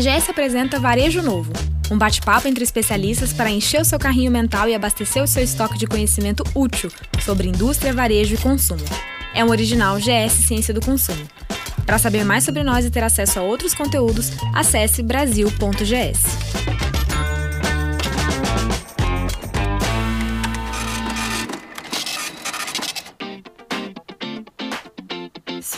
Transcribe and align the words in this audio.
A 0.00 0.02
GS 0.02 0.30
apresenta 0.30 0.80
Varejo 0.80 1.20
Novo, 1.20 1.52
um 1.90 1.98
bate-papo 1.98 2.48
entre 2.48 2.64
especialistas 2.64 3.34
para 3.34 3.50
encher 3.50 3.82
o 3.82 3.84
seu 3.84 3.98
carrinho 3.98 4.30
mental 4.30 4.66
e 4.66 4.74
abastecer 4.74 5.22
o 5.22 5.26
seu 5.26 5.42
estoque 5.42 5.76
de 5.76 5.86
conhecimento 5.86 6.42
útil 6.54 6.90
sobre 7.22 7.48
indústria, 7.48 7.92
varejo 7.92 8.34
e 8.34 8.38
consumo. 8.38 8.82
É 9.34 9.44
um 9.44 9.50
original 9.50 9.98
GS 9.98 10.46
Ciência 10.46 10.72
do 10.72 10.80
Consumo. 10.80 11.22
Para 11.84 11.98
saber 11.98 12.24
mais 12.24 12.44
sobre 12.44 12.64
nós 12.64 12.86
e 12.86 12.90
ter 12.90 13.04
acesso 13.04 13.40
a 13.40 13.42
outros 13.42 13.74
conteúdos, 13.74 14.30
acesse 14.54 15.02
brasil.gs. 15.02 16.49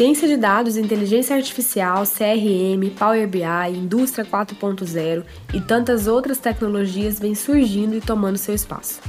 Ciência 0.03 0.27
de 0.27 0.37
dados, 0.37 0.77
inteligência 0.77 1.37
artificial, 1.37 2.03
CRM, 2.03 2.91
Power 2.99 3.29
BI, 3.29 3.45
indústria 3.73 4.25
4.0 4.25 5.23
e 5.55 5.61
tantas 5.61 6.09
outras 6.09 6.39
tecnologias 6.39 7.21
vêm 7.21 7.37
surgindo 7.37 7.95
e 7.95 8.01
tomando 8.01 8.37
seu 8.37 8.53
espaço. 8.53 9.01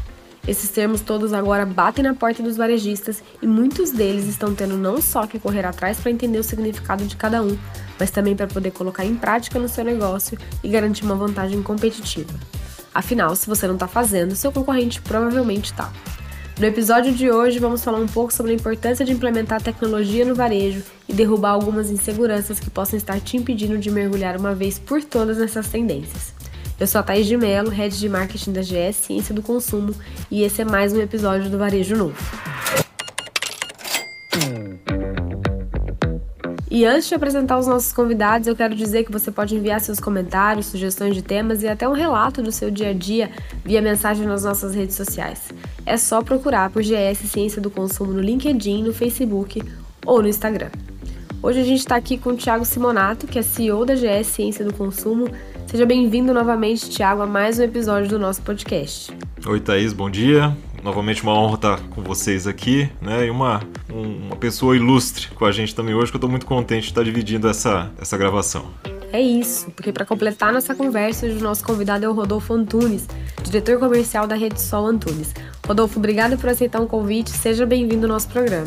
Esses 0.47 0.69
termos 0.69 1.01
todos 1.01 1.33
agora 1.33 1.65
batem 1.65 2.03
na 2.03 2.13
porta 2.13 2.43
dos 2.43 2.57
varejistas 2.57 3.23
e 3.41 3.47
muitos 3.47 3.89
deles 3.89 4.27
estão 4.27 4.53
tendo 4.53 4.77
não 4.77 5.01
só 5.01 5.25
que 5.25 5.39
correr 5.39 5.65
atrás 5.65 5.99
para 5.99 6.11
entender 6.11 6.37
o 6.37 6.43
significado 6.43 7.03
de 7.05 7.15
cada 7.15 7.41
um, 7.41 7.57
mas 7.99 8.11
também 8.11 8.35
para 8.35 8.45
poder 8.45 8.69
colocar 8.69 9.03
em 9.03 9.15
prática 9.15 9.57
no 9.57 9.67
seu 9.67 9.83
negócio 9.83 10.37
e 10.63 10.69
garantir 10.69 11.05
uma 11.05 11.15
vantagem 11.15 11.63
competitiva. 11.63 12.35
Afinal, 12.93 13.35
se 13.35 13.47
você 13.47 13.65
não 13.65 13.73
está 13.73 13.87
fazendo, 13.87 14.35
seu 14.35 14.51
concorrente 14.51 15.01
provavelmente 15.01 15.71
está. 15.71 15.91
No 16.59 16.67
episódio 16.67 17.11
de 17.11 17.31
hoje, 17.31 17.57
vamos 17.57 17.83
falar 17.83 17.97
um 17.97 18.05
pouco 18.05 18.31
sobre 18.31 18.51
a 18.51 18.55
importância 18.55 19.03
de 19.03 19.11
implementar 19.11 19.59
tecnologia 19.59 20.23
no 20.23 20.35
varejo 20.35 20.83
e 21.09 21.13
derrubar 21.13 21.49
algumas 21.49 21.89
inseguranças 21.89 22.59
que 22.59 22.69
possam 22.69 22.95
estar 22.95 23.19
te 23.19 23.37
impedindo 23.37 23.75
de 23.75 23.89
mergulhar 23.89 24.37
uma 24.37 24.53
vez 24.53 24.77
por 24.77 25.03
todas 25.03 25.39
nessas 25.39 25.67
tendências. 25.67 26.31
Eu 26.79 26.85
sou 26.85 26.99
a 26.99 27.03
Thaís 27.03 27.25
de 27.25 27.35
Mello, 27.35 27.69
Head 27.69 27.97
de 27.97 28.07
Marketing 28.07 28.53
da 28.53 28.61
GS 28.61 28.97
Ciência 28.97 29.33
do 29.33 29.41
Consumo, 29.41 29.95
e 30.29 30.43
esse 30.43 30.61
é 30.61 30.65
mais 30.65 30.93
um 30.93 31.01
episódio 31.01 31.49
do 31.49 31.57
Varejo 31.57 31.95
Novo. 31.95 32.15
E 36.69 36.85
antes 36.85 37.07
de 37.07 37.15
apresentar 37.15 37.57
os 37.57 37.67
nossos 37.67 37.91
convidados, 37.93 38.47
eu 38.47 38.55
quero 38.55 38.75
dizer 38.75 39.03
que 39.05 39.11
você 39.11 39.31
pode 39.31 39.55
enviar 39.55 39.81
seus 39.81 39.99
comentários, 39.99 40.67
sugestões 40.67 41.15
de 41.15 41.21
temas 41.23 41.63
e 41.63 41.67
até 41.67 41.87
um 41.89 41.93
relato 41.93 42.43
do 42.43 42.51
seu 42.51 42.69
dia 42.69 42.89
a 42.89 42.93
dia 42.93 43.31
via 43.65 43.81
mensagem 43.81 44.25
nas 44.27 44.43
nossas 44.43 44.75
redes 44.75 44.95
sociais. 44.95 45.49
É 45.85 45.97
só 45.97 46.21
procurar 46.21 46.69
por 46.69 46.81
GS 46.81 47.19
Ciência 47.29 47.61
do 47.61 47.69
Consumo 47.69 48.13
no 48.13 48.21
LinkedIn, 48.21 48.83
no 48.83 48.93
Facebook 48.93 49.61
ou 50.05 50.21
no 50.21 50.27
Instagram. 50.27 50.69
Hoje 51.41 51.59
a 51.59 51.63
gente 51.63 51.79
está 51.79 51.97
aqui 51.97 52.17
com 52.17 52.29
o 52.31 52.37
Thiago 52.37 52.63
Simonato, 52.63 53.27
que 53.27 53.37
é 53.37 53.41
CEO 53.41 53.85
da 53.85 53.95
GS 53.95 54.27
Ciência 54.27 54.63
do 54.63 54.73
Consumo. 54.73 55.27
Seja 55.67 55.85
bem-vindo 55.85 56.33
novamente, 56.33 56.89
Thiago, 56.89 57.21
a 57.21 57.27
mais 57.27 57.59
um 57.59 57.63
episódio 57.63 58.09
do 58.09 58.17
nosso 58.17 58.41
podcast. 58.41 59.11
Oi, 59.45 59.59
Thaís, 59.59 59.91
bom 59.91 60.09
dia 60.09 60.55
novamente 60.83 61.23
uma 61.23 61.33
honra 61.33 61.55
estar 61.55 61.79
com 61.89 62.01
vocês 62.01 62.45
aqui, 62.45 62.89
né? 63.01 63.25
E 63.25 63.29
uma, 63.29 63.61
um, 63.91 64.27
uma 64.27 64.35
pessoa 64.35 64.75
ilustre 64.75 65.29
com 65.29 65.45
a 65.45 65.51
gente 65.51 65.73
também 65.73 65.95
hoje, 65.95 66.11
que 66.11 66.15
eu 66.15 66.19
estou 66.19 66.29
muito 66.29 66.45
contente 66.45 66.83
de 66.83 66.89
estar 66.89 67.03
dividindo 67.03 67.47
essa, 67.47 67.89
essa 67.97 68.17
gravação. 68.17 68.65
É 69.13 69.21
isso, 69.21 69.69
porque 69.75 69.91
para 69.91 70.07
completar 70.07 70.51
nossa 70.51 70.73
conversa, 70.73 71.27
hoje 71.27 71.37
o 71.37 71.43
nosso 71.43 71.63
convidado 71.63 72.03
é 72.03 72.09
o 72.09 72.13
Rodolfo 72.13 72.51
Antunes, 72.51 73.07
diretor 73.43 73.77
comercial 73.77 74.25
da 74.25 74.33
Rede 74.33 74.59
Sol 74.59 74.87
Antunes. 74.87 75.35
Rodolfo, 75.67 75.99
obrigado 75.99 76.35
por 76.35 76.49
aceitar 76.49 76.81
um 76.81 76.87
convite, 76.87 77.29
seja 77.29 77.63
bem-vindo 77.63 78.07
ao 78.07 78.13
nosso 78.13 78.27
programa. 78.27 78.65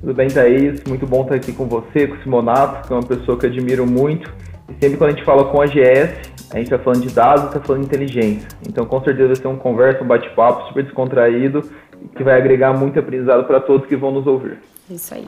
Tudo 0.00 0.14
bem, 0.14 0.28
Thaís? 0.28 0.84
Muito 0.86 1.04
bom 1.04 1.22
estar 1.22 1.34
aqui 1.34 1.52
com 1.52 1.66
você, 1.66 2.06
com 2.06 2.14
o 2.14 2.22
Simonato, 2.22 2.86
que 2.86 2.92
é 2.92 2.96
uma 2.96 3.02
pessoa 3.02 3.36
que 3.36 3.46
eu 3.46 3.50
admiro 3.50 3.84
muito. 3.84 4.32
E 4.68 4.74
sempre 4.80 4.96
quando 4.96 5.10
a 5.10 5.12
gente 5.14 5.24
fala 5.24 5.46
com 5.46 5.60
a 5.60 5.66
GS, 5.66 6.30
a 6.52 6.58
gente 6.58 6.72
está 6.72 6.78
falando 6.78 7.04
de 7.04 7.12
dados, 7.12 7.46
está 7.46 7.58
falando 7.58 7.80
de 7.80 7.88
inteligência. 7.88 8.46
Então, 8.64 8.86
com 8.86 9.02
certeza, 9.02 9.26
vai 9.26 9.36
ser 9.36 9.48
uma 9.48 9.58
conversa, 9.58 10.04
um 10.04 10.06
bate-papo 10.06 10.68
super 10.68 10.84
descontraído 10.84 11.68
que 12.16 12.22
vai 12.22 12.36
agregar 12.36 12.72
muito 12.72 13.00
aprendizado 13.00 13.48
para 13.48 13.60
todos 13.60 13.88
que 13.88 13.96
vão 13.96 14.12
nos 14.12 14.28
ouvir. 14.28 14.58
Isso 14.88 15.12
aí. 15.12 15.26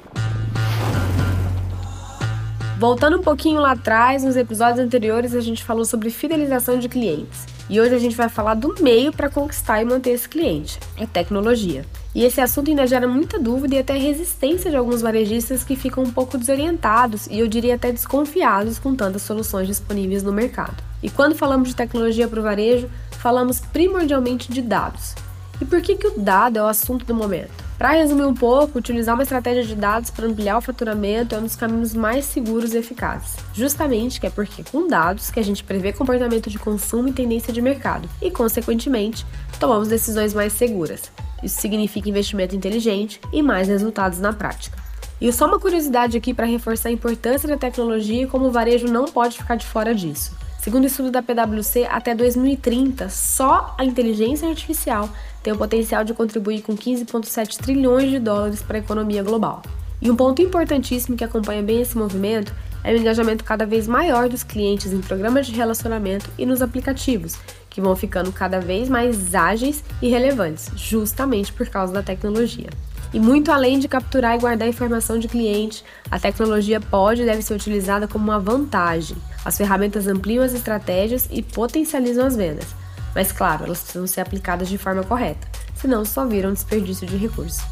Voltando 2.77 3.19
um 3.19 3.23
pouquinho 3.23 3.61
lá 3.61 3.71
atrás, 3.73 4.25
nos 4.25 4.37
episódios 4.37 4.81
anteriores 4.81 5.33
a 5.33 5.41
gente 5.41 5.63
falou 5.63 5.85
sobre 5.85 6.11
fidelização 6.11 6.77
de 6.77 6.89
clientes. 6.89 7.47
E 7.71 7.81
hoje 7.81 7.95
a 7.95 7.99
gente 7.99 8.17
vai 8.17 8.29
falar 8.29 8.55
do 8.55 8.75
meio 8.83 9.13
para 9.13 9.31
conquistar 9.31 9.81
e 9.81 9.85
manter 9.85 10.11
esse 10.11 10.29
cliente, 10.29 10.81
a 11.01 11.07
tecnologia. 11.07 11.85
E 12.13 12.25
esse 12.25 12.41
assunto 12.41 12.71
ainda 12.71 12.87
gera 12.87 13.07
muita 13.07 13.39
dúvida 13.39 13.77
e 13.77 13.79
até 13.79 13.97
resistência 13.97 14.71
de 14.71 14.77
alguns 14.77 15.03
varejistas 15.03 15.63
que 15.63 15.77
ficam 15.77 16.03
um 16.03 16.11
pouco 16.11 16.37
desorientados 16.37 17.29
e 17.29 17.39
eu 17.39 17.47
diria 17.47 17.77
até 17.77 17.93
desconfiados 17.93 18.79
com 18.79 18.95
tantas 18.95 19.23
soluções 19.23 19.69
disponíveis 19.69 20.25
no 20.25 20.33
mercado. 20.33 20.83
E 21.01 21.09
quando 21.09 21.37
falamos 21.37 21.69
de 21.69 21.77
tecnologia 21.77 22.27
para 22.27 22.41
o 22.41 22.43
varejo, 22.43 22.91
falamos 23.13 23.61
primordialmente 23.61 24.53
de 24.53 24.61
dados. 24.61 25.15
E 25.61 25.65
por 25.65 25.81
que, 25.81 25.97
que 25.97 26.07
o 26.07 26.19
dado 26.19 26.59
é 26.59 26.63
o 26.63 26.67
assunto 26.67 27.05
do 27.05 27.15
momento? 27.15 27.65
Para 27.79 27.93
resumir 27.93 28.25
um 28.25 28.35
pouco, 28.35 28.79
utilizar 28.79 29.15
uma 29.15 29.25
estratégia 29.25 29.65
de 29.65 29.75
dados 29.75 30.11
para 30.11 30.27
ampliar 30.27 30.59
o 30.59 30.61
faturamento 30.61 31.35
é 31.35 31.39
um 31.39 31.43
dos 31.43 31.57
caminhos 31.57 31.93
mais 31.93 32.25
seguros 32.25 32.73
e 32.73 32.79
eficazes. 32.79 33.37
Justamente 33.53 34.21
que 34.21 34.27
é 34.27 34.31
porque 34.31 34.65
com 34.65 34.87
dados 34.87 35.31
que 35.31 35.41
a 35.41 35.45
gente 35.45 35.65
prevê 35.65 35.93
comportamento 35.93 36.49
de 36.49 36.59
consumo 36.59 37.09
e 37.09 37.13
tendência 37.13 37.53
de 37.53 37.61
mercado 37.61 38.09
e, 38.23 38.31
consequentemente, 38.31 39.27
tomamos 39.59 39.89
decisões 39.89 40.33
mais 40.33 40.53
seguras. 40.53 41.11
Isso 41.43 41.61
significa 41.61 42.09
investimento 42.09 42.55
inteligente 42.55 43.21
e 43.33 43.43
mais 43.43 43.69
resultados 43.69 44.19
na 44.19 44.33
prática. 44.33 44.79
E 45.21 45.33
só 45.33 45.47
uma 45.47 45.59
curiosidade 45.59 46.17
aqui 46.17 46.35
para 46.35 46.47
reforçar 46.47 46.89
a 46.89 46.93
importância 46.93 47.49
da 47.49 47.57
tecnologia 47.57 48.23
e 48.23 48.27
como 48.27 48.47
o 48.47 48.53
varejo 48.53 48.87
não 48.87 49.05
pode 49.05 49.39
ficar 49.39 49.57
de 49.57 49.67
fora 49.67 49.95
disso. 49.95 50.37
Segundo 50.65 50.85
o 50.85 50.87
estudo 50.87 51.11
da 51.11 51.23
PwC, 51.23 51.85
até 51.91 52.15
2030, 52.15 53.11
só 53.11 53.75
a 53.77 53.85
inteligência 53.85 54.49
artificial 54.49 55.11
tem 55.43 55.53
o 55.53 55.59
potencial 55.59 56.03
de 56.05 56.15
contribuir 56.15 56.63
com 56.63 56.75
15,7 56.75 57.59
trilhões 57.59 58.11
de 58.11 58.19
dólares 58.19 58.63
para 58.63 58.79
a 58.79 58.81
economia 58.81 59.23
global. 59.23 59.61
E 60.01 60.11
um 60.11 60.17
ponto 60.17 60.41
importantíssimo 60.41 61.19
que 61.19 61.25
acompanha 61.25 61.63
bem 61.63 61.83
esse 61.83 61.99
movimento 61.99 62.55
é 62.83 62.95
o 62.95 62.97
engajamento 62.97 63.45
cada 63.45 63.67
vez 63.67 63.87
maior 63.87 64.27
dos 64.27 64.43
clientes 64.43 64.91
em 64.91 65.03
programas 65.03 65.47
de 65.47 65.53
relacionamento 65.53 66.31
e 66.39 66.47
nos 66.47 66.63
aplicativos, 66.63 67.37
que 67.69 67.83
vão 67.83 67.95
ficando 67.95 68.33
cada 68.33 68.59
vez 68.59 68.89
mais 68.89 69.35
ágeis 69.35 69.85
e 70.01 70.09
relevantes, 70.09 70.71
justamente 70.77 71.53
por 71.53 71.69
causa 71.69 71.93
da 71.93 72.03
tecnologia. 72.03 72.71
E 73.15 73.21
muito 73.21 73.53
além 73.53 73.79
de 73.79 73.87
capturar 73.87 74.35
e 74.35 74.41
guardar 74.41 74.67
informação 74.67 75.21
de 75.21 75.29
cliente, 75.29 75.85
a 76.11 76.19
tecnologia 76.19 76.81
pode 76.81 77.23
e 77.23 77.25
deve 77.25 77.43
ser 77.43 77.55
utilizada 77.55 78.09
como 78.09 78.25
uma 78.25 78.41
vantagem. 78.41 79.17
As 79.45 79.57
ferramentas 79.57 80.09
ampliam 80.09 80.43
as 80.43 80.53
estratégias 80.53 81.29
e 81.31 81.41
potencializam 81.41 82.27
as 82.27 82.35
vendas, 82.35 82.67
mas 83.15 83.31
claro, 83.31 83.67
elas 83.67 83.83
precisam 83.83 84.09
ser 84.09 84.21
aplicadas 84.21 84.69
de 84.69 84.77
forma 84.77 85.05
correta, 85.05 85.47
senão 85.77 86.05
só 86.05 86.27
viram 86.27 86.53
desperdício 86.53 87.07
de 87.07 87.17
recursos. 87.17 87.63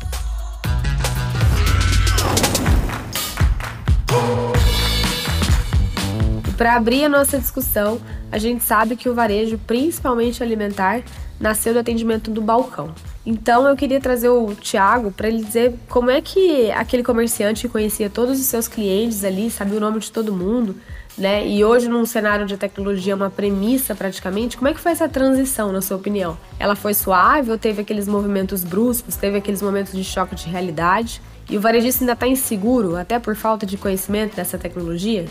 Para 6.56 6.76
abrir 6.76 7.04
a 7.04 7.08
nossa 7.08 7.36
discussão, 7.36 8.00
a 8.30 8.38
gente 8.38 8.62
sabe 8.62 8.94
que 8.94 9.08
o 9.08 9.14
varejo, 9.14 9.58
principalmente 9.66 10.40
alimentar, 10.40 11.02
nasceu 11.40 11.72
do 11.72 11.80
atendimento 11.80 12.30
do 12.30 12.40
balcão. 12.40 12.94
Então 13.24 13.68
eu 13.68 13.76
queria 13.76 14.00
trazer 14.00 14.28
o 14.28 14.52
Thiago 14.54 15.12
para 15.12 15.28
ele 15.28 15.44
dizer 15.44 15.74
como 15.88 16.10
é 16.10 16.20
que 16.20 16.70
aquele 16.72 17.04
comerciante 17.04 17.62
que 17.62 17.68
conhecia 17.68 18.10
todos 18.10 18.40
os 18.40 18.46
seus 18.46 18.66
clientes 18.66 19.24
ali, 19.24 19.48
sabia 19.48 19.76
o 19.76 19.80
nome 19.80 20.00
de 20.00 20.10
todo 20.10 20.32
mundo, 20.32 20.74
né? 21.16 21.46
E 21.46 21.64
hoje 21.64 21.88
num 21.88 22.04
cenário 22.04 22.46
de 22.46 22.56
tecnologia 22.56 23.14
uma 23.14 23.30
premissa 23.30 23.94
praticamente, 23.94 24.56
como 24.56 24.68
é 24.68 24.74
que 24.74 24.80
foi 24.80 24.90
essa 24.90 25.08
transição 25.08 25.70
na 25.70 25.80
sua 25.80 25.96
opinião? 25.96 26.36
Ela 26.58 26.74
foi 26.74 26.94
suave 26.94 27.50
ou 27.52 27.58
teve 27.58 27.82
aqueles 27.82 28.08
movimentos 28.08 28.64
bruscos, 28.64 29.14
teve 29.14 29.38
aqueles 29.38 29.62
momentos 29.62 29.92
de 29.92 30.02
choque 30.02 30.34
de 30.34 30.48
realidade? 30.48 31.22
E 31.48 31.56
o 31.56 31.60
varejista 31.60 32.02
ainda 32.02 32.14
está 32.14 32.26
inseguro, 32.26 32.96
até 32.96 33.18
por 33.18 33.36
falta 33.36 33.64
de 33.64 33.76
conhecimento 33.76 34.34
dessa 34.34 34.58
tecnologia? 34.58 35.26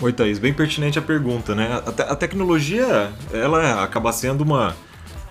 Oi, 0.00 0.12
Thaís, 0.12 0.38
bem 0.38 0.54
pertinente 0.54 0.98
a 0.98 1.02
pergunta, 1.02 1.54
né? 1.54 1.82
A, 1.84 1.92
te 1.92 2.02
a 2.02 2.16
tecnologia, 2.16 3.12
ela 3.32 3.82
acaba 3.82 4.12
sendo 4.12 4.42
uma, 4.42 4.74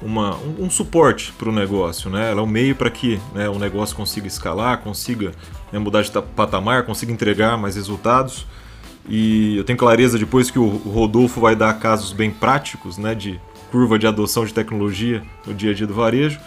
uma 0.02 0.36
um, 0.36 0.66
um 0.66 0.70
suporte 0.70 1.34
para 1.34 1.50
o 1.50 1.52
negócio, 1.52 2.10
né? 2.10 2.32
Ela 2.32 2.42
é 2.42 2.44
um 2.44 2.48
meio 2.48 2.76
para 2.76 2.90
que 2.90 3.20
né, 3.34 3.50
o 3.50 3.58
negócio 3.58 3.96
consiga 3.96 4.28
escalar, 4.28 4.80
consiga 4.80 5.32
né, 5.72 5.80
mudar 5.80 6.02
de 6.02 6.12
patamar, 6.36 6.84
consiga 6.84 7.12
entregar 7.12 7.58
mais 7.58 7.76
resultados. 7.76 8.46
E 9.10 9.56
eu 9.58 9.64
tenho 9.64 9.78
clareza 9.78 10.18
depois 10.18 10.52
que 10.52 10.60
o 10.60 10.68
Rodolfo 10.68 11.40
vai 11.40 11.56
dar 11.56 11.74
casos 11.80 12.12
bem 12.12 12.30
práticos, 12.30 12.98
né, 12.98 13.16
de 13.16 13.40
curva 13.72 13.98
de 13.98 14.06
adoção 14.06 14.46
de 14.46 14.54
tecnologia 14.54 15.24
no 15.46 15.54
dia 15.54 15.72
a 15.72 15.74
dia 15.74 15.88
do 15.88 15.94
varejo. 15.94 16.40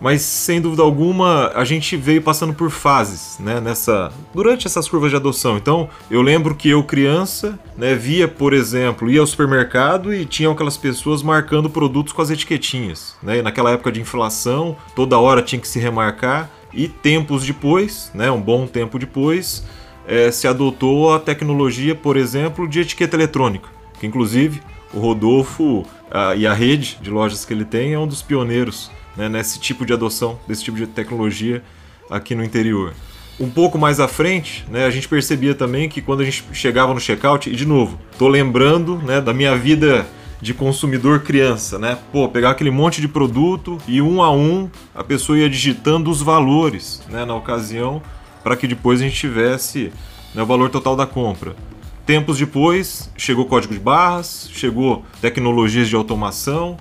Mas 0.00 0.22
sem 0.22 0.60
dúvida 0.60 0.82
alguma, 0.82 1.50
a 1.54 1.64
gente 1.64 1.96
veio 1.96 2.20
passando 2.20 2.52
por 2.52 2.70
fases, 2.70 3.38
né, 3.40 3.60
nessa 3.60 4.12
durante 4.34 4.66
essas 4.66 4.88
curvas 4.88 5.10
de 5.10 5.16
adoção. 5.16 5.56
Então, 5.56 5.88
eu 6.10 6.20
lembro 6.20 6.54
que 6.54 6.68
eu 6.68 6.82
criança, 6.84 7.58
né, 7.76 7.94
via, 7.94 8.28
por 8.28 8.52
exemplo, 8.52 9.10
ia 9.10 9.20
ao 9.20 9.26
supermercado 9.26 10.12
e 10.12 10.26
tinham 10.26 10.52
aquelas 10.52 10.76
pessoas 10.76 11.22
marcando 11.22 11.70
produtos 11.70 12.12
com 12.12 12.20
as 12.20 12.30
etiquetinhas, 12.30 13.16
né? 13.22 13.38
E 13.38 13.42
naquela 13.42 13.70
época 13.70 13.90
de 13.90 14.00
inflação, 14.00 14.76
toda 14.94 15.18
hora 15.18 15.42
tinha 15.42 15.60
que 15.60 15.68
se 15.68 15.78
remarcar 15.78 16.50
e 16.72 16.88
tempos 16.88 17.44
depois, 17.44 18.10
né, 18.14 18.30
um 18.30 18.40
bom 18.40 18.66
tempo 18.66 18.98
depois, 18.98 19.64
é, 20.06 20.30
se 20.30 20.46
adotou 20.46 21.14
a 21.14 21.18
tecnologia, 21.18 21.94
por 21.94 22.16
exemplo, 22.16 22.68
de 22.68 22.80
etiqueta 22.80 23.16
eletrônica. 23.16 23.68
Que 23.98 24.06
inclusive 24.06 24.60
o 24.92 25.00
Rodolfo 25.00 25.84
a, 26.10 26.34
e 26.36 26.46
a 26.46 26.52
rede 26.52 26.98
de 27.00 27.10
lojas 27.10 27.44
que 27.44 27.52
ele 27.52 27.64
tem 27.64 27.94
é 27.94 27.98
um 27.98 28.06
dos 28.06 28.22
pioneiros 28.22 28.90
né, 29.16 29.28
nesse 29.28 29.58
tipo 29.58 29.84
de 29.86 29.92
adoção, 29.92 30.38
desse 30.46 30.64
tipo 30.64 30.76
de 30.76 30.86
tecnologia 30.86 31.62
aqui 32.10 32.34
no 32.34 32.44
interior. 32.44 32.94
Um 33.38 33.50
pouco 33.50 33.78
mais 33.78 34.00
à 34.00 34.08
frente, 34.08 34.64
né, 34.70 34.86
a 34.86 34.90
gente 34.90 35.08
percebia 35.08 35.54
também 35.54 35.88
que 35.88 36.00
quando 36.00 36.20
a 36.20 36.24
gente 36.24 36.44
chegava 36.52 36.94
no 36.94 37.00
checkout, 37.00 37.50
e 37.50 37.54
de 37.54 37.66
novo, 37.66 37.98
tô 38.18 38.28
lembrando 38.28 38.96
né, 38.98 39.20
da 39.20 39.34
minha 39.34 39.56
vida 39.56 40.06
de 40.40 40.52
consumidor 40.52 41.20
criança, 41.20 41.78
né? 41.78 41.98
Pô, 42.12 42.28
pegar 42.28 42.50
aquele 42.50 42.70
monte 42.70 43.00
de 43.00 43.08
produto 43.08 43.78
e 43.88 44.02
um 44.02 44.22
a 44.22 44.30
um 44.30 44.70
a 44.94 45.02
pessoa 45.02 45.38
ia 45.38 45.48
digitando 45.48 46.10
os 46.10 46.20
valores, 46.20 47.02
né, 47.08 47.24
na 47.24 47.34
ocasião, 47.34 48.02
para 48.44 48.56
que 48.56 48.66
depois 48.66 49.00
a 49.00 49.04
gente 49.04 49.16
tivesse 49.16 49.92
né, 50.34 50.42
o 50.42 50.46
valor 50.46 50.70
total 50.70 50.94
da 50.94 51.06
compra. 51.06 51.56
Tempos 52.04 52.38
depois, 52.38 53.10
chegou 53.16 53.46
código 53.46 53.74
de 53.74 53.80
barras, 53.80 54.48
chegou 54.52 55.04
tecnologias 55.20 55.88
de 55.88 55.96
automação. 55.96 56.76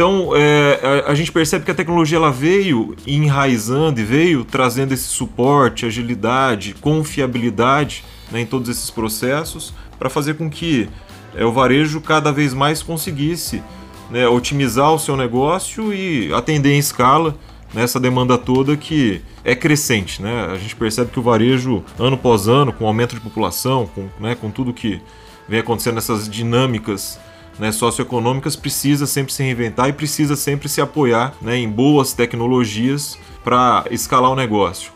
Então, 0.00 0.34
é, 0.34 1.04
a, 1.06 1.10
a, 1.10 1.14
gente 1.14 1.30
percebe 1.30 1.62
que 1.62 1.70
a 1.70 1.74
tecnologia 1.74 2.16
ela 2.16 2.32
veio 2.32 2.96
enraizando 3.06 4.00
e 4.00 4.02
veio 4.02 4.46
trazendo 4.46 4.94
esse 4.94 5.08
suporte, 5.08 5.84
agilidade, 5.84 6.74
confiabilidade 6.80 8.02
né, 8.32 8.40
em 8.40 8.46
todos 8.46 8.70
esses 8.70 8.88
processos 8.88 9.74
para 9.98 10.08
fazer 10.08 10.36
com 10.36 10.48
que 10.48 10.88
é, 11.34 11.44
o 11.44 11.52
varejo 11.52 12.00
cada 12.00 12.32
vez 12.32 12.54
mais 12.54 12.82
conseguisse 12.82 13.62
né, 14.10 14.26
otimizar 14.26 14.90
o 14.90 14.98
seu 14.98 15.18
negócio 15.18 15.92
e 15.92 16.32
atender 16.32 16.72
em 16.72 16.78
escala 16.78 17.36
nessa 17.74 18.00
demanda 18.00 18.38
toda 18.38 18.78
que 18.78 19.20
é 19.44 19.54
crescente. 19.54 20.22
Né? 20.22 20.46
A 20.50 20.56
gente 20.56 20.76
percebe 20.76 21.10
que 21.10 21.20
o 21.20 21.22
varejo, 21.22 21.84
ano 21.98 22.14
após 22.14 22.48
ano, 22.48 22.72
com 22.72 22.86
aumento 22.86 23.14
de 23.14 23.20
população, 23.20 23.86
com, 23.94 24.08
né, 24.18 24.34
com 24.34 24.50
tudo 24.50 24.72
que 24.72 24.98
vem 25.46 25.60
acontecendo 25.60 25.96
nessas 25.96 26.26
dinâmicas 26.26 27.20
né, 27.60 27.70
socioeconômicas, 27.70 28.56
precisa 28.56 29.06
sempre 29.06 29.32
se 29.34 29.42
reinventar 29.42 29.90
e 29.90 29.92
precisa 29.92 30.34
sempre 30.34 30.66
se 30.66 30.80
apoiar 30.80 31.34
né, 31.42 31.58
em 31.58 31.68
boas 31.68 32.14
tecnologias 32.14 33.18
para 33.44 33.84
escalar 33.90 34.30
o 34.30 34.34
negócio. 34.34 34.92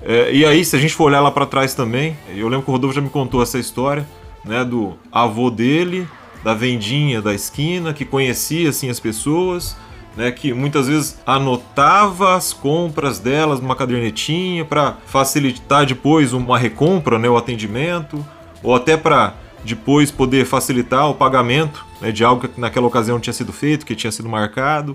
É, 0.00 0.32
e 0.32 0.46
aí, 0.46 0.64
se 0.64 0.76
a 0.76 0.78
gente 0.78 0.94
for 0.94 1.04
olhar 1.04 1.20
lá 1.20 1.30
para 1.30 1.44
trás 1.44 1.74
também, 1.74 2.16
eu 2.36 2.46
lembro 2.48 2.64
que 2.64 2.70
o 2.70 2.72
Rodolfo 2.72 2.94
já 2.94 3.00
me 3.00 3.10
contou 3.10 3.42
essa 3.42 3.58
história 3.58 4.06
né, 4.44 4.64
do 4.64 4.94
avô 5.10 5.50
dele, 5.50 6.06
da 6.44 6.54
vendinha 6.54 7.20
da 7.20 7.34
esquina, 7.34 7.92
que 7.92 8.04
conhecia 8.04 8.68
assim 8.68 8.88
as 8.88 9.00
pessoas, 9.00 9.76
né, 10.16 10.30
que 10.30 10.52
muitas 10.52 10.86
vezes 10.86 11.18
anotava 11.26 12.36
as 12.36 12.52
compras 12.52 13.18
delas 13.18 13.60
numa 13.60 13.74
cadernetinha 13.74 14.64
para 14.64 14.98
facilitar 15.06 15.84
depois 15.84 16.32
uma 16.32 16.56
recompra, 16.56 17.18
né, 17.18 17.28
o 17.28 17.36
atendimento, 17.36 18.24
ou 18.62 18.72
até 18.72 18.96
para 18.96 19.34
depois 19.64 20.10
poder 20.12 20.44
facilitar 20.44 21.10
o 21.10 21.14
pagamento 21.14 21.84
né, 22.04 22.12
de 22.12 22.22
algo 22.22 22.46
que 22.46 22.60
naquela 22.60 22.86
ocasião 22.86 23.18
tinha 23.18 23.32
sido 23.32 23.50
feito, 23.50 23.86
que 23.86 23.94
tinha 23.94 24.12
sido 24.12 24.28
marcado. 24.28 24.94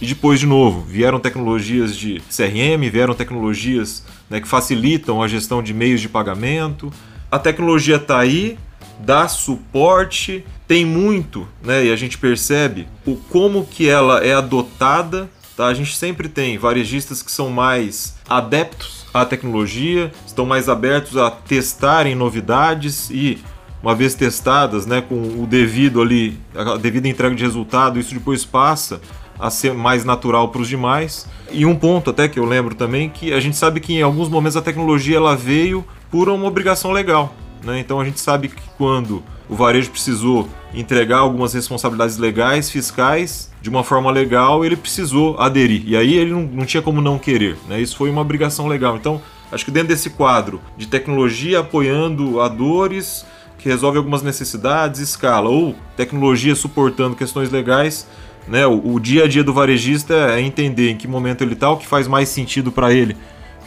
E 0.00 0.06
depois, 0.06 0.40
de 0.40 0.46
novo, 0.46 0.80
vieram 0.80 1.20
tecnologias 1.20 1.96
de 1.96 2.20
CRM, 2.22 2.90
vieram 2.90 3.14
tecnologias 3.14 4.04
né, 4.28 4.40
que 4.40 4.48
facilitam 4.48 5.22
a 5.22 5.28
gestão 5.28 5.62
de 5.62 5.72
meios 5.72 6.00
de 6.00 6.08
pagamento. 6.08 6.92
A 7.30 7.38
tecnologia 7.38 7.94
está 7.94 8.18
aí, 8.18 8.58
dá 8.98 9.28
suporte, 9.28 10.44
tem 10.66 10.84
muito, 10.84 11.46
né? 11.62 11.86
E 11.86 11.92
a 11.92 11.96
gente 11.96 12.18
percebe 12.18 12.88
o 13.06 13.14
como 13.14 13.64
que 13.64 13.88
ela 13.88 14.24
é 14.24 14.34
adotada. 14.34 15.30
Tá? 15.56 15.66
A 15.66 15.74
gente 15.74 15.96
sempre 15.96 16.28
tem 16.28 16.58
varejistas 16.58 17.22
que 17.22 17.30
são 17.30 17.50
mais 17.50 18.16
adeptos 18.28 19.06
à 19.14 19.24
tecnologia, 19.24 20.10
estão 20.26 20.44
mais 20.44 20.68
abertos 20.68 21.16
a 21.16 21.30
testarem 21.30 22.14
novidades 22.14 23.10
e 23.10 23.38
uma 23.82 23.94
vez 23.94 24.14
testadas, 24.14 24.86
né, 24.86 25.00
com 25.00 25.14
o 25.14 25.46
devido 25.46 26.00
ali, 26.00 26.38
a 26.54 26.76
devida 26.76 27.08
entrega 27.08 27.34
de 27.34 27.42
resultado, 27.42 27.98
isso 27.98 28.12
depois 28.12 28.44
passa 28.44 29.00
a 29.38 29.50
ser 29.50 29.72
mais 29.72 30.04
natural 30.04 30.48
para 30.48 30.60
os 30.60 30.68
demais. 30.68 31.26
E 31.52 31.64
um 31.64 31.76
ponto 31.76 32.10
até 32.10 32.28
que 32.28 32.38
eu 32.38 32.44
lembro 32.44 32.74
também 32.74 33.08
que 33.08 33.32
a 33.32 33.40
gente 33.40 33.56
sabe 33.56 33.80
que 33.80 33.94
em 33.94 34.02
alguns 34.02 34.28
momentos 34.28 34.56
a 34.56 34.62
tecnologia 34.62 35.16
ela 35.16 35.36
veio 35.36 35.84
por 36.10 36.28
uma 36.28 36.46
obrigação 36.46 36.90
legal. 36.90 37.32
Né? 37.62 37.78
Então 37.78 38.00
a 38.00 38.04
gente 38.04 38.20
sabe 38.20 38.48
que 38.48 38.62
quando 38.76 39.22
o 39.48 39.54
varejo 39.54 39.90
precisou 39.90 40.48
entregar 40.74 41.18
algumas 41.18 41.54
responsabilidades 41.54 42.18
legais, 42.18 42.70
fiscais, 42.70 43.50
de 43.62 43.70
uma 43.70 43.82
forma 43.82 44.10
legal, 44.10 44.64
ele 44.64 44.76
precisou 44.76 45.38
aderir. 45.38 45.82
E 45.86 45.96
aí 45.96 46.14
ele 46.14 46.32
não, 46.32 46.42
não 46.42 46.66
tinha 46.66 46.82
como 46.82 47.00
não 47.00 47.18
querer. 47.18 47.56
Né? 47.68 47.80
Isso 47.80 47.96
foi 47.96 48.10
uma 48.10 48.20
obrigação 48.20 48.66
legal. 48.66 48.96
Então, 48.96 49.22
acho 49.50 49.64
que 49.64 49.70
dentro 49.70 49.88
desse 49.88 50.10
quadro 50.10 50.60
de 50.76 50.86
tecnologia 50.86 51.60
apoiando 51.60 52.40
a 52.40 52.48
dores, 52.48 53.24
que 53.58 53.68
resolve 53.68 53.98
algumas 53.98 54.22
necessidades, 54.22 55.00
escala, 55.00 55.50
ou 55.50 55.74
tecnologia 55.96 56.54
suportando 56.54 57.16
questões 57.16 57.50
legais, 57.50 58.06
né? 58.46 58.66
O, 58.66 58.94
o 58.94 59.00
dia 59.00 59.24
a 59.24 59.28
dia 59.28 59.44
do 59.44 59.52
varejista 59.52 60.14
é 60.14 60.40
entender 60.40 60.90
em 60.90 60.96
que 60.96 61.08
momento 61.08 61.42
ele 61.42 61.54
está, 61.54 61.70
o 61.70 61.76
que 61.76 61.86
faz 61.86 62.06
mais 62.06 62.28
sentido 62.28 62.72
para 62.72 62.92
ele 62.92 63.16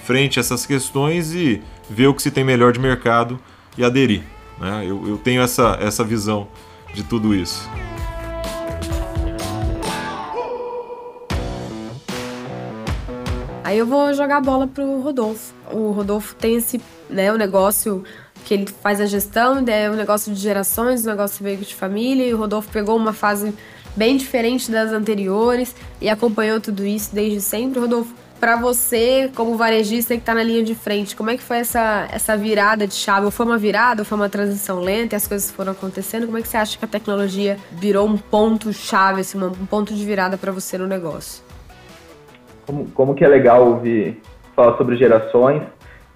frente 0.04 0.40
a 0.40 0.42
essas 0.42 0.66
questões 0.66 1.34
e 1.34 1.62
ver 1.90 2.08
o 2.08 2.14
que 2.14 2.22
se 2.22 2.32
tem 2.32 2.44
melhor 2.44 2.72
de 2.74 2.80
mercado 2.80 3.40
e 3.78 3.84
aderir. 3.84 4.24
Né? 4.60 4.86
Eu, 4.88 5.08
eu 5.08 5.18
tenho 5.18 5.42
essa, 5.42 5.78
essa 5.80 6.04
visão 6.04 6.48
de 6.94 7.04
tudo 7.04 7.36
isso. 7.36 7.70
Aí 13.64 13.78
eu 13.78 13.86
vou 13.86 14.14
jogar 14.14 14.38
a 14.38 14.42
bola 14.42 14.68
pro 14.68 15.00
Rodolfo. 15.00 15.54
O 15.72 15.92
Rodolfo 15.92 16.36
tem 16.36 16.56
esse, 16.56 16.82
né, 17.10 17.32
o 17.32 17.38
negócio 17.38 18.04
que 18.46 18.54
ele 18.54 18.68
faz 18.68 19.00
a 19.00 19.06
gestão, 19.06 19.64
é 19.68 19.90
um 19.90 19.96
negócio 19.96 20.34
de 20.34 20.40
gerações, 20.40 21.06
um 21.06 21.10
negócio 21.10 21.44
veio 21.44 21.58
de 21.58 21.76
família, 21.76 22.26
e 22.28 22.34
o 22.34 22.38
Rodolfo 22.38 22.70
pegou 22.72 22.96
uma 22.96 23.14
fase 23.14 23.54
bem 23.96 24.18
diferente 24.18 24.72
das 24.72 24.92
anteriores 24.92 25.76
e 26.00 26.10
acompanhou 26.10 26.60
tudo 26.60 26.86
isso 26.86 27.14
desde 27.14 27.42
sempre. 27.42 27.80
Rodolfo, 27.80 28.14
para 28.40 28.56
você, 28.56 29.30
como 29.36 29.56
varejista 29.56 30.16
que 30.16 30.20
está 30.20 30.34
na 30.34 30.42
linha 30.42 30.64
de 30.64 30.74
frente, 30.74 31.16
como 31.16 31.30
é 31.30 31.38
que 31.38 31.44
foi 31.44 31.58
essa, 31.58 32.08
essa 32.12 32.36
virada 32.36 32.88
de 32.88 32.96
chave? 32.96 33.26
Ou 33.26 33.32
foi 33.32 33.46
uma 33.46 33.58
virada, 33.58 34.02
ou 34.02 34.06
foi 34.06 34.18
uma 34.18 34.30
transição 34.30 34.80
lenta 34.80 35.14
e 35.14 35.18
as 35.18 35.28
coisas 35.28 35.52
foram 35.52 35.74
acontecendo? 35.74 36.26
Como 36.26 36.40
é 36.40 36.42
que 36.42 36.48
você 36.48 36.58
acha 36.58 36.78
que 36.78 36.84
a 36.84 36.88
tecnologia 36.88 37.58
virou 37.74 38.08
um 38.08 38.18
ponto-chave, 38.18 39.22
assim, 39.22 39.38
um 39.38 39.66
ponto 39.68 39.94
de 39.94 40.04
virada 40.04 40.38
para 40.38 40.52
você 40.52 40.76
no 40.76 40.88
negócio? 40.88 41.44
Como, 42.66 42.88
como 42.92 43.14
que 43.14 43.24
é 43.24 43.28
legal 43.28 43.68
ouvir 43.68 44.20
falar 44.56 44.76
sobre 44.76 44.98
gerações 44.98 45.62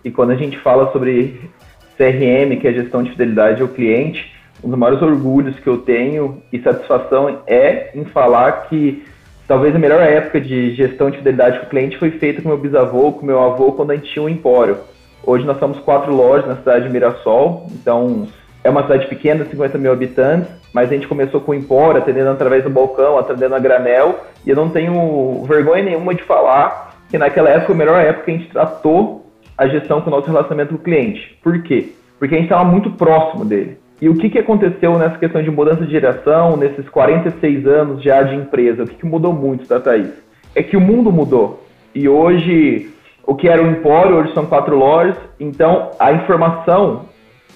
e 0.04 0.10
quando 0.10 0.32
a 0.32 0.36
gente 0.36 0.58
fala 0.60 0.92
sobre 0.92 1.52
CRM, 1.98 2.60
que 2.60 2.68
é 2.68 2.74
gestão 2.74 3.04
de 3.04 3.12
fidelidade 3.12 3.62
ao 3.62 3.68
cliente, 3.68 4.34
um 4.64 4.70
dos 4.70 4.80
maiores 4.80 5.02
orgulhos 5.02 5.60
que 5.60 5.68
eu 5.68 5.78
tenho 5.78 6.42
e 6.52 6.60
satisfação 6.60 7.42
é 7.46 7.92
em 7.94 8.06
falar 8.06 8.68
que 8.68 9.04
talvez 9.48 9.76
a 9.76 9.80
melhor 9.80 10.02
época 10.02 10.40
de 10.40 10.74
gestão 10.74 11.10
de 11.10 11.18
fidelidade 11.18 11.60
com 11.60 11.66
o 11.66 11.70
cliente 11.70 11.98
foi 11.98 12.12
feita 12.12 12.42
com 12.42 12.50
meu 12.50 12.58
bisavô, 12.58 13.12
com 13.12 13.26
meu 13.26 13.42
avô, 13.42 13.74
quando 13.74 13.92
a 13.92 13.96
gente 13.96 14.12
tinha 14.12 14.24
um 14.24 14.30
empório. 14.30 14.78
Hoje 15.24 15.46
nós 15.46 15.60
somos 15.60 15.80
quatro 15.80 16.14
lojas 16.14 16.48
na 16.48 16.56
cidade 16.56 16.86
de 16.86 16.92
Mirassol, 16.92 17.68
então 17.72 18.28
é 18.64 18.70
uma 18.70 18.84
cidade 18.84 19.08
pequena, 19.08 19.46
50 19.46 19.78
mil 19.78 19.92
habitantes, 19.92 20.50
mas 20.74 20.90
a 20.90 20.94
gente 20.94 21.08
começou 21.08 21.42
com 21.42 21.52
o 21.52 21.56
empório, 21.56 22.02
atendendo 22.02 22.30
através 22.30 22.64
do 22.64 22.70
balcão, 22.70 23.18
atendendo 23.18 23.56
a 23.56 23.60
granel, 23.60 24.20
e 24.46 24.50
eu 24.50 24.56
não 24.56 24.70
tenho 24.70 25.44
vergonha 25.48 25.84
nenhuma 25.84 26.14
de 26.14 26.24
falar 26.24 26.96
que 27.10 27.18
naquela 27.18 27.50
época, 27.50 27.74
a 27.74 27.76
melhor 27.76 28.00
época, 28.00 28.32
a 28.32 28.36
gente 28.36 28.50
tratou 28.50 29.25
a 29.58 29.68
gestão 29.68 30.02
com 30.02 30.10
o 30.10 30.12
nosso 30.12 30.28
relacionamento 30.28 30.76
com 30.76 30.80
o 30.80 30.84
cliente. 30.84 31.38
Por 31.42 31.62
quê? 31.64 31.94
Porque 32.20 32.36
a 32.36 32.38
gente 32.38 32.48
estava 32.48 32.64
muito 32.64 32.92
próximo 32.92 33.46
dele. 33.46 33.78
E 34.02 34.10
o 34.10 34.16
que, 34.16 34.30
que 34.30 34.40
aconteceu 34.40 34.98
nessa 34.98 35.18
questão 35.18 35.42
de 35.42 35.50
mudança 35.50 35.86
de 35.86 35.90
direção, 35.90 36.58
nesses 36.58 36.88
46 36.90 37.66
anos 37.66 38.04
já 38.04 38.24
de 38.24 38.36
empresa? 38.36 38.84
O 38.84 38.88
que, 38.88 38.96
que 38.96 39.06
mudou 39.06 39.32
muito, 39.32 39.66
tá, 39.68 39.80
Thaís? 39.80 40.12
É 40.54 40.62
que 40.62 40.76
o 40.76 40.82
mundo 40.82 41.12
mudou. 41.12 41.64
E 41.94 42.10
hoje, 42.10 42.90
o 43.26 43.36
que 43.36 43.48
era 43.48 43.64
um 43.64 43.72
empório, 43.72 44.18
hoje 44.18 44.34
são 44.34 44.46
quatro 44.46 44.78
lojas. 44.78 45.16
Então, 45.40 45.92
a 45.98 46.12
informação, 46.12 47.06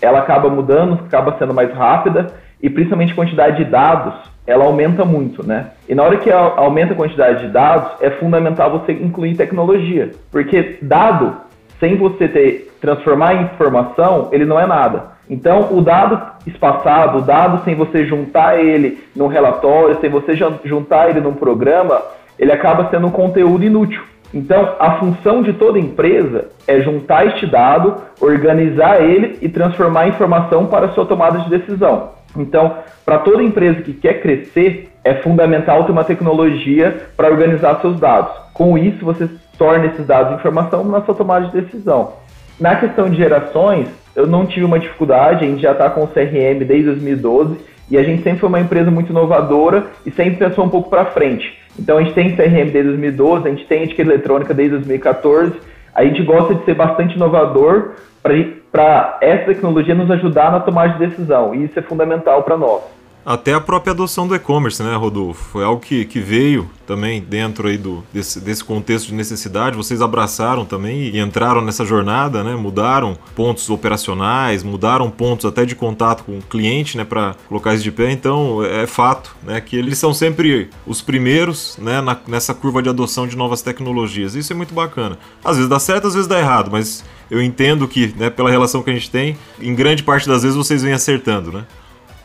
ela 0.02 0.20
acaba 0.20 0.50
mudando, 0.50 0.94
acaba 1.06 1.36
sendo 1.38 1.54
mais 1.54 1.74
rápida. 1.74 2.28
E 2.62 2.70
principalmente 2.70 3.12
a 3.12 3.16
quantidade 3.16 3.58
de 3.58 3.70
dados, 3.70 4.14
ela 4.48 4.66
aumenta 4.66 5.04
muito, 5.04 5.46
né? 5.46 5.72
E 5.88 5.94
na 5.94 6.04
hora 6.04 6.18
que 6.18 6.32
aumenta 6.32 6.94
a 6.94 6.98
quantidade 6.98 7.46
de 7.46 7.52
dados, 7.52 7.92
é 8.02 8.10
fundamental 8.12 8.72
você 8.72 8.94
incluir 8.94 9.36
tecnologia. 9.36 10.12
Porque 10.32 10.78
dado, 10.82 11.36
sem 11.80 11.96
você 11.96 12.28
ter 12.28 12.72
transformar 12.82 13.36
em 13.36 13.44
informação, 13.44 14.30
ele 14.32 14.46
não 14.46 14.60
é 14.60 14.66
nada. 14.66 15.20
Então, 15.30 15.70
o 15.72 15.82
dado 15.82 16.20
espaçado, 16.48 17.20
o 17.20 17.22
dado 17.22 17.64
sem 17.64 17.76
você 17.76 18.06
juntar 18.06 18.60
ele 18.60 19.04
num 19.16 19.28
relatório, 19.28 20.00
sem 20.02 20.10
você 20.10 20.36
juntar 20.64 21.10
ele 21.10 21.20
num 21.20 21.34
programa, 21.34 22.02
ele 22.38 22.52
acaba 22.52 22.90
sendo 22.90 23.08
um 23.08 23.12
conteúdo 23.12 23.64
inútil. 23.64 24.02
Então, 24.34 24.76
a 24.80 25.00
função 25.00 25.42
de 25.42 25.54
toda 25.54 25.80
empresa 25.80 26.50
é 26.68 26.80
juntar 26.82 27.26
este 27.28 27.46
dado, 27.46 27.96
organizar 28.22 29.02
ele 29.02 29.38
e 29.42 29.50
transformar 29.50 30.02
a 30.02 30.08
informação 30.08 30.68
para 30.68 30.88
a 30.88 30.90
sua 30.90 31.06
tomada 31.06 31.40
de 31.40 31.50
decisão. 31.50 32.12
Então, 32.38 32.76
para 33.06 33.20
toda 33.20 33.42
empresa 33.42 33.82
que 33.82 33.94
quer 33.94 34.22
crescer, 34.22 34.90
é 35.04 35.16
fundamental 35.16 35.84
ter 35.84 35.92
uma 35.92 36.04
tecnologia 36.04 37.08
para 37.18 37.30
organizar 37.30 37.82
seus 37.82 38.00
dados. 38.00 38.32
Com 38.54 38.78
isso, 38.78 39.04
você 39.04 39.28
torna 39.60 39.88
esses 39.88 40.08
dados 40.08 40.40
informação 40.40 40.84
na 40.86 41.02
sua 41.02 41.14
tomada 41.14 41.48
de 41.48 41.62
decisão. 41.62 42.14
Na 42.60 42.78
questão 42.78 43.10
de 43.10 43.18
gerações, 43.18 43.88
eu 44.16 44.26
não 44.26 44.46
tive 44.46 44.66
uma 44.66 44.80
dificuldade, 44.80 45.46
a 45.46 45.48
gente 45.48 45.62
já 45.62 45.74
está 45.74 45.90
com 45.90 46.04
o 46.04 46.08
CRM 46.08 46.66
desde 46.66 46.86
2012 46.86 47.58
E 47.92 47.98
a 47.98 48.04
gente 48.04 48.24
sempre 48.24 48.40
foi 48.40 48.50
uma 48.50 48.60
empresa 48.60 48.90
muito 48.90 49.12
inovadora 49.12 49.88
e 50.06 50.12
sempre 50.12 50.38
pensou 50.38 50.66
um 50.66 50.70
pouco 50.70 50.90
para 50.90 51.06
frente. 51.06 51.58
Então 51.78 51.98
a 51.98 52.02
gente 52.02 52.14
tem 52.14 52.36
CRM 52.36 52.72
desde 52.72 52.90
2012, 52.90 53.48
a 53.48 53.52
gente 53.52 53.66
tem 53.66 53.84
etiqueta 53.84 54.10
eletrônica 54.10 54.54
desde 54.54 54.76
2014. 54.78 55.54
A 55.94 56.04
gente 56.04 56.24
gosta 56.24 56.56
de 56.56 56.64
ser 56.66 56.76
bastante 56.76 57.16
inovador 57.16 57.96
para 58.22 59.18
essa 59.22 59.46
tecnologia 59.46 59.96
nos 59.96 60.12
ajudar 60.12 60.52
na 60.52 60.60
tomada 60.60 60.94
de 60.94 61.08
decisão. 61.08 61.56
E 61.56 61.66
isso 61.66 61.80
é 61.80 61.82
fundamental 61.82 62.44
para 62.44 62.58
nós. 62.58 62.99
Até 63.30 63.54
a 63.54 63.62
própria 63.62 63.92
adoção 63.92 64.28
do 64.28 64.34
e-commerce, 64.34 64.82
né, 64.82 64.96
Rodolfo? 64.96 65.52
Foi 65.52 65.64
algo 65.64 65.80
que, 65.80 66.04
que 66.04 66.20
veio 66.20 66.68
também 66.88 67.22
dentro 67.22 67.68
aí 67.68 67.78
do, 67.78 68.04
desse, 68.12 68.40
desse 68.40 68.64
contexto 68.64 69.10
de 69.10 69.14
necessidade. 69.14 69.78
Vocês 69.78 70.02
abraçaram 70.02 70.66
também 70.66 71.12
e 71.16 71.20
entraram 71.20 71.62
nessa 71.62 71.86
jornada, 71.86 72.44
né? 72.44 72.56
Mudaram 72.56 73.16
pontos 73.36 73.70
operacionais, 73.70 74.64
mudaram 74.64 75.12
pontos 75.12 75.46
até 75.46 75.64
de 75.64 75.76
contato 75.76 76.24
com 76.24 76.40
o 76.40 76.42
cliente, 76.42 76.98
né, 76.98 77.04
para 77.04 77.36
colocar 77.48 77.76
isso 77.76 77.84
de 77.84 77.92
pé. 77.92 78.12
Então, 78.12 78.66
é 78.66 78.88
fato, 78.88 79.36
né, 79.44 79.62
que 79.62 79.78
eles 79.78 80.00
são 80.00 80.12
sempre 80.12 80.72
os 80.88 81.00
primeiros, 81.00 81.78
né, 81.80 82.02
na, 82.02 82.18
nessa 82.28 82.56
curva 82.56 82.82
de 82.82 82.90
adoção 82.90 83.28
de 83.28 83.38
novas 83.38 83.62
tecnologias. 83.62 84.34
Isso 84.34 84.52
é 84.52 84.56
muito 84.56 84.74
bacana. 84.74 85.20
Às 85.46 85.58
vezes 85.58 85.70
dá 85.70 85.78
certo, 85.78 86.08
às 86.08 86.16
vezes 86.16 86.28
dá 86.28 86.40
errado, 86.40 86.72
mas 86.72 87.06
eu 87.30 87.44
entendo 87.44 87.88
que, 87.88 88.12
né, 88.18 88.32
pela 88.32 88.50
relação 88.50 88.82
que 88.82 88.90
a 88.90 88.94
gente 88.94 89.12
tem, 89.12 89.38
em 89.62 89.76
grande 89.76 90.02
parte 90.02 90.28
das 90.28 90.42
vezes 90.42 90.58
vocês 90.58 90.82
vêm 90.82 90.94
acertando, 90.94 91.52
né? 91.52 91.66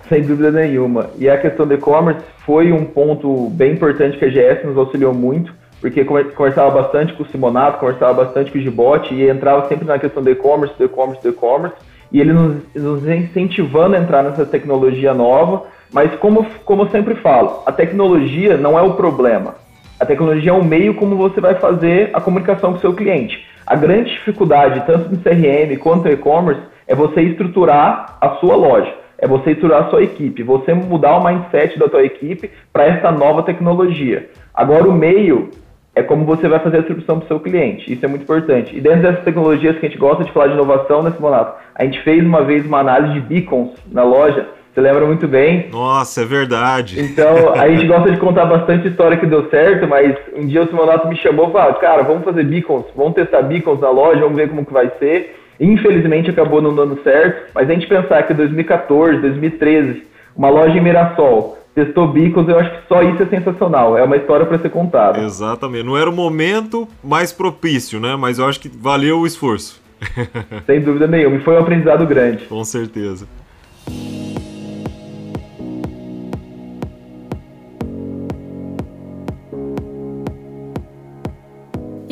Sem 0.09 0.23
dúvida 0.23 0.51
nenhuma. 0.51 1.11
E 1.19 1.29
a 1.29 1.39
questão 1.39 1.67
do 1.67 1.75
e-commerce 1.75 2.23
foi 2.45 2.73
um 2.73 2.85
ponto 2.85 3.49
bem 3.51 3.73
importante 3.73 4.19
que 4.19 4.25
a 4.25 4.29
GS 4.29 4.65
nos 4.65 4.77
auxiliou 4.77 5.15
muito, 5.15 5.53
porque 5.81 6.05
conversava 6.05 6.71
bastante 6.83 7.15
com 7.15 7.23
o 7.23 7.27
Simonato, 7.27 7.79
conversava 7.79 8.25
bastante 8.25 8.51
com 8.51 8.59
o 8.59 8.61
Gibote 8.61 9.15
e 9.15 9.29
entrava 9.29 9.67
sempre 9.69 9.87
na 9.87 9.99
questão 9.99 10.23
do 10.23 10.31
e-commerce, 10.31 10.77
do 10.77 10.85
e-commerce, 10.85 11.23
do 11.23 11.31
e-commerce, 11.31 11.77
e 12.13 12.21
ele 12.21 12.33
nos, 12.33 12.57
nos 12.75 13.09
incentivando 13.09 13.97
a 13.97 13.99
entrar 13.99 14.23
nessa 14.23 14.45
tecnologia 14.45 15.15
nova, 15.15 15.65
mas 15.93 16.15
como, 16.17 16.47
como 16.65 16.83
eu 16.83 16.91
sempre 16.91 17.15
falo, 17.17 17.63
a 17.65 17.73
tecnologia 17.73 18.57
não 18.57 18.79
é 18.79 18.83
o 18.83 18.95
problema. 18.95 19.57
A 19.99 20.05
tecnologia 20.05 20.51
é 20.51 20.55
o 20.55 20.65
meio 20.65 20.95
como 20.95 21.17
você 21.17 21.41
vai 21.41 21.55
fazer 21.55 22.11
a 22.13 22.21
comunicação 22.21 22.73
com 22.73 22.79
o 22.79 22.81
seu 22.81 22.93
cliente. 22.93 23.45
A 23.67 23.75
grande 23.75 24.11
dificuldade, 24.11 24.85
tanto 24.87 25.09
no 25.09 25.19
CRM 25.19 25.77
quanto 25.79 26.05
no 26.05 26.13
e-commerce, 26.13 26.61
é 26.87 26.95
você 26.95 27.23
estruturar 27.23 28.19
a 28.21 28.31
sua 28.37 28.55
loja 28.55 29.04
é 29.25 29.27
você 29.27 29.53
estruturar 29.53 29.87
a 29.87 29.91
sua 29.91 30.03
equipe, 30.03 30.43
você 30.43 30.75
mudar 30.75 31.17
o 31.17 31.25
mindset 31.25 31.79
da 31.79 31.89
tua 31.89 32.05
equipe 32.05 32.51
para 32.71 32.85
essa 32.85 33.11
nova 33.11 33.43
tecnologia. 33.43 34.29
Agora 34.53 34.87
o 34.87 34.93
meio 34.93 35.49
é 35.95 36.03
como 36.03 36.27
você 36.27 36.47
vai 36.47 36.59
fazer 36.59 36.77
a 36.77 36.81
distribuição 36.81 37.19
para 37.19 37.25
o 37.25 37.29
seu 37.29 37.41
cliente, 37.41 37.91
isso 37.91 38.05
é 38.05 38.09
muito 38.09 38.25
importante. 38.25 38.77
E 38.77 38.83
dentro 38.83 39.01
dessas 39.01 39.25
tecnologias 39.25 39.79
que 39.79 39.87
a 39.87 39.89
gente 39.89 39.99
gosta 39.99 40.25
de 40.25 40.33
falar 40.33 40.49
de 40.49 40.53
inovação 40.53 41.03
nesse 41.03 41.19
momento, 41.23 41.53
a 41.75 41.85
gente 41.85 42.03
fez 42.03 42.23
uma 42.23 42.45
vez 42.45 42.67
uma 42.67 42.81
análise 42.81 43.15
de 43.15 43.21
beacons 43.21 43.71
na 43.91 44.03
loja, 44.03 44.47
você 44.75 44.81
lembra 44.83 45.07
muito 45.07 45.27
bem. 45.27 45.71
Nossa, 45.73 46.21
é 46.21 46.25
verdade. 46.27 47.01
Então, 47.01 47.55
a 47.59 47.67
gente 47.71 47.87
gosta 47.87 48.11
de 48.11 48.19
contar 48.19 48.45
bastante 48.45 48.89
história 48.89 49.17
que 49.17 49.25
deu 49.25 49.49
certo, 49.49 49.89
mas 49.89 50.15
um 50.37 50.47
dia 50.47 50.65
o 50.65 50.67
Simonato 50.67 51.09
me 51.09 51.17
chamou 51.17 51.49
e 51.49 51.53
falou, 51.53 51.75
cara, 51.75 52.03
vamos 52.03 52.25
fazer 52.25 52.45
beacons, 52.45 52.85
vamos 52.95 53.15
testar 53.15 53.41
beacons 53.41 53.81
na 53.81 53.89
loja, 53.89 54.21
vamos 54.21 54.37
ver 54.37 54.51
como 54.51 54.67
que 54.67 54.73
vai 54.73 54.91
ser. 54.99 55.44
Infelizmente 55.59 56.31
acabou 56.31 56.61
não 56.61 56.75
dando 56.75 57.01
certo, 57.03 57.53
mas 57.55 57.69
a 57.69 57.73
gente 57.73 57.87
pensar 57.87 58.23
que 58.25 58.35
2014, 58.35 59.21
2013, 59.21 60.03
uma 60.37 60.49
loja 60.49 60.77
em 60.77 60.83
Mirassol 60.83 61.59
testou 61.75 62.07
bicos, 62.09 62.49
eu 62.49 62.59
acho 62.59 62.71
que 62.71 62.89
só 62.89 63.03
isso 63.03 63.23
é 63.23 63.27
sensacional. 63.27 63.99
É 63.99 64.03
uma 64.03 64.17
história 64.17 64.47
para 64.47 64.59
ser 64.59 64.71
contada. 64.71 65.21
Exatamente. 65.21 65.85
Não 65.85 65.97
era 65.97 66.09
o 66.09 66.13
momento 66.13 66.87
mais 67.03 67.33
propício, 67.33 67.99
né? 67.99 68.15
Mas 68.17 68.39
eu 68.39 68.47
acho 68.47 68.61
que 68.61 68.69
valeu 68.69 69.21
o 69.21 69.27
esforço. 69.27 69.83
Sem 70.67 70.81
dúvida 70.81 71.07
nenhuma. 71.07 71.37
E 71.37 71.41
foi 71.41 71.57
um 71.57 71.61
aprendizado 71.61 72.07
grande. 72.07 72.45
Com 72.45 72.63
certeza. 72.65 73.27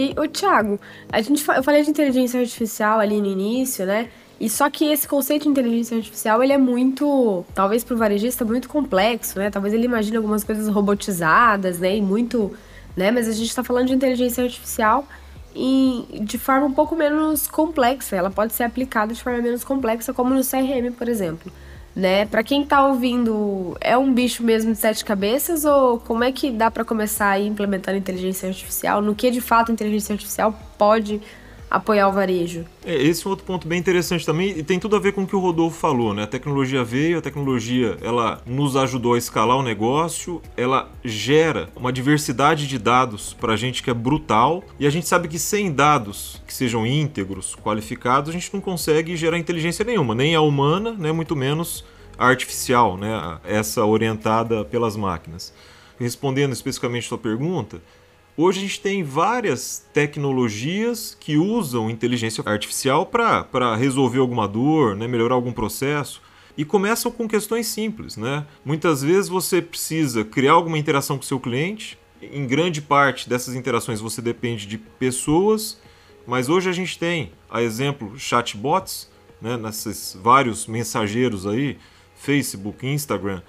E, 0.02 0.14
o 0.18 0.26
Thiago, 0.26 0.80
a 1.12 1.20
gente, 1.22 1.46
eu 1.48 1.62
falei 1.62 1.84
de 1.84 1.90
inteligência 1.90 2.40
artificial 2.40 2.98
ali 2.98 3.20
no 3.20 3.26
início, 3.26 3.86
né? 3.86 4.08
E 4.40 4.50
só 4.50 4.68
que 4.68 4.84
esse 4.86 5.06
conceito 5.06 5.44
de 5.44 5.48
inteligência 5.48 5.96
artificial, 5.96 6.42
ele 6.42 6.52
é 6.52 6.58
muito, 6.58 7.44
talvez 7.54 7.84
para 7.84 7.94
o 7.94 7.96
varejista, 7.96 8.44
muito 8.44 8.68
complexo, 8.68 9.38
né? 9.38 9.48
Talvez 9.48 9.72
ele 9.72 9.84
imagine 9.84 10.16
algumas 10.16 10.42
coisas 10.42 10.66
robotizadas, 10.66 11.78
né? 11.78 11.96
E 11.96 12.02
muito, 12.02 12.52
né? 12.96 13.12
Mas 13.12 13.28
a 13.28 13.32
gente 13.32 13.48
está 13.48 13.62
falando 13.62 13.86
de 13.86 13.94
inteligência 13.94 14.42
artificial 14.42 15.06
e 15.54 16.20
de 16.22 16.36
forma 16.36 16.66
um 16.66 16.72
pouco 16.72 16.96
menos 16.96 17.46
complexa. 17.46 18.16
Ela 18.16 18.30
pode 18.30 18.54
ser 18.54 18.64
aplicada 18.64 19.14
de 19.14 19.22
forma 19.22 19.40
menos 19.40 19.62
complexa, 19.62 20.12
como 20.12 20.34
no 20.34 20.40
CRM, 20.40 20.90
por 20.98 21.08
exemplo 21.08 21.52
né? 21.94 22.26
Para 22.26 22.42
quem 22.42 22.64
tá 22.64 22.86
ouvindo, 22.86 23.76
é 23.80 23.96
um 23.96 24.12
bicho 24.12 24.42
mesmo 24.42 24.72
de 24.72 24.78
sete 24.78 25.04
cabeças 25.04 25.64
ou 25.64 25.98
como 25.98 26.24
é 26.24 26.32
que 26.32 26.50
dá 26.50 26.70
para 26.70 26.84
começar 26.84 27.30
a 27.30 27.40
implementar 27.40 27.94
inteligência 27.94 28.48
artificial? 28.48 29.02
No 29.02 29.14
que 29.14 29.30
de 29.30 29.40
fato 29.40 29.70
a 29.70 29.72
inteligência 29.72 30.12
artificial 30.12 30.58
pode 30.78 31.20
apoiar 31.72 32.06
o 32.08 32.12
varejo. 32.12 32.66
É, 32.84 32.94
esse 32.94 33.24
é 33.24 33.26
um 33.26 33.30
outro 33.30 33.46
ponto 33.46 33.66
bem 33.66 33.78
interessante 33.78 34.26
também 34.26 34.50
e 34.58 34.62
tem 34.62 34.78
tudo 34.78 34.94
a 34.94 34.98
ver 34.98 35.12
com 35.12 35.22
o 35.22 35.26
que 35.26 35.34
o 35.34 35.38
Rodolfo 35.38 35.78
falou, 35.78 36.12
né? 36.12 36.24
A 36.24 36.26
tecnologia 36.26 36.84
veio, 36.84 37.18
a 37.18 37.22
tecnologia 37.22 37.96
ela 38.02 38.42
nos 38.44 38.76
ajudou 38.76 39.14
a 39.14 39.18
escalar 39.18 39.56
o 39.56 39.62
negócio, 39.62 40.42
ela 40.54 40.90
gera 41.02 41.70
uma 41.74 41.90
diversidade 41.90 42.66
de 42.66 42.78
dados 42.78 43.32
para 43.32 43.54
a 43.54 43.56
gente 43.56 43.82
que 43.82 43.88
é 43.88 43.94
brutal 43.94 44.62
e 44.78 44.86
a 44.86 44.90
gente 44.90 45.08
sabe 45.08 45.28
que 45.28 45.38
sem 45.38 45.72
dados 45.72 46.42
que 46.46 46.52
sejam 46.52 46.86
íntegros, 46.86 47.56
qualificados, 47.56 48.28
a 48.28 48.32
gente 48.32 48.52
não 48.52 48.60
consegue 48.60 49.16
gerar 49.16 49.38
inteligência 49.38 49.82
nenhuma, 49.82 50.14
nem 50.14 50.34
a 50.34 50.42
humana, 50.42 50.92
né? 50.92 51.10
Muito 51.10 51.34
menos 51.34 51.84
a 52.18 52.26
artificial, 52.26 52.98
né? 52.98 53.38
Essa 53.44 53.82
orientada 53.86 54.62
pelas 54.62 54.94
máquinas. 54.94 55.54
Respondendo 55.98 56.52
especificamente 56.52 57.06
a 57.06 57.08
sua 57.08 57.18
pergunta, 57.18 57.80
Hoje 58.34 58.60
a 58.60 58.62
gente 58.62 58.80
tem 58.80 59.02
várias 59.02 59.86
tecnologias 59.92 61.14
que 61.20 61.36
usam 61.36 61.90
inteligência 61.90 62.42
artificial 62.46 63.04
para 63.04 63.76
resolver 63.76 64.20
alguma 64.20 64.48
dor, 64.48 64.96
né, 64.96 65.06
melhorar 65.06 65.34
algum 65.34 65.52
processo. 65.52 66.22
E 66.56 66.64
começam 66.64 67.10
com 67.12 67.28
questões 67.28 67.66
simples. 67.66 68.16
Né? 68.16 68.46
Muitas 68.64 69.02
vezes 69.02 69.28
você 69.28 69.60
precisa 69.60 70.24
criar 70.24 70.52
alguma 70.52 70.78
interação 70.78 71.16
com 71.18 71.22
seu 71.22 71.38
cliente. 71.38 71.98
Em 72.22 72.46
grande 72.46 72.80
parte 72.80 73.28
dessas 73.28 73.54
interações 73.54 74.00
você 74.00 74.22
depende 74.22 74.66
de 74.66 74.78
pessoas, 74.78 75.78
mas 76.26 76.48
hoje 76.48 76.70
a 76.70 76.72
gente 76.72 76.98
tem, 76.98 77.32
a 77.50 77.60
exemplo, 77.60 78.18
chatbots, 78.18 79.10
né, 79.42 79.58
nesses 79.58 80.16
vários 80.22 80.66
mensageiros 80.66 81.46
aí, 81.46 81.76
Facebook, 82.14 82.86
Instagram, 82.86 83.42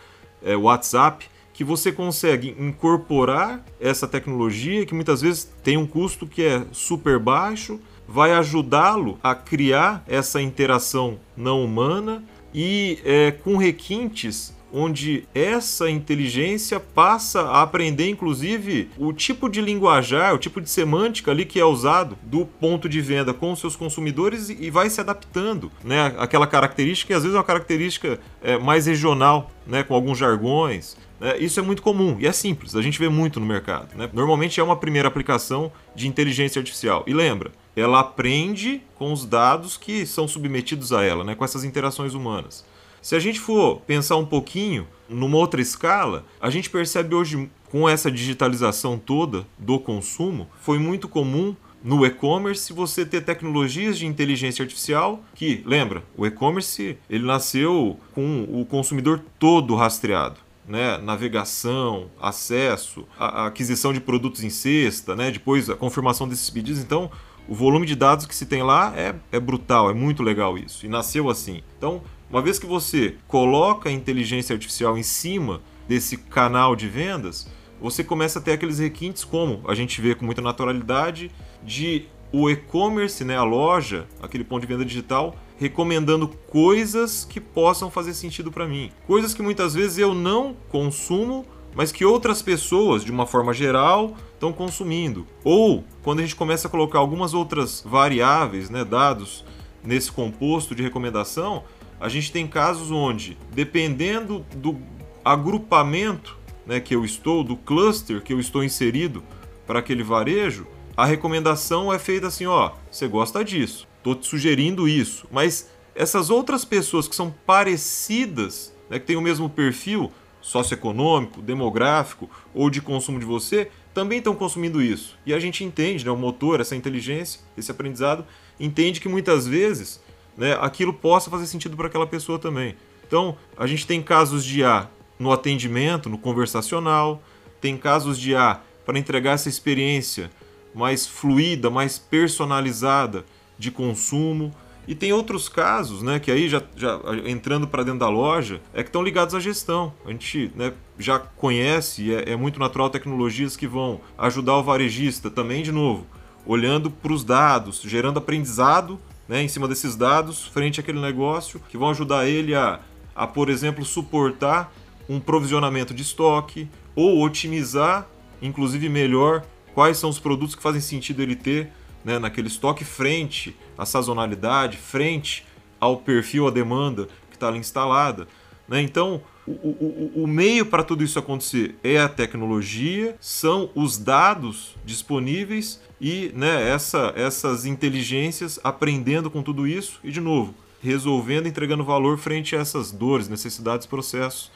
é, 0.44 0.58
WhatsApp, 0.58 1.30
que 1.54 1.64
você 1.64 1.92
consegue 1.92 2.56
incorporar 2.60 3.64
essa 3.80 4.08
tecnologia 4.08 4.86
que 4.86 4.96
muitas 4.96 5.22
vezes 5.22 5.50
tem 5.64 5.78
um 5.78 5.86
custo 5.86 6.26
que 6.26 6.44
é 6.44 6.66
super 6.72 7.20
baixo, 7.20 7.80
vai 8.08 8.34
ajudá-lo 8.34 9.20
a 9.24 9.36
criar 9.36 10.04
essa 10.08 10.42
interação 10.42 11.20
não 11.38 11.64
humana 11.64 12.24
e 12.54 13.00
é, 13.06 13.32
com 13.32 13.56
requintes 13.56 14.54
onde 14.74 15.26
essa 15.36 15.90
inteligência 15.90 16.80
passa 16.80 17.42
a 17.42 17.62
aprender, 17.62 18.10
inclusive, 18.10 18.90
o 18.98 19.14
tipo 19.14 19.48
de 19.48 19.62
linguajar, 19.62 20.34
o 20.34 20.40
tipo 20.40 20.60
de 20.60 20.70
semântica 20.70 21.30
ali 21.30 21.46
que 21.46 21.60
é 21.60 21.66
usado 21.66 22.18
do 22.24 22.44
ponto 22.46 22.90
de 22.90 23.00
venda 23.00 23.34
com 23.34 23.52
os 23.52 23.60
seus 23.60 23.76
consumidores 23.76 24.50
e 24.50 24.72
vai 24.72 24.90
se 24.90 25.00
adaptando, 25.00 25.72
né? 25.84 26.16
Aquela 26.18 26.48
característica 26.48 27.08
que 27.08 27.14
às 27.14 27.22
vezes 27.22 27.36
é 27.36 27.38
uma 27.38 27.44
característica 27.44 28.20
é, 28.42 28.58
mais 28.58 28.88
regional, 28.88 29.52
né? 29.68 29.84
Com 29.84 29.94
alguns 29.94 30.18
jargões. 30.18 30.98
É, 31.22 31.38
isso 31.38 31.60
é 31.60 31.64
muito 31.64 31.82
comum 31.82 32.18
e 32.20 32.28
é 32.28 32.34
simples, 32.34 32.76
a 32.76 32.82
gente 32.82 33.00
vê 33.00 33.08
muito 33.08 33.40
no 33.40 33.46
mercado. 33.46 33.96
Né? 33.96 34.10
Normalmente 34.12 34.60
é 34.60 34.64
uma 34.64 34.76
primeira 34.76 35.08
aplicação 35.08 35.72
de 35.96 36.06
inteligência 36.06 36.60
artificial. 36.60 37.04
E 37.08 37.14
lembra, 37.14 37.52
ela 37.78 38.02
aprende 38.02 38.82
com 38.96 39.14
os 39.14 39.26
dados 39.26 39.78
que 39.78 40.06
são 40.06 40.28
submetidos 40.28 40.92
a 40.92 41.02
ela, 41.02 41.24
né? 41.24 41.34
com 41.34 41.46
essas 41.46 41.64
interações 41.64 42.14
humanas. 42.14 42.66
Se 43.04 43.18
a 43.18 43.20
gente 43.20 43.38
for 43.38 43.82
pensar 43.82 44.16
um 44.16 44.26
pouquinho 44.26 44.88
numa 45.10 45.36
outra 45.36 45.62
escala, 45.62 46.26
a 46.40 46.50
gente 46.50 46.70
percebe 46.70 47.14
hoje, 47.14 47.50
com 47.70 47.88
essa 47.88 48.10
digitalização 48.10 48.98
toda 48.98 49.46
do 49.60 49.78
consumo, 49.78 50.48
foi 50.62 50.80
muito 50.80 51.10
comum 51.10 51.54
no 51.84 52.06
e-commerce 52.06 52.72
você 52.72 53.06
ter 53.06 53.20
tecnologias 53.20 53.98
de 53.98 54.06
inteligência 54.06 54.64
artificial 54.64 55.22
que, 55.36 55.62
lembra, 55.66 56.02
o 56.16 56.26
e-commerce 56.26 56.98
ele 57.10 57.26
nasceu 57.26 58.00
com 58.14 58.48
o 58.50 58.66
consumidor 58.66 59.22
todo 59.38 59.76
rastreado 59.76 60.38
né, 60.66 60.98
navegação, 61.00 62.10
acesso, 62.22 63.06
a, 63.20 63.44
a 63.44 63.48
aquisição 63.48 63.92
de 63.92 64.00
produtos 64.00 64.46
em 64.46 64.50
cesta, 64.50 65.14
né, 65.14 65.30
depois 65.30 65.70
a 65.70 65.76
confirmação 65.76 66.26
desses 66.26 66.50
pedidos. 66.50 66.82
Então, 66.82 67.12
o 67.50 67.54
volume 67.54 67.86
de 67.86 67.96
dados 67.96 68.26
que 68.26 68.34
se 68.34 68.46
tem 68.46 68.64
lá 68.64 68.94
é, 68.96 69.14
é 69.30 69.42
brutal, 69.42 69.90
é 69.90 69.94
muito 69.94 70.24
legal 70.24 70.58
isso. 70.58 70.86
E 70.86 70.90
nasceu 70.90 71.30
assim. 71.30 71.62
Então, 71.78 72.02
uma 72.34 72.42
vez 72.42 72.58
que 72.58 72.66
você 72.66 73.14
coloca 73.28 73.90
a 73.90 73.92
inteligência 73.92 74.56
artificial 74.56 74.98
em 74.98 75.04
cima 75.04 75.62
desse 75.88 76.18
canal 76.18 76.76
de 76.76 76.90
vendas, 76.90 77.48
você 77.80 78.04
começa 78.04 78.40
a 78.40 78.42
ter 78.42 78.54
aqueles 78.54 78.80
requintes, 78.80 79.24
como 79.24 79.62
a 79.68 79.76
gente 79.76 80.02
vê 80.02 80.16
com 80.16 80.26
muita 80.26 80.42
naturalidade, 80.42 81.30
de 81.64 82.08
o 82.32 82.50
e-commerce, 82.50 83.24
né, 83.24 83.38
a 83.38 83.44
loja, 83.44 84.08
aquele 84.20 84.44
ponto 84.44 84.62
de 84.62 84.68
venda 84.68 84.84
digital, 84.84 85.36
recomendando 85.60 86.28
coisas 86.28 87.24
que 87.24 87.40
possam 87.40 87.92
fazer 87.92 88.16
sentido 88.16 88.52
para 88.52 88.68
mim. 88.68 88.90
Coisas 89.06 89.36
que 89.36 89.44
muitas 89.44 89.76
vezes 89.76 90.00
eu 90.00 90.16
não 90.16 90.56
consumo, 90.70 91.46
mas 91.76 91.92
que 91.92 92.04
outras 92.04 92.42
pessoas, 92.42 93.06
de 93.06 93.12
uma 93.12 93.28
forma 93.28 93.54
geral, 93.54 94.18
estão 94.34 94.52
consumindo. 94.52 95.28
Ou 95.44 95.84
quando 96.02 96.18
a 96.18 96.22
gente 96.24 96.36
começa 96.36 96.68
a 96.68 96.72
colocar 96.72 96.98
algumas 96.98 97.36
outras 97.36 97.84
variáveis, 97.86 98.72
né, 98.72 98.84
dados 98.84 99.46
nesse 99.84 100.12
composto 100.12 100.74
de 100.74 100.82
recomendação, 100.82 101.64
a 102.04 102.10
gente 102.10 102.34
tem 102.34 102.46
casos 102.46 102.92
onde, 102.92 103.38
dependendo 103.54 104.46
do 104.58 104.78
agrupamento 105.24 106.38
né, 106.66 106.82
que 106.82 106.94
eu 106.94 107.06
estou, 107.06 107.46
do 107.46 107.56
cluster 107.56 108.22
que 108.22 108.34
eu 108.34 108.42
estou 108.42 108.62
inserido 108.62 109.24
para 109.66 109.80
aquele 109.80 110.04
varejo, 110.04 110.68
a 110.98 111.06
recomendação 111.06 111.94
é 111.94 111.98
feita 111.98 112.28
assim, 112.28 112.46
ó, 112.46 112.74
você 112.92 113.08
gosta 113.08 113.42
disso, 113.42 113.88
tô 114.04 114.14
te 114.14 114.28
sugerindo 114.28 114.86
isso, 114.86 115.26
mas 115.32 115.70
essas 115.96 116.30
outras 116.30 116.66
pessoas 116.66 117.08
que 117.08 117.16
são 117.16 117.34
parecidas, 117.46 118.76
né, 118.90 119.00
que 119.00 119.06
têm 119.06 119.16
o 119.16 119.22
mesmo 119.22 119.50
perfil 119.50 120.12
socioeconômico, 120.42 121.42
demográfico 121.42 122.30
ou 122.54 122.70
de 122.70 122.82
consumo 122.82 123.18
de 123.18 123.26
você, 123.26 123.72
também 123.94 124.18
estão 124.18 124.36
consumindo 124.36 124.82
isso. 124.82 125.18
E 125.26 125.34
a 125.34 125.40
gente 125.40 125.64
entende, 125.64 126.04
né, 126.04 126.12
o 126.12 126.18
motor, 126.18 126.60
essa 126.60 126.76
inteligência, 126.76 127.40
esse 127.58 127.72
aprendizado, 127.72 128.26
entende 128.60 129.00
que 129.00 129.08
muitas 129.08 129.48
vezes 129.48 130.03
né, 130.38 130.58
aquilo 130.60 130.94
possa 130.94 131.30
fazer 131.30 131.48
sentido 131.48 131.76
para 131.78 131.88
aquela 131.88 132.08
pessoa 132.08 132.40
também. 132.40 132.76
Então, 133.08 133.38
a 133.58 133.68
gente 133.68 133.86
tem 133.86 134.02
casos 134.02 134.44
de 134.44 134.64
A 134.64 134.88
no 135.20 135.32
atendimento, 135.32 136.10
no 136.10 136.18
conversacional, 136.18 137.22
tem 137.62 137.78
casos 137.78 138.20
de 138.20 138.36
A 138.36 138.60
para 138.86 138.98
entregar 138.98 139.34
essa 139.34 139.50
experiência 139.50 140.30
mais 140.74 141.06
fluida, 141.06 141.70
mais 141.70 141.98
personalizada 141.98 143.26
de 143.58 143.72
consumo. 143.72 144.54
E 144.86 144.94
tem 144.94 145.14
outros 145.14 145.48
casos, 145.48 146.02
né, 146.02 146.20
que 146.20 146.30
aí 146.30 146.50
já, 146.50 146.62
já 146.76 147.00
entrando 147.26 147.66
para 147.66 147.84
dentro 147.84 148.00
da 148.00 148.10
loja, 148.10 148.60
é 148.74 148.84
que 148.84 148.90
estão 148.90 149.02
ligados 149.02 149.34
à 149.34 149.40
gestão. 149.40 149.94
A 150.06 150.10
gente 150.10 150.52
né, 150.56 150.74
já 151.00 151.20
conhece 151.20 152.14
é, 152.14 152.32
é 152.32 152.36
muito 152.36 152.60
natural 152.60 152.90
tecnologias 152.90 153.56
que 153.56 153.66
vão 153.66 154.02
ajudar 154.18 154.58
o 154.58 154.64
varejista 154.64 155.30
também, 155.30 155.64
de 155.64 155.72
novo, 155.72 156.06
olhando 156.46 156.92
para 156.92 157.14
os 157.14 157.24
dados, 157.24 157.82
gerando 157.82 158.18
aprendizado 158.18 159.00
né, 159.28 159.42
em 159.42 159.48
cima 159.48 159.68
desses 159.68 159.96
dados 159.96 160.46
frente 160.46 160.80
àquele 160.80 161.00
negócio, 161.00 161.60
que 161.70 161.78
vão 161.78 161.90
ajudar 161.90 162.28
ele 162.28 162.56
a, 162.56 162.80
a 163.16 163.26
por 163.26 163.50
exemplo, 163.50 163.86
suportar 163.86 164.72
um 165.08 165.20
provisionamento 165.20 165.94
de 165.94 166.02
estoque 166.02 166.70
ou 166.96 167.22
otimizar, 167.24 168.08
inclusive 168.42 168.88
melhor, 168.90 169.44
quais 169.74 169.98
são 169.98 170.10
os 170.10 170.20
produtos 170.20 170.56
que 170.56 170.62
fazem 170.62 170.82
sentido 170.82 171.22
ele 171.22 171.36
ter 171.36 171.72
né, 172.04 172.20
naquele 172.20 172.48
estoque 172.48 172.84
frente 172.84 173.56
à 173.78 173.86
sazonalidade, 173.86 174.78
frente 174.78 175.46
ao 175.80 175.98
perfil, 175.98 176.48
à 176.48 176.52
demanda 176.52 177.08
que 177.30 177.36
está 177.36 177.48
ali 177.48 177.60
instalada. 177.60 178.28
Né? 178.68 178.82
Então, 178.82 179.22
o, 179.46 180.24
o, 180.24 180.28
meio 180.28 180.66
para 180.66 180.84
tudo 180.84 181.04
isso 181.04 181.20
acontecer 181.20 181.76
é 181.84 182.00
a 182.00 182.08
tecnologia, 182.08 183.16
são 183.20 183.70
os 183.76 183.98
dados 183.98 184.76
disponíveis 184.86 185.82
e 186.00 186.32
né, 186.34 186.70
essa, 186.70 187.12
essas 187.16 187.66
inteligências 187.66 188.58
aprendendo 188.64 189.30
com 189.30 189.44
tudo 189.44 189.68
isso 189.68 190.00
e, 190.02 190.12
de 190.12 190.22
novo, 190.22 190.56
resolvendo, 190.82 191.48
entregando 191.48 191.84
valor 191.84 192.18
frente 192.18 192.56
a 192.56 192.60
essas 192.60 192.92
dores, 192.92 193.28
necessidades, 193.28 193.86
processos 193.86 194.50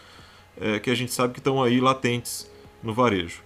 é, 0.59 0.79
que 0.79 0.89
a 0.89 0.95
gente 0.95 1.11
sabe 1.11 1.33
que 1.33 1.39
estão 1.39 1.61
aí 1.61 1.81
latentes 1.81 2.49
no 2.81 2.93
varejo. 2.93 3.43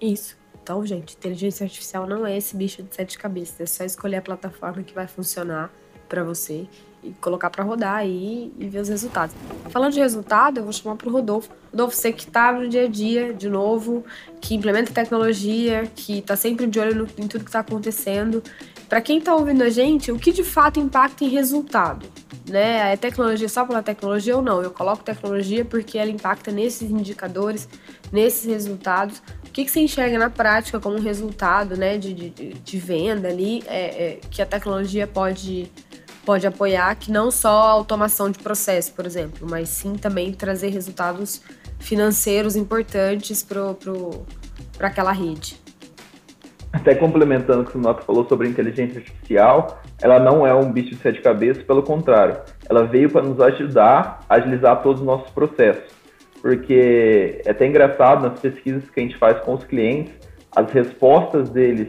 Isso. 0.00 0.36
Então, 0.62 0.84
gente, 0.86 1.14
inteligência 1.14 1.64
artificial 1.64 2.06
não 2.06 2.26
é 2.26 2.36
esse 2.36 2.56
bicho 2.56 2.82
de 2.82 2.94
sete 2.94 3.18
cabeças. 3.18 3.60
É 3.60 3.66
só 3.66 3.84
escolher 3.84 4.16
a 4.16 4.22
plataforma 4.22 4.82
que 4.82 4.94
vai 4.94 5.06
funcionar 5.06 5.72
para 6.08 6.24
você 6.24 6.66
e 7.02 7.12
colocar 7.20 7.50
para 7.50 7.64
rodar 7.64 7.96
aí 7.96 8.52
e 8.58 8.68
ver 8.68 8.80
os 8.80 8.88
resultados. 8.88 9.34
Falando 9.70 9.92
de 9.92 10.00
resultado, 10.00 10.58
eu 10.58 10.64
vou 10.64 10.72
chamar 10.72 10.96
para 10.96 11.08
o 11.08 11.12
Rodolfo. 11.12 11.50
Rodolfo, 11.70 11.96
você 11.96 12.12
que 12.12 12.24
está 12.24 12.52
no 12.52 12.68
dia 12.68 12.84
a 12.84 12.88
dia, 12.88 13.32
de 13.32 13.48
novo, 13.48 14.04
que 14.40 14.54
implementa 14.54 14.92
tecnologia, 14.92 15.90
que 15.94 16.18
está 16.18 16.36
sempre 16.36 16.66
de 16.66 16.78
olho 16.78 16.94
no, 16.94 17.04
em 17.04 17.26
tudo 17.26 17.44
que 17.44 17.50
está 17.50 17.60
acontecendo. 17.60 18.42
Para 18.88 19.00
quem 19.00 19.18
está 19.18 19.34
ouvindo 19.34 19.62
a 19.62 19.70
gente, 19.70 20.10
o 20.10 20.18
que 20.18 20.32
de 20.32 20.44
fato 20.44 20.80
impacta 20.80 21.24
em 21.24 21.28
resultado? 21.28 22.06
Né? 22.48 22.92
É 22.92 22.96
tecnologia 22.96 23.48
só 23.48 23.64
pela 23.64 23.82
tecnologia 23.82 24.36
ou 24.36 24.42
não? 24.42 24.60
Eu 24.60 24.70
coloco 24.70 25.04
tecnologia 25.04 25.64
porque 25.64 25.96
ela 25.96 26.10
impacta 26.10 26.50
nesses 26.50 26.90
indicadores, 26.90 27.68
nesses 28.10 28.44
resultados. 28.44 29.22
O 29.46 29.52
que, 29.52 29.64
que 29.64 29.70
você 29.70 29.80
enxerga 29.80 30.18
na 30.18 30.28
prática 30.28 30.78
como 30.80 30.98
resultado 30.98 31.76
né, 31.76 31.98
de, 31.98 32.12
de, 32.12 32.30
de 32.30 32.78
venda 32.78 33.28
ali 33.28 33.62
é, 33.66 33.78
é, 33.78 34.20
que 34.30 34.42
a 34.42 34.46
tecnologia 34.46 35.06
pode 35.06 35.70
pode 36.30 36.46
apoiar 36.46 36.94
que 36.94 37.10
não 37.10 37.28
só 37.28 37.48
a 37.48 37.70
automação 37.70 38.30
de 38.30 38.38
processo, 38.38 38.94
por 38.94 39.04
exemplo, 39.04 39.48
mas 39.50 39.68
sim 39.68 39.96
também 39.96 40.32
trazer 40.32 40.68
resultados 40.68 41.42
financeiros 41.80 42.54
importantes 42.54 43.42
para 43.42 44.86
aquela 44.86 45.10
rede. 45.10 45.60
Até 46.72 46.94
complementando 46.94 47.62
o 47.62 47.64
que 47.64 47.76
o 47.76 47.80
Noto 47.80 48.04
falou 48.04 48.24
sobre 48.28 48.46
inteligência 48.46 49.00
artificial, 49.00 49.82
ela 50.00 50.20
não 50.20 50.46
é 50.46 50.54
um 50.54 50.70
bicho 50.70 50.90
de 50.90 50.98
sete 50.98 51.20
cabeças, 51.20 51.64
pelo 51.64 51.82
contrário, 51.82 52.40
ela 52.68 52.84
veio 52.84 53.10
para 53.10 53.22
nos 53.22 53.40
ajudar 53.40 54.20
a 54.28 54.36
agilizar 54.36 54.80
todos 54.84 55.00
os 55.00 55.06
nossos 55.08 55.32
processos. 55.32 55.92
Porque 56.40 57.42
é 57.44 57.50
até 57.50 57.66
engraçado 57.66 58.22
nas 58.22 58.38
pesquisas 58.38 58.88
que 58.88 59.00
a 59.00 59.02
gente 59.02 59.18
faz 59.18 59.40
com 59.40 59.54
os 59.54 59.64
clientes, 59.64 60.14
as 60.54 60.70
respostas 60.70 61.50
deles 61.50 61.88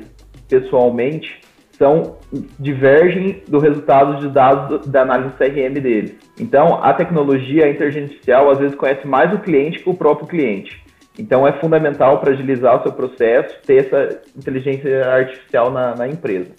pessoalmente 0.49 1.41
são 1.81 2.17
divergem 2.59 3.41
do 3.47 3.57
resultado 3.57 4.19
de 4.19 4.29
dados 4.29 4.85
da 4.85 5.01
análise 5.01 5.35
CRM 5.35 5.81
deles. 5.81 6.15
Então, 6.39 6.75
a 6.83 6.93
tecnologia, 6.93 7.65
a 7.65 7.69
inteligência 7.69 8.03
artificial, 8.03 8.51
às 8.51 8.59
vezes 8.59 8.75
conhece 8.75 9.07
mais 9.07 9.33
o 9.33 9.39
cliente 9.39 9.79
que 9.79 9.89
o 9.89 9.95
próprio 9.95 10.27
cliente. 10.27 10.79
Então, 11.17 11.47
é 11.47 11.53
fundamental 11.53 12.19
para 12.19 12.33
agilizar 12.33 12.79
o 12.79 12.83
seu 12.83 12.91
processo 12.91 13.59
ter 13.65 13.87
essa 13.87 14.21
inteligência 14.37 15.09
artificial 15.11 15.71
na, 15.71 15.95
na 15.95 16.07
empresa. 16.07 16.51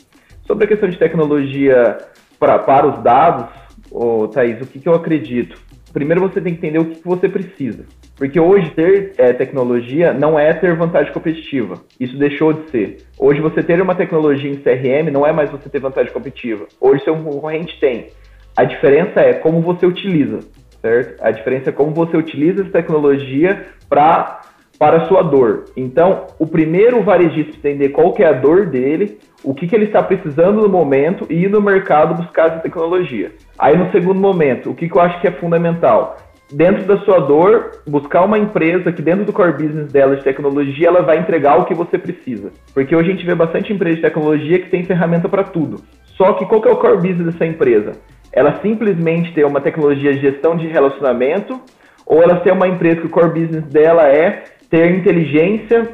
Sobre 0.44 0.64
a 0.64 0.68
questão 0.68 0.88
de 0.88 0.98
tecnologia 0.98 1.98
pra, 2.37 2.58
para 2.58 2.88
os 2.88 3.00
dados, 3.00 3.48
oh, 3.92 4.26
Thaís, 4.26 4.61
o 4.61 4.66
que, 4.66 4.80
que 4.80 4.88
eu 4.88 4.94
acredito? 4.94 5.56
Primeiro, 5.92 6.20
você 6.20 6.40
tem 6.40 6.52
que 6.52 6.66
entender 6.66 6.80
o 6.80 6.87
que, 6.87 7.00
que 7.00 7.06
você 7.06 7.28
precisa. 7.28 7.85
Porque 8.22 8.38
hoje 8.38 8.70
ter 8.70 9.14
é, 9.18 9.32
tecnologia 9.32 10.14
não 10.14 10.38
é 10.38 10.52
ter 10.52 10.76
vantagem 10.76 11.12
competitiva. 11.12 11.74
Isso 11.98 12.16
deixou 12.16 12.52
de 12.52 12.70
ser. 12.70 12.98
Hoje 13.18 13.40
você 13.40 13.64
ter 13.64 13.82
uma 13.82 13.96
tecnologia 13.96 14.48
em 14.48 14.58
CRM 14.58 15.11
não 15.11 15.26
é 15.26 15.32
mais 15.32 15.50
você 15.50 15.68
ter 15.68 15.80
vantagem 15.80 16.12
competitiva. 16.12 16.68
Hoje 16.80 17.02
seu 17.02 17.16
concorrente 17.16 17.76
tem. 17.80 18.11
A 18.56 18.62
diferença 18.62 19.18
é 19.18 19.32
como 19.32 19.61
você 19.61 19.85
utiliza, 19.87 20.38
certo? 20.80 21.20
A 21.20 21.32
diferença 21.32 21.70
é 21.70 21.72
como 21.72 21.90
você 21.90 22.16
utiliza 22.16 22.62
essa 22.62 22.70
tecnologia 22.70 23.66
para 23.88 24.40
para 24.78 24.98
a 24.98 25.08
sua 25.08 25.22
dor. 25.22 25.64
Então, 25.76 26.28
o 26.38 26.46
primeiro 26.46 27.02
varejista 27.02 27.56
entender 27.56 27.88
qual 27.88 28.12
que 28.12 28.22
é 28.22 28.28
a 28.28 28.32
dor 28.32 28.66
dele, 28.66 29.18
o 29.42 29.52
que, 29.52 29.66
que 29.66 29.74
ele 29.74 29.87
está 29.87 30.02
precisando 30.02 30.62
no 30.62 30.68
momento 30.68 31.26
e 31.28 31.44
ir 31.44 31.50
no 31.50 31.61
mercado 31.61 32.14
buscar 32.14 32.48
essa 32.48 32.61
tecnologia. 32.61 33.32
Aí, 33.58 33.76
no 33.76 33.90
segundo 33.90 34.20
momento, 34.20 34.70
o 34.70 34.74
que, 34.74 34.88
que 34.88 34.96
eu 34.96 35.00
acho 35.00 35.20
que 35.20 35.28
é 35.28 35.32
fundamental? 35.32 36.16
Dentro 36.53 36.85
da 36.85 36.99
sua 36.99 37.21
dor, 37.21 37.73
buscar 37.87 38.25
uma 38.25 38.38
empresa 38.38 38.93
que 38.93 39.03
dentro 39.03 39.25
do 39.25 39.33
core 39.33 39.53
business 39.53 39.91
dela 39.91 40.17
de 40.17 40.23
tecnologia, 40.23 40.88
ela 40.88 41.03
vai 41.03 41.19
entregar 41.19 41.59
o 41.59 41.65
que 41.65 41.75
você 41.75 41.99
precisa. 41.99 42.51
Porque 42.75 42.95
hoje 42.95 43.11
a 43.11 43.12
gente 43.15 43.27
vê 43.27 43.35
bastante 43.35 43.73
empresa 43.73 43.97
de 43.97 44.03
tecnologia 44.03 44.59
que 44.59 44.71
tem 44.71 44.85
ferramenta 44.85 45.29
para 45.29 45.45
tudo. 45.45 45.83
Só 46.17 46.35
que 46.35 46.47
qual 46.47 46.61
que 46.61 46.69
é 46.69 46.73
o 46.73 46.77
core 46.77 46.97
business 46.97 47.33
dessa 47.33 47.47
empresa? 47.47 47.93
Ela 48.33 48.61
simplesmente 48.62 49.33
tem 49.33 49.45
uma 49.45 49.61
tecnologia 49.61 50.12
de 50.12 50.21
gestão 50.21 50.57
de 50.57 50.67
relacionamento 50.67 51.61
ou 52.07 52.23
ela 52.23 52.41
tem 52.41 52.53
uma 52.53 52.69
empresa 52.69 53.01
que 53.01 53.07
o 53.07 53.11
core 53.11 53.41
business 53.41 53.65
dela 53.67 54.09
é 54.09 54.45
ter 54.71 54.95
inteligência 54.95 55.88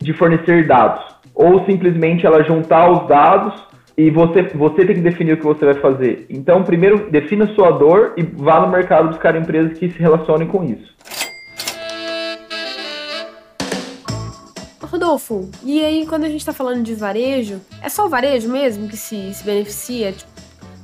de 0.00 0.12
fornecer 0.12 0.66
dados? 0.66 1.04
Ou 1.34 1.64
simplesmente 1.64 2.26
ela 2.26 2.42
juntar 2.42 2.90
os 2.90 3.06
dados 3.06 3.66
e 3.96 4.10
você, 4.10 4.42
você 4.42 4.84
tem 4.84 4.96
que 4.96 5.00
definir 5.00 5.32
o 5.32 5.36
que 5.38 5.44
você 5.44 5.64
vai 5.64 5.74
fazer. 5.74 6.26
Então, 6.28 6.62
primeiro, 6.62 7.10
defina 7.10 7.46
sua 7.54 7.70
dor 7.70 8.12
e 8.16 8.22
vá 8.22 8.60
no 8.60 8.68
mercado 8.68 9.08
buscar 9.08 9.34
empresas 9.34 9.78
que 9.78 9.90
se 9.90 9.98
relacionem 9.98 10.46
com 10.46 10.62
isso. 10.64 10.94
Rodolfo, 14.82 15.50
e 15.62 15.84
aí 15.84 16.06
quando 16.06 16.24
a 16.24 16.28
gente 16.28 16.40
está 16.40 16.52
falando 16.52 16.82
de 16.82 16.94
varejo, 16.94 17.60
é 17.82 17.88
só 17.88 18.06
o 18.06 18.08
varejo 18.08 18.48
mesmo 18.48 18.88
que 18.88 18.96
se, 18.96 19.34
se 19.34 19.44
beneficia? 19.44 20.12
Tipo, 20.12 20.30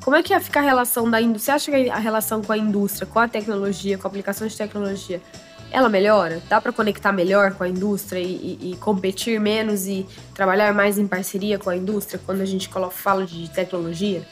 como 0.04 0.16
é 0.16 0.22
que 0.22 0.38
fica 0.40 0.58
a 0.58 0.62
relação 0.62 1.08
da 1.08 1.20
indústria? 1.20 1.58
Você 1.58 1.70
acha 1.70 1.84
que 1.84 1.90
a 1.90 1.98
relação 1.98 2.42
com 2.42 2.52
a 2.52 2.58
indústria, 2.58 3.06
com 3.06 3.18
a 3.18 3.28
tecnologia, 3.28 3.96
com 3.96 4.06
a 4.06 4.10
aplicação 4.10 4.46
de 4.46 4.56
tecnologia, 4.56 5.20
ela 5.72 5.88
melhora? 5.88 6.40
Dá 6.48 6.60
para 6.60 6.72
conectar 6.72 7.12
melhor 7.12 7.52
com 7.52 7.64
a 7.64 7.68
indústria 7.68 8.20
e, 8.20 8.58
e, 8.60 8.72
e, 8.72 8.76
competir 8.76 9.40
menos 9.40 9.86
e 9.86 10.06
trabalhar 10.34 10.74
mais 10.74 10.98
em 10.98 11.06
parceria 11.06 11.58
com 11.58 11.70
a 11.70 11.76
indústria 11.76 12.20
quando 12.24 12.42
a 12.42 12.44
gente 12.44 12.70
fala 12.90 13.24
de 13.24 13.50
tecnologia? 13.50 14.22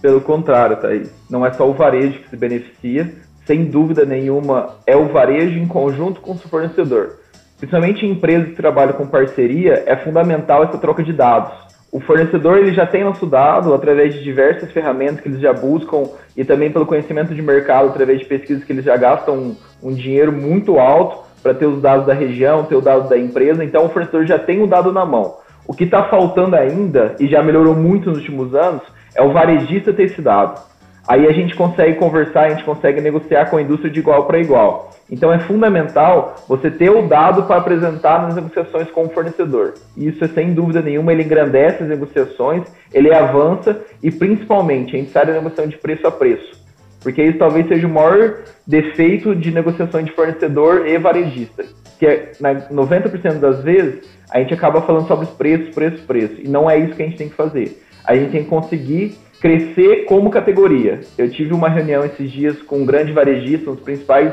Pelo 0.00 0.20
contrário, 0.20 0.76
Thaís. 0.76 1.10
Não 1.28 1.44
é 1.44 1.52
só 1.52 1.68
o 1.68 1.74
varejo 1.74 2.20
que 2.20 2.30
se 2.30 2.36
beneficia, 2.36 3.14
sem 3.44 3.64
dúvida 3.64 4.04
nenhuma, 4.06 4.76
é 4.86 4.96
o 4.96 5.08
varejo 5.08 5.58
em 5.58 5.66
conjunto 5.66 6.20
com 6.20 6.32
o 6.32 6.38
fornecedor. 6.38 7.18
Principalmente 7.58 8.06
em 8.06 8.12
empresas 8.12 8.48
que 8.48 8.54
trabalham 8.54 8.94
com 8.94 9.06
parceria, 9.06 9.82
é 9.84 9.96
fundamental 9.96 10.64
essa 10.64 10.78
troca 10.78 11.02
de 11.02 11.12
dados. 11.12 11.52
O 11.92 11.98
fornecedor 11.98 12.58
ele 12.58 12.72
já 12.72 12.86
tem 12.86 13.02
nosso 13.02 13.26
dado 13.26 13.74
através 13.74 14.14
de 14.14 14.22
diversas 14.22 14.70
ferramentas 14.70 15.20
que 15.20 15.28
eles 15.28 15.40
já 15.40 15.52
buscam 15.52 16.04
e 16.36 16.44
também 16.44 16.70
pelo 16.70 16.86
conhecimento 16.86 17.34
de 17.34 17.42
mercado 17.42 17.88
através 17.88 18.20
de 18.20 18.26
pesquisas 18.26 18.62
que 18.62 18.72
eles 18.72 18.84
já 18.84 18.96
gastam 18.96 19.34
um, 19.34 19.56
um 19.82 19.92
dinheiro 19.92 20.30
muito 20.30 20.78
alto 20.78 21.18
para 21.42 21.52
ter 21.52 21.66
os 21.66 21.82
dados 21.82 22.06
da 22.06 22.14
região, 22.14 22.64
ter 22.64 22.76
o 22.76 22.80
dado 22.80 23.08
da 23.08 23.18
empresa. 23.18 23.64
Então 23.64 23.86
o 23.86 23.88
fornecedor 23.88 24.24
já 24.24 24.38
tem 24.38 24.62
o 24.62 24.68
dado 24.68 24.92
na 24.92 25.04
mão. 25.04 25.34
O 25.66 25.74
que 25.74 25.84
está 25.84 26.04
faltando 26.04 26.54
ainda 26.54 27.16
e 27.18 27.26
já 27.26 27.42
melhorou 27.42 27.74
muito 27.74 28.08
nos 28.08 28.18
últimos 28.18 28.54
anos 28.54 28.82
é 29.14 29.22
o 29.22 29.32
varejista 29.32 29.92
ter 29.92 30.04
esse 30.04 30.22
dado. 30.22 30.60
Aí 31.08 31.26
a 31.26 31.32
gente 31.32 31.54
consegue 31.54 31.98
conversar, 31.98 32.42
a 32.42 32.50
gente 32.50 32.64
consegue 32.64 33.00
negociar 33.00 33.46
com 33.46 33.56
a 33.56 33.62
indústria 33.62 33.90
de 33.90 34.00
igual 34.00 34.26
para 34.26 34.38
igual. 34.38 34.90
Então 35.10 35.32
é 35.32 35.38
fundamental 35.40 36.36
você 36.46 36.70
ter 36.70 36.90
o 36.90 37.08
dado 37.08 37.44
para 37.44 37.56
apresentar 37.56 38.22
nas 38.22 38.34
negociações 38.34 38.90
com 38.90 39.04
o 39.04 39.08
fornecedor. 39.08 39.74
Isso 39.96 40.24
é 40.24 40.28
sem 40.28 40.52
dúvida 40.52 40.80
nenhuma, 40.80 41.12
ele 41.12 41.24
engrandece 41.24 41.82
as 41.82 41.88
negociações, 41.88 42.64
ele 42.92 43.12
avança 43.12 43.80
e 44.02 44.10
principalmente 44.10 44.94
a 44.94 44.98
gente 44.98 45.10
sai 45.10 45.26
da 45.26 45.32
negociação 45.32 45.66
de 45.66 45.78
preço 45.78 46.06
a 46.06 46.10
preço. 46.10 46.60
Porque 47.02 47.22
isso 47.22 47.38
talvez 47.38 47.66
seja 47.66 47.86
o 47.86 47.90
maior 47.90 48.40
defeito 48.66 49.34
de 49.34 49.50
negociação 49.50 50.02
de 50.02 50.12
fornecedor 50.12 50.86
e 50.86 50.98
varejista. 50.98 51.64
Que 51.98 52.06
é, 52.06 52.32
90% 52.70 53.38
das 53.38 53.62
vezes 53.62 54.04
a 54.30 54.38
gente 54.38 54.54
acaba 54.54 54.82
falando 54.82 55.08
sobre 55.08 55.24
os 55.24 55.32
preços, 55.32 55.74
preço, 55.74 56.02
preço. 56.04 56.34
E 56.38 56.46
não 56.46 56.70
é 56.70 56.78
isso 56.78 56.94
que 56.94 57.02
a 57.02 57.06
gente 57.06 57.18
tem 57.18 57.28
que 57.28 57.34
fazer. 57.34 57.82
A 58.04 58.14
gente 58.14 58.30
tem 58.30 58.44
que 58.44 58.50
conseguir 58.50 59.18
crescer 59.40 60.04
como 60.04 60.30
categoria. 60.30 61.00
Eu 61.16 61.30
tive 61.30 61.54
uma 61.54 61.68
reunião 61.68 62.04
esses 62.04 62.30
dias 62.30 62.60
com 62.62 62.78
um 62.78 62.86
grande 62.86 63.12
varejista, 63.12 63.70
um 63.70 63.74
dos 63.74 63.82
principais 63.82 64.32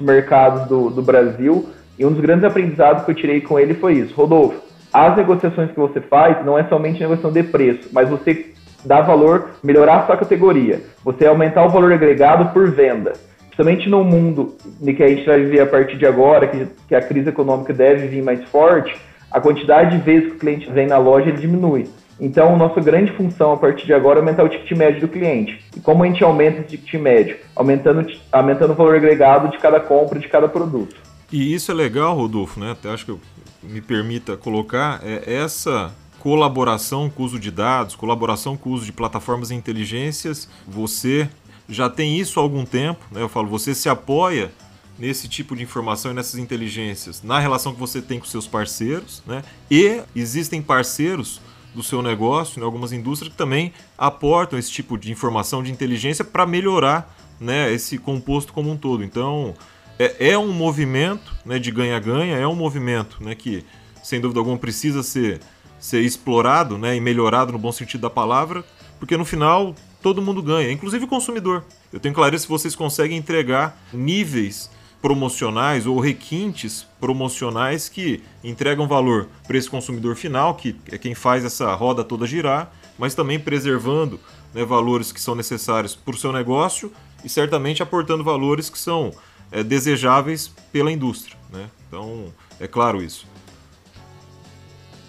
mercados 0.00 0.66
do, 0.68 0.90
do 0.90 1.02
Brasil, 1.02 1.68
e 1.98 2.04
um 2.04 2.12
dos 2.12 2.20
grandes 2.20 2.44
aprendizados 2.44 3.04
que 3.04 3.10
eu 3.10 3.14
tirei 3.14 3.40
com 3.40 3.58
ele 3.58 3.74
foi 3.74 3.94
isso. 3.94 4.14
Rodolfo, 4.14 4.60
as 4.92 5.16
negociações 5.16 5.70
que 5.70 5.78
você 5.78 6.00
faz 6.00 6.44
não 6.44 6.58
é 6.58 6.64
somente 6.64 7.00
negociação 7.00 7.32
de 7.32 7.42
preço, 7.42 7.88
mas 7.92 8.08
você 8.08 8.52
dá 8.84 9.00
valor, 9.00 9.50
melhorar 9.62 10.00
a 10.00 10.06
sua 10.06 10.16
categoria, 10.16 10.80
você 11.04 11.26
aumentar 11.26 11.64
o 11.64 11.70
valor 11.70 11.92
agregado 11.92 12.52
por 12.52 12.70
venda. 12.70 13.12
Principalmente 13.38 13.88
no 13.88 14.04
mundo 14.04 14.54
que 14.84 15.02
a 15.02 15.08
gente 15.08 15.26
vai 15.26 15.40
viver 15.40 15.60
a 15.60 15.66
partir 15.66 15.96
de 15.96 16.06
agora, 16.06 16.46
que, 16.46 16.66
que 16.88 16.94
a 16.94 17.00
crise 17.00 17.30
econômica 17.30 17.72
deve 17.72 18.06
vir 18.06 18.22
mais 18.22 18.44
forte, 18.44 18.94
a 19.30 19.40
quantidade 19.40 19.96
de 19.96 20.04
vezes 20.04 20.28
que 20.28 20.36
o 20.36 20.38
cliente 20.38 20.70
vem 20.70 20.86
na 20.86 20.98
loja 20.98 21.28
ele 21.28 21.38
diminui. 21.38 21.86
Então, 22.18 22.56
nossa 22.56 22.80
grande 22.80 23.12
função 23.12 23.52
a 23.52 23.56
partir 23.56 23.86
de 23.86 23.92
agora 23.92 24.18
é 24.18 24.20
aumentar 24.20 24.44
o 24.44 24.48
ticket 24.48 24.76
médio 24.76 25.02
do 25.02 25.08
cliente. 25.08 25.62
E 25.76 25.80
como 25.80 26.02
a 26.02 26.06
gente 26.06 26.24
aumenta 26.24 26.60
esse 26.60 26.76
ticket 26.76 27.00
médio? 27.00 27.36
Aumentando, 27.54 28.06
aumentando 28.32 28.72
o 28.72 28.76
valor 28.76 28.96
agregado 28.96 29.50
de 29.50 29.58
cada 29.58 29.80
compra, 29.80 30.18
de 30.18 30.28
cada 30.28 30.48
produto. 30.48 30.96
E 31.30 31.52
isso 31.52 31.70
é 31.70 31.74
legal, 31.74 32.16
Rodolfo, 32.16 32.58
né? 32.58 32.72
Até 32.72 32.88
acho 32.88 33.04
que 33.04 33.10
eu 33.10 33.20
me 33.62 33.80
permita 33.80 34.36
colocar, 34.36 35.00
é 35.04 35.34
essa 35.34 35.92
colaboração 36.20 37.10
com 37.10 37.22
o 37.22 37.26
uso 37.26 37.38
de 37.38 37.50
dados, 37.50 37.94
colaboração 37.94 38.56
com 38.56 38.70
o 38.70 38.72
uso 38.72 38.84
de 38.84 38.92
plataformas 38.92 39.50
e 39.50 39.54
inteligências, 39.54 40.48
você 40.66 41.28
já 41.68 41.90
tem 41.90 42.18
isso 42.18 42.38
há 42.38 42.42
algum 42.42 42.64
tempo, 42.64 43.04
né? 43.10 43.22
Eu 43.22 43.28
falo, 43.28 43.48
você 43.48 43.74
se 43.74 43.88
apoia 43.88 44.50
nesse 44.98 45.28
tipo 45.28 45.54
de 45.54 45.62
informação 45.62 46.10
e 46.10 46.14
nessas 46.14 46.38
inteligências 46.40 47.22
na 47.22 47.38
relação 47.38 47.74
que 47.74 47.78
você 47.78 48.00
tem 48.00 48.18
com 48.18 48.24
seus 48.24 48.46
parceiros, 48.46 49.22
né? 49.26 49.42
E 49.70 50.00
existem 50.14 50.62
parceiros 50.62 51.40
do 51.76 51.82
seu 51.82 52.02
negócio, 52.02 52.58
né, 52.58 52.64
algumas 52.64 52.90
indústrias 52.90 53.30
que 53.30 53.38
também 53.38 53.72
aportam 53.98 54.58
esse 54.58 54.70
tipo 54.70 54.96
de 54.96 55.12
informação, 55.12 55.62
de 55.62 55.70
inteligência 55.70 56.24
para 56.24 56.46
melhorar 56.46 57.14
né, 57.38 57.70
esse 57.72 57.98
composto 57.98 58.52
como 58.52 58.70
um 58.70 58.76
todo. 58.76 59.04
Então, 59.04 59.54
é, 59.98 60.30
é 60.30 60.38
um 60.38 60.52
movimento 60.52 61.34
né, 61.44 61.58
de 61.58 61.70
ganha-ganha, 61.70 62.36
é 62.36 62.46
um 62.46 62.54
movimento 62.54 63.22
né, 63.22 63.34
que, 63.34 63.64
sem 64.02 64.20
dúvida 64.20 64.40
alguma, 64.40 64.56
precisa 64.56 65.02
ser, 65.02 65.40
ser 65.78 66.00
explorado 66.00 66.78
né, 66.78 66.96
e 66.96 67.00
melhorado 67.00 67.52
no 67.52 67.58
bom 67.58 67.70
sentido 67.70 68.00
da 68.00 68.10
palavra, 68.10 68.64
porque 68.98 69.16
no 69.16 69.24
final 69.24 69.74
todo 70.02 70.22
mundo 70.22 70.42
ganha, 70.42 70.72
inclusive 70.72 71.04
o 71.04 71.08
consumidor. 71.08 71.62
Eu 71.92 72.00
tenho 72.00 72.14
clareza 72.14 72.44
se 72.44 72.48
vocês 72.48 72.74
conseguem 72.74 73.18
entregar 73.18 73.78
níveis 73.92 74.70
promocionais 75.00 75.86
ou 75.86 76.00
requintes 76.00 76.86
promocionais 77.00 77.88
que 77.88 78.22
entregam 78.42 78.88
valor 78.88 79.28
para 79.46 79.56
esse 79.56 79.68
consumidor 79.70 80.16
final, 80.16 80.54
que 80.54 80.76
é 80.90 80.98
quem 80.98 81.14
faz 81.14 81.44
essa 81.44 81.72
roda 81.74 82.02
toda 82.02 82.26
girar, 82.26 82.72
mas 82.98 83.14
também 83.14 83.38
preservando 83.38 84.18
né, 84.54 84.64
valores 84.64 85.12
que 85.12 85.20
são 85.20 85.34
necessários 85.34 85.94
para 85.94 86.14
o 86.14 86.18
seu 86.18 86.32
negócio 86.32 86.92
e 87.24 87.28
certamente 87.28 87.82
aportando 87.82 88.24
valores 88.24 88.70
que 88.70 88.78
são 88.78 89.10
é, 89.52 89.62
desejáveis 89.62 90.48
pela 90.72 90.90
indústria. 90.90 91.36
Né? 91.52 91.66
Então, 91.86 92.26
é 92.58 92.66
claro 92.66 93.02
isso. 93.02 93.26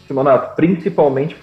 Simonato, 0.08 0.56
principalmente, 0.56 1.36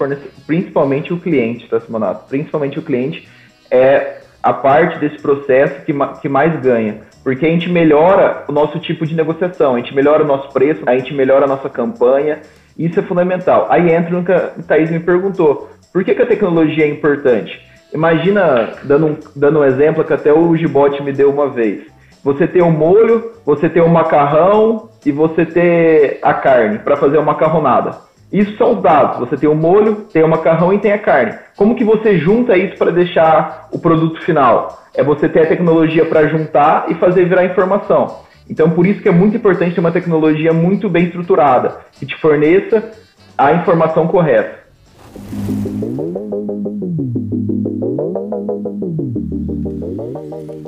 principalmente 0.46 1.12
o 1.12 1.20
cliente, 1.20 1.68
tá, 1.68 1.80
Simonato? 1.80 2.26
Principalmente 2.28 2.78
o 2.78 2.82
cliente 2.82 3.28
é 3.70 4.22
a 4.42 4.52
parte 4.52 4.98
desse 4.98 5.20
processo 5.20 5.84
que, 5.84 5.92
ma... 5.92 6.16
que 6.18 6.28
mais 6.28 6.60
ganha 6.62 7.02
porque 7.24 7.46
a 7.46 7.48
gente 7.48 7.70
melhora 7.70 8.44
o 8.46 8.52
nosso 8.52 8.78
tipo 8.78 9.06
de 9.06 9.14
negociação, 9.14 9.74
a 9.74 9.78
gente 9.78 9.94
melhora 9.94 10.22
o 10.22 10.26
nosso 10.26 10.52
preço, 10.52 10.82
a 10.84 10.96
gente 10.96 11.14
melhora 11.14 11.46
a 11.46 11.48
nossa 11.48 11.70
campanha, 11.70 12.40
isso 12.78 13.00
é 13.00 13.02
fundamental. 13.02 13.66
Aí 13.70 13.90
entra 13.90 14.18
o 14.18 14.22
que 14.22 14.30
a 14.30 14.50
Thaís 14.68 14.90
me 14.90 15.00
perguntou, 15.00 15.70
por 15.90 16.04
que, 16.04 16.14
que 16.14 16.20
a 16.20 16.26
tecnologia 16.26 16.84
é 16.84 16.88
importante? 16.88 17.58
Imagina, 17.94 18.74
dando 18.82 19.06
um, 19.06 19.16
dando 19.34 19.60
um 19.60 19.64
exemplo 19.64 20.04
que 20.04 20.12
até 20.12 20.32
o 20.32 20.54
Gibote 20.54 21.02
me 21.02 21.12
deu 21.12 21.30
uma 21.30 21.48
vez, 21.48 21.86
você 22.22 22.46
ter 22.46 22.62
o 22.62 22.66
um 22.66 22.70
molho, 22.70 23.32
você 23.44 23.68
ter 23.70 23.80
o 23.80 23.86
um 23.86 23.88
macarrão 23.88 24.90
e 25.06 25.10
você 25.10 25.46
ter 25.46 26.18
a 26.22 26.34
carne 26.34 26.78
para 26.78 26.96
fazer 26.96 27.16
uma 27.16 27.32
macarronada. 27.32 27.96
Isso 28.34 28.56
são 28.56 28.72
os 28.72 28.82
dados. 28.82 29.20
Você 29.20 29.36
tem 29.36 29.48
o 29.48 29.54
molho, 29.54 30.06
tem 30.12 30.24
o 30.24 30.28
macarrão 30.28 30.72
e 30.72 30.78
tem 30.80 30.90
a 30.90 30.98
carne. 30.98 31.38
Como 31.56 31.76
que 31.76 31.84
você 31.84 32.18
junta 32.18 32.56
isso 32.56 32.76
para 32.76 32.90
deixar 32.90 33.68
o 33.70 33.78
produto 33.78 34.20
final? 34.22 34.82
É 34.92 35.04
você 35.04 35.28
ter 35.28 35.42
a 35.42 35.46
tecnologia 35.46 36.04
para 36.04 36.26
juntar 36.26 36.86
e 36.88 36.96
fazer 36.96 37.28
virar 37.28 37.44
informação. 37.44 38.22
Então, 38.50 38.68
por 38.70 38.86
isso 38.86 39.00
que 39.00 39.08
é 39.08 39.12
muito 39.12 39.36
importante 39.36 39.76
ter 39.76 39.80
uma 39.80 39.92
tecnologia 39.92 40.52
muito 40.52 40.90
bem 40.90 41.04
estruturada, 41.04 41.78
que 41.92 42.04
te 42.04 42.16
forneça 42.16 42.90
a 43.38 43.52
informação 43.52 44.08
correta. 44.08 44.64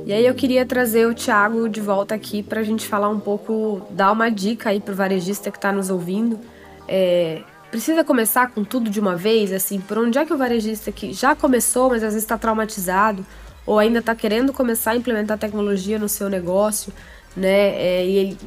E 0.07 0.13
aí 0.13 0.25
eu 0.25 0.35
queria 0.35 0.65
trazer 0.65 1.05
o 1.09 1.13
Thiago 1.13 1.69
de 1.69 1.81
volta 1.81 2.15
aqui 2.15 2.45
para 2.45 2.61
a 2.61 2.63
gente 2.63 2.87
falar 2.87 3.09
um 3.09 3.19
pouco, 3.19 3.83
dar 3.91 4.13
uma 4.13 4.31
dica 4.31 4.71
aí 4.71 4.79
para 4.79 4.93
o 4.93 4.97
varejista 4.97 5.51
que 5.51 5.59
está 5.59 5.73
nos 5.73 5.91
ouvindo. 5.91 6.39
É, 6.89 7.41
precisa 7.71 8.05
começar 8.05 8.51
com 8.51 8.65
tudo 8.65 8.89
de 8.91 9.01
uma 9.01 9.17
vez, 9.17 9.53
assim, 9.53 9.81
por 9.81 9.99
onde 9.99 10.19
é 10.19 10.25
que 10.25 10.33
o 10.33 10.39
varejista 10.39 10.91
que 10.93 11.13
já 11.13 11.35
começou, 11.35 11.91
mas 11.91 12.03
às 12.03 12.13
vezes 12.13 12.23
está 12.23 12.39
traumatizado, 12.39 13.25
ou 13.65 13.79
ainda 13.79 13.99
está 13.99 14.15
querendo 14.15 14.53
começar 14.53 14.93
a 14.93 14.97
implementar 14.97 15.39
tecnologia 15.39 15.99
no 15.99 16.09
seu 16.09 16.29
negócio, 16.29 16.93
né? 17.37 17.51
É, 17.51 18.07
e 18.07 18.17
ele, 18.17 18.39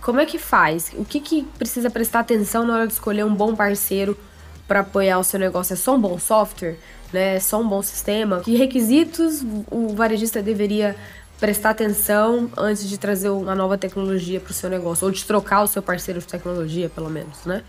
como 0.00 0.20
é 0.20 0.26
que 0.26 0.38
faz? 0.38 0.92
O 0.94 1.04
que, 1.04 1.20
que 1.20 1.44
precisa 1.56 1.88
prestar 1.88 2.20
atenção 2.20 2.66
na 2.66 2.74
hora 2.74 2.86
de 2.86 2.92
escolher 2.92 3.24
um 3.24 3.34
bom 3.34 3.54
parceiro 3.54 4.18
para 4.66 4.80
apoiar 4.80 5.18
o 5.18 5.24
seu 5.24 5.38
negócio? 5.38 5.72
É 5.72 5.76
só 5.76 5.94
um 5.94 6.00
bom 6.00 6.18
software? 6.18 6.76
Né? 7.12 7.36
É 7.36 7.40
só 7.40 7.60
um 7.60 7.68
bom 7.68 7.80
sistema? 7.80 8.40
Que 8.40 8.56
requisitos 8.56 9.42
o 9.70 9.94
varejista 9.94 10.42
deveria 10.42 10.96
prestar 11.40 11.70
atenção 11.70 12.50
antes 12.56 12.88
de 12.88 12.98
trazer 12.98 13.28
uma 13.30 13.54
nova 13.54 13.78
tecnologia 13.78 14.40
para 14.40 14.50
o 14.50 14.54
seu 14.54 14.68
negócio? 14.68 15.06
Ou 15.06 15.10
de 15.10 15.24
trocar 15.24 15.62
o 15.62 15.66
seu 15.66 15.82
parceiro 15.82 16.20
de 16.20 16.26
tecnologia, 16.26 16.90
pelo 16.90 17.08
menos, 17.08 17.46
né? 17.46 17.62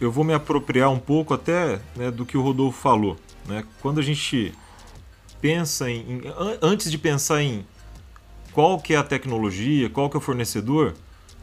Eu 0.00 0.10
vou 0.10 0.24
me 0.24 0.34
apropriar 0.34 0.90
um 0.90 0.98
pouco 0.98 1.34
até 1.34 1.80
né, 1.96 2.10
do 2.10 2.26
que 2.26 2.36
o 2.36 2.42
Rodolfo 2.42 2.80
falou. 2.80 3.16
Né? 3.46 3.64
Quando 3.80 4.00
a 4.00 4.02
gente 4.02 4.52
pensa 5.40 5.90
em, 5.90 6.22
antes 6.62 6.90
de 6.90 6.98
pensar 6.98 7.42
em 7.42 7.64
qual 8.52 8.78
que 8.78 8.94
é 8.94 8.96
a 8.96 9.02
tecnologia, 9.02 9.90
qual 9.90 10.08
que 10.08 10.16
é 10.16 10.18
o 10.18 10.20
fornecedor, 10.20 10.94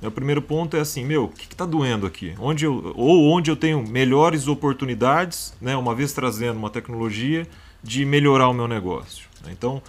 né, 0.01 0.07
o 0.07 0.11
primeiro 0.11 0.41
ponto 0.41 0.75
é 0.75 0.79
assim, 0.79 1.05
meu, 1.05 1.25
o 1.25 1.27
que 1.27 1.45
está 1.45 1.65
doendo 1.65 2.07
aqui? 2.07 2.33
Onde 2.39 2.65
eu, 2.65 2.93
ou 2.95 3.29
onde 3.29 3.51
eu 3.51 3.55
tenho 3.55 3.85
melhores 3.87 4.47
oportunidades, 4.47 5.53
né, 5.61 5.75
uma 5.75 5.93
vez 5.93 6.13
trazendo 6.13 6.57
uma 6.57 6.69
tecnologia, 6.69 7.47
de 7.83 8.05
melhorar 8.05 8.47
o 8.47 8.53
meu 8.53 8.67
negócio. 8.67 9.27
Né? 9.43 9.51
Então, 9.51 9.81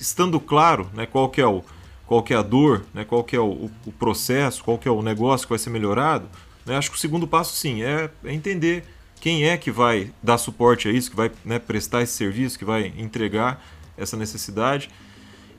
estando 0.00 0.38
claro 0.40 0.90
né, 0.94 1.06
qual 1.06 1.28
que 1.28 1.40
é 1.40 1.46
o 1.46 1.62
qual 2.06 2.22
que 2.22 2.34
é 2.34 2.36
a 2.36 2.42
dor, 2.42 2.84
né, 2.92 3.06
qual 3.06 3.24
que 3.24 3.34
é 3.34 3.40
o, 3.40 3.70
o 3.86 3.92
processo, 3.92 4.62
qual 4.62 4.76
que 4.76 4.86
é 4.86 4.90
o 4.90 5.00
negócio 5.00 5.46
que 5.46 5.52
vai 5.52 5.58
ser 5.58 5.70
melhorado, 5.70 6.28
né? 6.64 6.76
Acho 6.76 6.90
que 6.90 6.96
o 6.96 7.00
segundo 7.00 7.26
passo, 7.26 7.54
sim, 7.56 7.82
é, 7.82 8.10
é, 8.24 8.32
entender 8.32 8.84
quem 9.20 9.44
é 9.44 9.56
que 9.56 9.70
vai 9.70 10.10
dar 10.22 10.38
suporte 10.38 10.88
a 10.88 10.92
isso, 10.92 11.10
que 11.10 11.16
vai 11.16 11.30
né, 11.44 11.58
prestar 11.58 12.02
esse 12.02 12.12
serviço, 12.12 12.58
que 12.58 12.64
vai 12.64 12.92
entregar 12.96 13.64
essa 13.96 14.16
necessidade. 14.16 14.90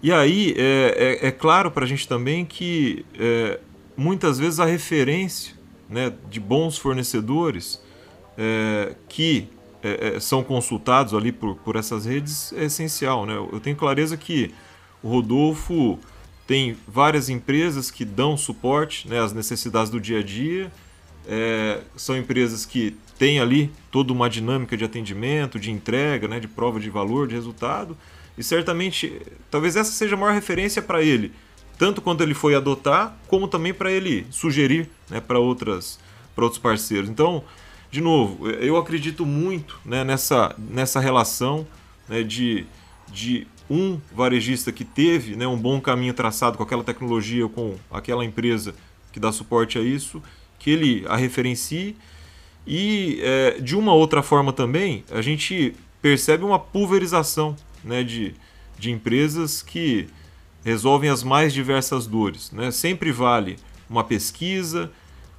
E 0.02 0.12
aí 0.12 0.54
é, 0.58 1.20
é, 1.24 1.28
é 1.28 1.32
claro 1.32 1.72
para 1.72 1.86
a 1.86 1.88
gente 1.88 2.08
também 2.08 2.46
que 2.46 3.06
é, 3.18 3.60
muitas 3.96 4.38
vezes 4.38 4.60
a 4.60 4.66
referência 4.66 5.56
né, 5.89 6.12
de 6.30 6.39
bons 6.39 6.78
fornecedores 6.78 7.82
é, 8.38 8.96
que 9.08 9.48
é, 9.82 10.20
são 10.20 10.44
consultados 10.44 11.13
ali 11.13 11.32
por, 11.32 11.56
por 11.58 11.76
essas 11.78 12.06
redes 12.06 12.52
é 12.54 12.66
essencial. 12.66 13.26
Né? 13.26 13.36
Eu 13.36 13.60
tenho 13.62 13.76
clareza 13.76 14.18
que 14.18 14.54
o 15.02 15.10
Rodolfo 15.10 16.00
tem 16.46 16.76
várias 16.88 17.30
empresas 17.30 17.89
que 17.89 18.04
dão 18.04 18.36
suporte 18.36 19.08
né, 19.08 19.20
às 19.20 19.32
necessidades 19.32 19.89
do 19.89 20.02
dia 20.02 20.20
a 20.20 20.24
dia 20.24 20.72
é, 21.27 21.81
são 21.95 22.17
empresas 22.17 22.65
que 22.65 22.95
têm 23.17 23.39
ali 23.39 23.71
toda 23.91 24.12
uma 24.12 24.29
dinâmica 24.29 24.75
de 24.75 24.83
atendimento, 24.83 25.59
de 25.59 25.71
entrega, 25.71 26.27
né, 26.27 26.39
de 26.39 26.47
prova 26.47 26.79
de 26.79 26.89
valor, 26.89 27.27
de 27.27 27.36
resultado, 27.36 27.97
e 28.38 28.43
certamente, 28.43 29.21
talvez 29.49 29.75
essa 29.75 29.91
seja 29.91 30.15
a 30.15 30.17
maior 30.17 30.33
referência 30.33 30.81
para 30.81 31.01
ele, 31.01 31.31
tanto 31.77 32.01
quando 32.01 32.21
ele 32.21 32.33
foi 32.33 32.55
adotar, 32.55 33.15
como 33.27 33.47
também 33.47 33.73
para 33.73 33.91
ele 33.91 34.25
sugerir 34.29 34.89
né, 35.09 35.21
para 35.21 35.39
outras 35.39 35.99
para 36.36 36.45
outros 36.45 36.59
parceiros. 36.59 37.09
Então, 37.09 37.43
de 37.91 38.01
novo, 38.01 38.49
eu 38.49 38.75
acredito 38.75 39.23
muito 39.25 39.79
né, 39.86 40.03
nessa, 40.03 40.55
nessa 40.57 40.99
relação 40.99 41.67
né, 42.09 42.23
de, 42.23 42.65
de 43.12 43.45
um 43.69 43.99
varejista 44.12 44.71
que 44.71 44.83
teve 44.83 45.36
né, 45.36 45.47
um 45.47 45.57
bom 45.57 45.79
caminho 45.79 46.13
traçado 46.13 46.57
com 46.57 46.63
aquela 46.63 46.83
tecnologia, 46.83 47.47
com 47.47 47.75
aquela 47.91 48.25
empresa 48.25 48.73
que 49.12 49.19
dá 49.19 49.31
suporte 49.31 49.77
a 49.77 49.81
isso, 49.81 50.21
que 50.63 50.71
ele 50.71 51.04
a 51.08 51.17
referencie. 51.17 51.95
E 52.65 53.19
é, 53.21 53.60
de 53.60 53.76
uma 53.76 53.93
outra 53.93 54.23
forma 54.23 54.54
também, 54.54 55.04
a 55.12 55.21
gente 55.21 55.76
percebe 56.02 56.45
uma 56.45 56.58
pulverização 56.58 57.56
né, 57.84 58.02
de, 58.02 58.34
de 58.80 58.89
empresas 58.89 59.62
que 59.62 60.08
resolvem 60.63 61.10
as 61.10 61.21
mais 61.21 61.54
diversas 61.54 62.08
dores. 62.08 62.49
Né? 62.52 62.71
Sempre 62.71 63.12
vale 63.12 63.58
uma 63.89 64.06
pesquisa, 64.06 64.89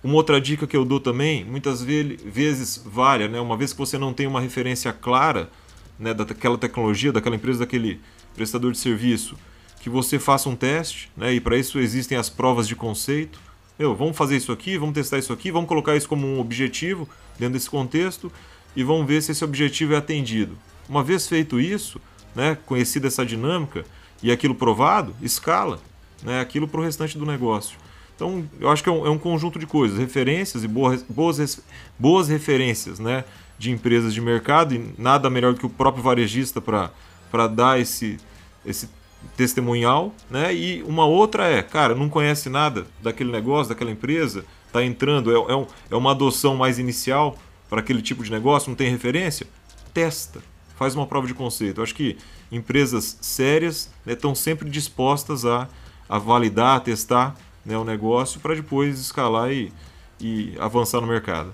uma 0.03 0.15
outra 0.15 0.39
dica 0.39 0.67
que 0.67 0.77
eu 0.77 0.85
dou 0.85 1.01
também, 1.01 1.43
muitas 1.43 1.83
vezes 1.83 2.83
vale, 2.85 3.27
né? 3.27 3.41
uma 3.41 3.57
vez 3.57 3.73
que 3.73 3.79
você 3.79 3.97
não 3.97 4.13
tem 4.13 4.27
uma 4.27 4.43
referência 4.43 4.93
clara 4.93 5.51
né, 5.99 6.13
daquela 6.13 6.59
tecnologia, 6.59 7.11
daquela 7.11 7.37
empresa, 7.37 7.61
daquele 7.61 7.99
prestador 8.35 8.73
de 8.73 8.79
serviço, 8.79 9.37
que 9.81 9.89
você 9.89 10.19
faça 10.19 10.51
um 10.51 10.57
teste, 10.57 11.11
né? 11.17 11.33
e 11.33 11.41
para 11.41 11.57
isso 11.57 11.79
existem 11.79 12.19
as 12.19 12.29
provas 12.29 12.69
de 12.69 12.77
conceito. 12.77 13.39
Meu, 13.79 13.95
vamos 13.95 14.17
fazer 14.17 14.37
isso 14.37 14.53
aqui, 14.53 14.79
vamos 14.79 14.95
testar 14.95 15.19
isso 15.19 15.33
aqui, 15.33 15.51
vamos 15.51 15.69
colocar 15.69 15.97
isso 15.97 16.09
como 16.09 16.27
um 16.27 16.39
objetivo 16.39 17.09
dentro 17.39 17.55
desse 17.55 17.69
contexto 17.69 18.31
e 18.77 18.85
vamos 18.85 19.07
ver 19.07 19.21
se 19.23 19.33
esse 19.33 19.45
objetivo 19.45 19.95
é 19.95 19.97
atendido. 19.97 20.57
Uma 20.89 21.03
vez 21.03 21.27
feito 21.27 21.59
isso, 21.59 22.01
né, 22.35 22.57
conhecida 22.67 23.09
essa 23.09 23.27
dinâmica 23.27 23.85
e 24.23 24.31
aquilo 24.31 24.55
provado, 24.55 25.15
escala 25.21 25.81
né, 26.23 26.41
aquilo 26.41 26.69
para 26.69 26.81
o 26.81 26.85
restante 26.85 27.19
do 27.19 27.27
negócio. 27.27 27.77
Então, 28.15 28.49
eu 28.61 28.71
acho 28.71 28.83
que 28.83 28.89
é 28.89 28.93
um, 28.93 29.07
é 29.07 29.11
um 29.11 29.19
conjunto 29.19 29.59
de 29.59 29.67
coisas, 29.67 29.99
referências 29.99 30.63
e 30.63 30.69
boas, 30.69 31.03
boas, 31.03 31.61
boas 31.99 32.29
referências 32.29 33.01
né, 33.01 33.25
de 33.59 33.73
empresas 33.73 34.15
de 34.15 34.21
mercado, 34.21 34.75
e 34.75 34.95
nada 34.97 35.29
melhor 35.29 35.53
do 35.53 35.59
que 35.59 35.67
o 35.67 35.71
próprio 35.71 36.03
varejista 36.03 36.61
para 36.61 37.47
dar 37.49 37.81
esse, 37.81 38.19
esse 38.65 38.89
testemunhal. 39.37 40.13
Né? 40.31 40.55
E 40.55 40.83
uma 40.83 41.05
outra 41.05 41.47
é, 41.47 41.63
cara, 41.63 41.95
não 41.95 42.09
conhece 42.09 42.49
nada 42.49 42.87
daquele 43.03 43.31
negócio, 43.31 43.69
daquela 43.71 43.91
empresa, 43.91 44.45
está 44.67 44.85
entrando, 44.85 45.31
é, 45.31 45.53
é, 45.53 45.57
um, 45.57 45.67
é 45.91 45.97
uma 45.97 46.11
adoção 46.11 46.57
mais 46.57 46.79
inicial 46.79 47.37
para 47.69 47.81
aquele 47.81 48.03
tipo 48.03 48.23
de 48.23 48.31
negócio, 48.31 48.69
não 48.69 48.77
tem 48.77 48.91
referência? 48.91 49.47
Testa, 49.93 50.41
faz 50.77 50.95
uma 50.95 51.07
prova 51.07 51.27
de 51.27 51.35
conceito. 51.35 51.79
Eu 51.79 51.85
acho 51.85 51.95
que 51.95 52.17
empresas 52.51 53.19
sérias 53.21 53.91
estão 54.07 54.31
né, 54.31 54.37
sempre 54.37 54.69
dispostas 54.69 55.45
a, 55.45 55.69
a 56.09 56.19
validar, 56.19 56.77
a 56.77 56.81
testar 56.81 57.35
né, 57.65 57.77
o 57.77 57.85
negócio 57.85 58.41
para 58.41 58.55
depois 58.55 59.01
escalar 59.01 59.51
e, 59.51 59.73
e 60.21 60.55
avançar 60.59 61.01
no 61.01 61.07
mercado. 61.07 61.53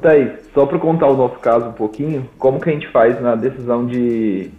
Thaís, 0.00 0.32
só 0.52 0.66
para 0.66 0.78
contar 0.78 1.06
o 1.08 1.16
nosso 1.16 1.38
caso 1.38 1.66
um 1.66 1.72
pouquinho, 1.72 2.28
como 2.38 2.60
que 2.60 2.68
a 2.68 2.72
gente 2.72 2.90
faz 2.90 3.20
na 3.20 3.34
decisão 3.34 3.86
de, 3.86 4.50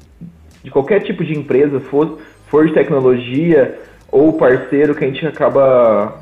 de 0.66 0.72
qualquer 0.72 1.02
tipo 1.04 1.24
de 1.24 1.38
empresa, 1.38 1.80
for, 1.80 2.18
for 2.48 2.66
de 2.66 2.74
tecnologia 2.74 3.80
ou 4.12 4.34
parceiro 4.34 4.96
que 4.96 5.06
a 5.06 5.08
gente 5.08 5.26
acaba 5.26 6.22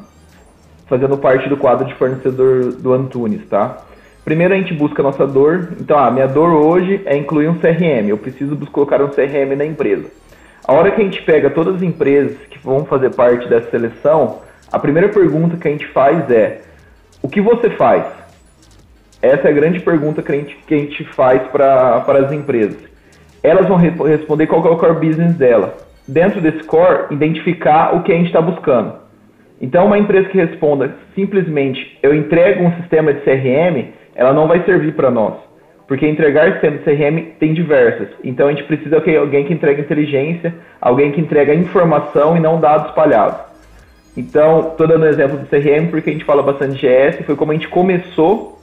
fazendo 0.85 1.17
parte 1.17 1.47
do 1.47 1.55
quadro 1.55 1.87
de 1.87 1.95
fornecedor 1.95 2.73
do 2.73 2.93
Antunes, 2.93 3.47
tá? 3.49 3.77
Primeiro 4.25 4.53
a 4.53 4.57
gente 4.57 4.73
busca 4.73 5.01
a 5.01 5.03
nossa 5.03 5.25
dor. 5.25 5.69
Então, 5.79 5.97
a 5.97 6.07
ah, 6.07 6.11
minha 6.11 6.27
dor 6.27 6.49
hoje 6.49 7.01
é 7.05 7.15
incluir 7.15 7.47
um 7.47 7.55
CRM. 7.55 8.09
Eu 8.09 8.17
preciso 8.17 8.55
colocar 8.67 9.01
um 9.01 9.07
CRM 9.07 9.55
na 9.55 9.65
empresa. 9.65 10.09
A 10.65 10.73
hora 10.73 10.91
que 10.91 11.01
a 11.01 11.03
gente 11.03 11.21
pega 11.23 11.49
todas 11.49 11.75
as 11.75 11.81
empresas 11.81 12.37
que 12.49 12.59
vão 12.59 12.85
fazer 12.85 13.15
parte 13.15 13.47
dessa 13.47 13.69
seleção, 13.71 14.41
a 14.71 14.77
primeira 14.77 15.07
pergunta 15.07 15.55
que 15.55 15.67
a 15.67 15.71
gente 15.71 15.87
faz 15.87 16.29
é: 16.29 16.61
o 17.21 17.29
que 17.29 17.39
você 17.39 17.69
faz? 17.71 18.05
Essa 19.21 19.47
é 19.47 19.51
a 19.51 19.53
grande 19.53 19.79
pergunta 19.79 20.21
que 20.21 20.31
a 20.31 20.35
gente, 20.35 20.55
que 20.67 20.73
a 20.73 20.77
gente 20.77 21.03
faz 21.13 21.41
para 21.47 22.03
as 22.25 22.31
empresas. 22.33 22.92
Elas 23.43 23.67
vão 23.67 23.75
re 23.75 23.89
responder 23.89 24.47
qual 24.47 24.65
é 24.65 24.69
o 24.69 24.77
core 24.77 25.05
business 25.05 25.35
dela. 25.35 25.75
Dentro 26.07 26.39
desse 26.39 26.63
core, 26.63 27.13
identificar 27.13 27.93
o 27.93 28.01
que 28.01 28.11
a 28.11 28.15
gente 28.15 28.27
está 28.27 28.41
buscando. 28.41 28.93
Então, 29.61 29.85
uma 29.85 29.97
empresa 29.97 30.29
que 30.29 30.37
responda 30.37 30.95
simplesmente 31.13 31.97
eu 32.01 32.15
entrego 32.15 32.63
um 32.63 32.75
sistema 32.77 33.13
de 33.13 33.21
CRM, 33.21 33.91
ela 34.15 34.33
não 34.33 34.47
vai 34.47 34.63
servir 34.63 34.93
para 34.93 35.11
nós. 35.11 35.35
Porque 35.87 36.07
entregar 36.07 36.47
sistema 36.53 36.77
de 36.77 36.83
CRM 36.83 37.33
tem 37.39 37.53
diversas. 37.53 38.07
Então, 38.23 38.47
a 38.47 38.51
gente 38.51 38.63
precisa 38.63 39.01
de 39.01 39.17
alguém 39.17 39.45
que 39.45 39.53
entregue 39.53 39.81
inteligência, 39.81 40.53
alguém 40.79 41.11
que 41.11 41.19
entrega 41.19 41.53
informação 41.53 42.37
e 42.37 42.39
não 42.39 42.59
dados 42.59 42.87
espalhados. 42.87 43.39
Então, 44.15 44.69
estou 44.71 44.87
dando 44.87 45.05
exemplo 45.05 45.37
do 45.37 45.45
CRM 45.45 45.89
porque 45.89 46.09
a 46.09 46.13
gente 46.13 46.25
fala 46.25 46.41
bastante 46.41 46.75
de 46.75 46.87
GS, 46.87 47.25
foi 47.25 47.35
como 47.35 47.51
a 47.51 47.55
gente 47.55 47.67
começou 47.67 48.59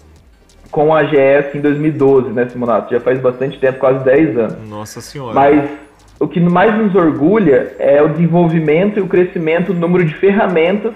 com 0.71 0.95
a 0.95 1.03
GS 1.03 1.55
em 1.55 1.61
2012, 1.61 2.31
né, 2.31 2.49
Simonato? 2.49 2.93
Já 2.93 3.01
faz 3.01 3.21
bastante 3.21 3.59
tempo, 3.59 3.79
quase 3.79 4.05
10 4.05 4.39
anos. 4.39 4.69
Nossa 4.69 5.01
Senhora. 5.01 5.35
Mas 5.35 5.71
o 6.19 6.29
que 6.29 6.39
mais 6.39 6.77
nos 6.77 6.95
orgulha 6.95 7.75
é 7.79 8.03
o 8.03 8.09
desenvolvimento 8.09 8.99
e 8.99 9.03
o 9.03 9.07
crescimento 9.07 9.73
do 9.73 9.81
número 9.81 10.05
de 10.05 10.15
ferramentas 10.15 10.93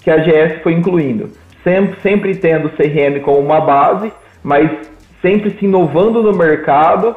que 0.00 0.10
a 0.10 0.18
GS 0.18 0.62
foi 0.62 0.72
incluindo. 0.74 1.30
Sempre, 1.62 2.00
sempre 2.00 2.36
tendo 2.36 2.66
o 2.66 2.70
CRM 2.70 3.20
como 3.22 3.38
uma 3.38 3.60
base, 3.60 4.12
mas 4.42 4.70
sempre 5.20 5.50
se 5.50 5.64
inovando 5.64 6.22
no 6.22 6.36
mercado 6.36 7.16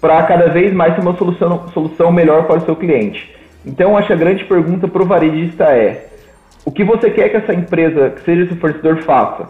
para 0.00 0.22
cada 0.22 0.48
vez 0.48 0.72
mais 0.72 0.94
ter 0.94 1.00
uma 1.00 1.16
solução, 1.16 1.68
solução 1.68 2.12
melhor 2.12 2.44
para 2.46 2.58
o 2.58 2.64
seu 2.64 2.74
cliente. 2.74 3.34
Então, 3.64 3.96
acho 3.96 4.08
que 4.08 4.12
a 4.12 4.16
grande 4.16 4.44
pergunta 4.44 4.88
para 4.88 5.02
o 5.02 5.06
varejista 5.06 5.64
é: 5.64 6.08
o 6.64 6.70
que 6.70 6.84
você 6.84 7.10
quer 7.10 7.28
que 7.28 7.36
essa 7.36 7.52
empresa, 7.52 8.10
que 8.10 8.22
seja 8.22 8.46
seu 8.46 8.56
fornecedor, 8.56 9.02
faça? 9.02 9.46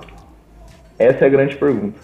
Essa 1.02 1.24
é 1.24 1.26
a 1.26 1.30
grande 1.30 1.56
pergunta. 1.56 1.98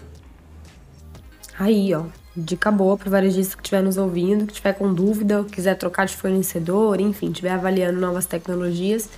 Aí, 1.57 1.93
ó. 1.93 2.03
Dica 2.35 2.71
boa 2.71 2.95
para 2.97 3.07
o 3.07 3.11
varejista 3.11 3.55
que 3.55 3.63
estiver 3.63 3.81
nos 3.81 3.97
ouvindo, 3.97 4.45
que 4.45 4.53
estiver 4.53 4.73
com 4.73 4.93
dúvida, 4.93 5.43
quiser 5.51 5.75
trocar 5.75 6.05
de 6.05 6.15
fornecedor, 6.15 7.01
enfim, 7.01 7.31
estiver 7.31 7.51
avaliando 7.51 7.99
novas 7.99 8.25
tecnologias. 8.25 9.09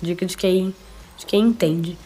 Dica 0.00 0.26
de 0.26 0.36
quem, 0.36 0.74
de 1.16 1.26
quem 1.26 1.42
entende. 1.42 1.96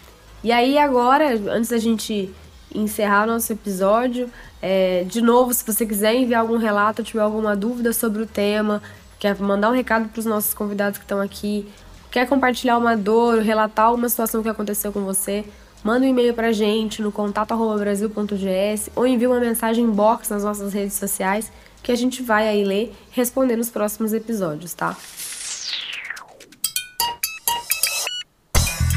E 0.42 0.52
aí, 0.52 0.78
agora, 0.78 1.34
antes 1.50 1.70
da 1.70 1.78
gente 1.78 2.34
encerrar 2.74 3.24
o 3.24 3.32
nosso 3.32 3.52
episódio, 3.52 4.28
é, 4.60 5.04
de 5.04 5.20
novo, 5.20 5.52
se 5.54 5.64
você 5.64 5.86
quiser 5.86 6.14
enviar 6.14 6.42
algum 6.42 6.58
relato, 6.58 7.02
tiver 7.02 7.22
alguma 7.22 7.56
dúvida 7.56 7.92
sobre 7.92 8.22
o 8.22 8.26
tema, 8.26 8.82
quer 9.18 9.38
mandar 9.38 9.70
um 9.70 9.74
recado 9.74 10.08
para 10.08 10.20
os 10.20 10.26
nossos 10.26 10.54
convidados 10.54 10.98
que 10.98 11.04
estão 11.04 11.20
aqui, 11.20 11.66
quer 12.10 12.28
compartilhar 12.28 12.76
uma 12.78 12.96
dor, 12.96 13.40
relatar 13.40 13.92
uma 13.92 14.08
situação 14.08 14.42
que 14.42 14.48
aconteceu 14.48 14.92
com 14.92 15.00
você, 15.00 15.44
manda 15.82 16.04
um 16.04 16.08
e-mail 16.08 16.34
pra 16.34 16.52
gente 16.52 17.00
no 17.00 17.12
contato@brasil.gs 17.12 18.90
ou 18.94 19.06
envia 19.06 19.28
uma 19.28 19.40
mensagem 19.40 19.84
em 19.84 19.90
box 19.90 20.30
nas 20.30 20.44
nossas 20.44 20.72
redes 20.72 20.94
sociais 20.94 21.50
que 21.82 21.92
a 21.92 21.96
gente 21.96 22.22
vai 22.22 22.48
aí 22.48 22.64
ler 22.64 22.92
e 23.10 23.14
responder 23.14 23.56
nos 23.56 23.70
próximos 23.70 24.12
episódios, 24.12 24.74
tá? 24.74 24.96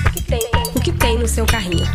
O 0.05 0.11
que 0.11 0.23
tem, 0.23 0.39
o 0.75 0.81
que 0.81 0.91
tem 0.91 1.17
no 1.17 1.27
seu 1.27 1.45
carrinho? 1.45 1.85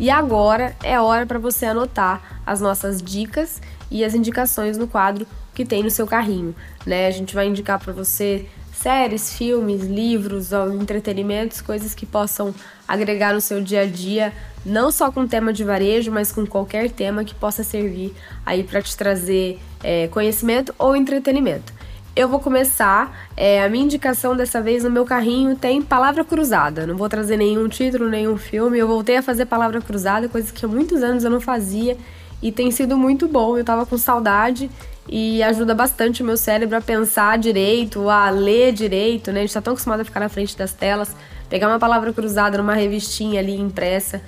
E 0.00 0.10
agora 0.10 0.76
é 0.82 1.00
hora 1.00 1.26
para 1.26 1.38
você 1.38 1.66
anotar 1.66 2.40
as 2.46 2.60
nossas 2.60 3.02
dicas 3.02 3.60
e 3.90 4.04
as 4.04 4.14
indicações 4.14 4.76
no 4.76 4.86
quadro 4.86 5.26
que 5.54 5.64
tem 5.64 5.82
no 5.82 5.90
seu 5.90 6.06
carrinho, 6.06 6.54
né? 6.86 7.08
A 7.08 7.10
gente 7.10 7.34
vai 7.34 7.48
indicar 7.48 7.80
para 7.80 7.92
você 7.92 8.46
séries, 8.78 9.34
filmes, 9.34 9.82
livros, 9.82 10.50
entretenimentos, 10.80 11.60
coisas 11.60 11.94
que 11.94 12.06
possam 12.06 12.54
agregar 12.86 13.34
no 13.34 13.40
seu 13.40 13.60
dia 13.60 13.82
a 13.82 13.86
dia, 13.86 14.32
não 14.64 14.90
só 14.90 15.10
com 15.10 15.26
tema 15.26 15.52
de 15.52 15.64
varejo, 15.64 16.12
mas 16.12 16.30
com 16.30 16.46
qualquer 16.46 16.90
tema 16.90 17.24
que 17.24 17.34
possa 17.34 17.64
servir 17.64 18.14
aí 18.46 18.62
para 18.62 18.80
te 18.80 18.96
trazer 18.96 19.58
é, 19.82 20.06
conhecimento 20.08 20.74
ou 20.78 20.94
entretenimento. 20.94 21.72
Eu 22.14 22.28
vou 22.28 22.40
começar. 22.40 23.28
É, 23.36 23.62
a 23.62 23.68
minha 23.68 23.84
indicação 23.84 24.36
dessa 24.36 24.60
vez 24.60 24.82
no 24.82 24.90
meu 24.90 25.04
carrinho 25.04 25.54
tem 25.54 25.80
palavra 25.80 26.24
cruzada. 26.24 26.86
Não 26.86 26.96
vou 26.96 27.08
trazer 27.08 27.36
nenhum 27.36 27.68
título, 27.68 28.08
nenhum 28.08 28.36
filme. 28.36 28.78
Eu 28.78 28.88
voltei 28.88 29.16
a 29.16 29.22
fazer 29.22 29.46
palavra 29.46 29.80
cruzada, 29.80 30.28
coisa 30.28 30.52
que 30.52 30.64
há 30.64 30.68
muitos 30.68 31.02
anos 31.02 31.22
eu 31.22 31.30
não 31.30 31.40
fazia 31.40 31.96
e 32.42 32.50
tem 32.50 32.70
sido 32.70 32.96
muito 32.96 33.28
bom. 33.28 33.56
Eu 33.56 33.64
tava 33.64 33.86
com 33.86 33.96
saudade 33.96 34.70
e 35.08 35.42
ajuda 35.42 35.74
bastante 35.74 36.22
o 36.22 36.26
meu 36.26 36.36
cérebro 36.36 36.76
a 36.76 36.80
pensar 36.80 37.38
direito, 37.38 38.08
a 38.08 38.28
ler 38.30 38.72
direito, 38.72 39.32
né? 39.32 39.40
A 39.40 39.42
gente 39.42 39.54
tá 39.54 39.62
tão 39.62 39.72
acostumado 39.72 40.00
a 40.00 40.04
ficar 40.04 40.20
na 40.20 40.28
frente 40.28 40.56
das 40.56 40.72
telas, 40.72 41.14
pegar 41.48 41.68
uma 41.68 41.78
palavra 41.78 42.12
cruzada 42.12 42.58
numa 42.58 42.74
revistinha 42.74 43.40
ali 43.40 43.58
impressa 43.58 44.20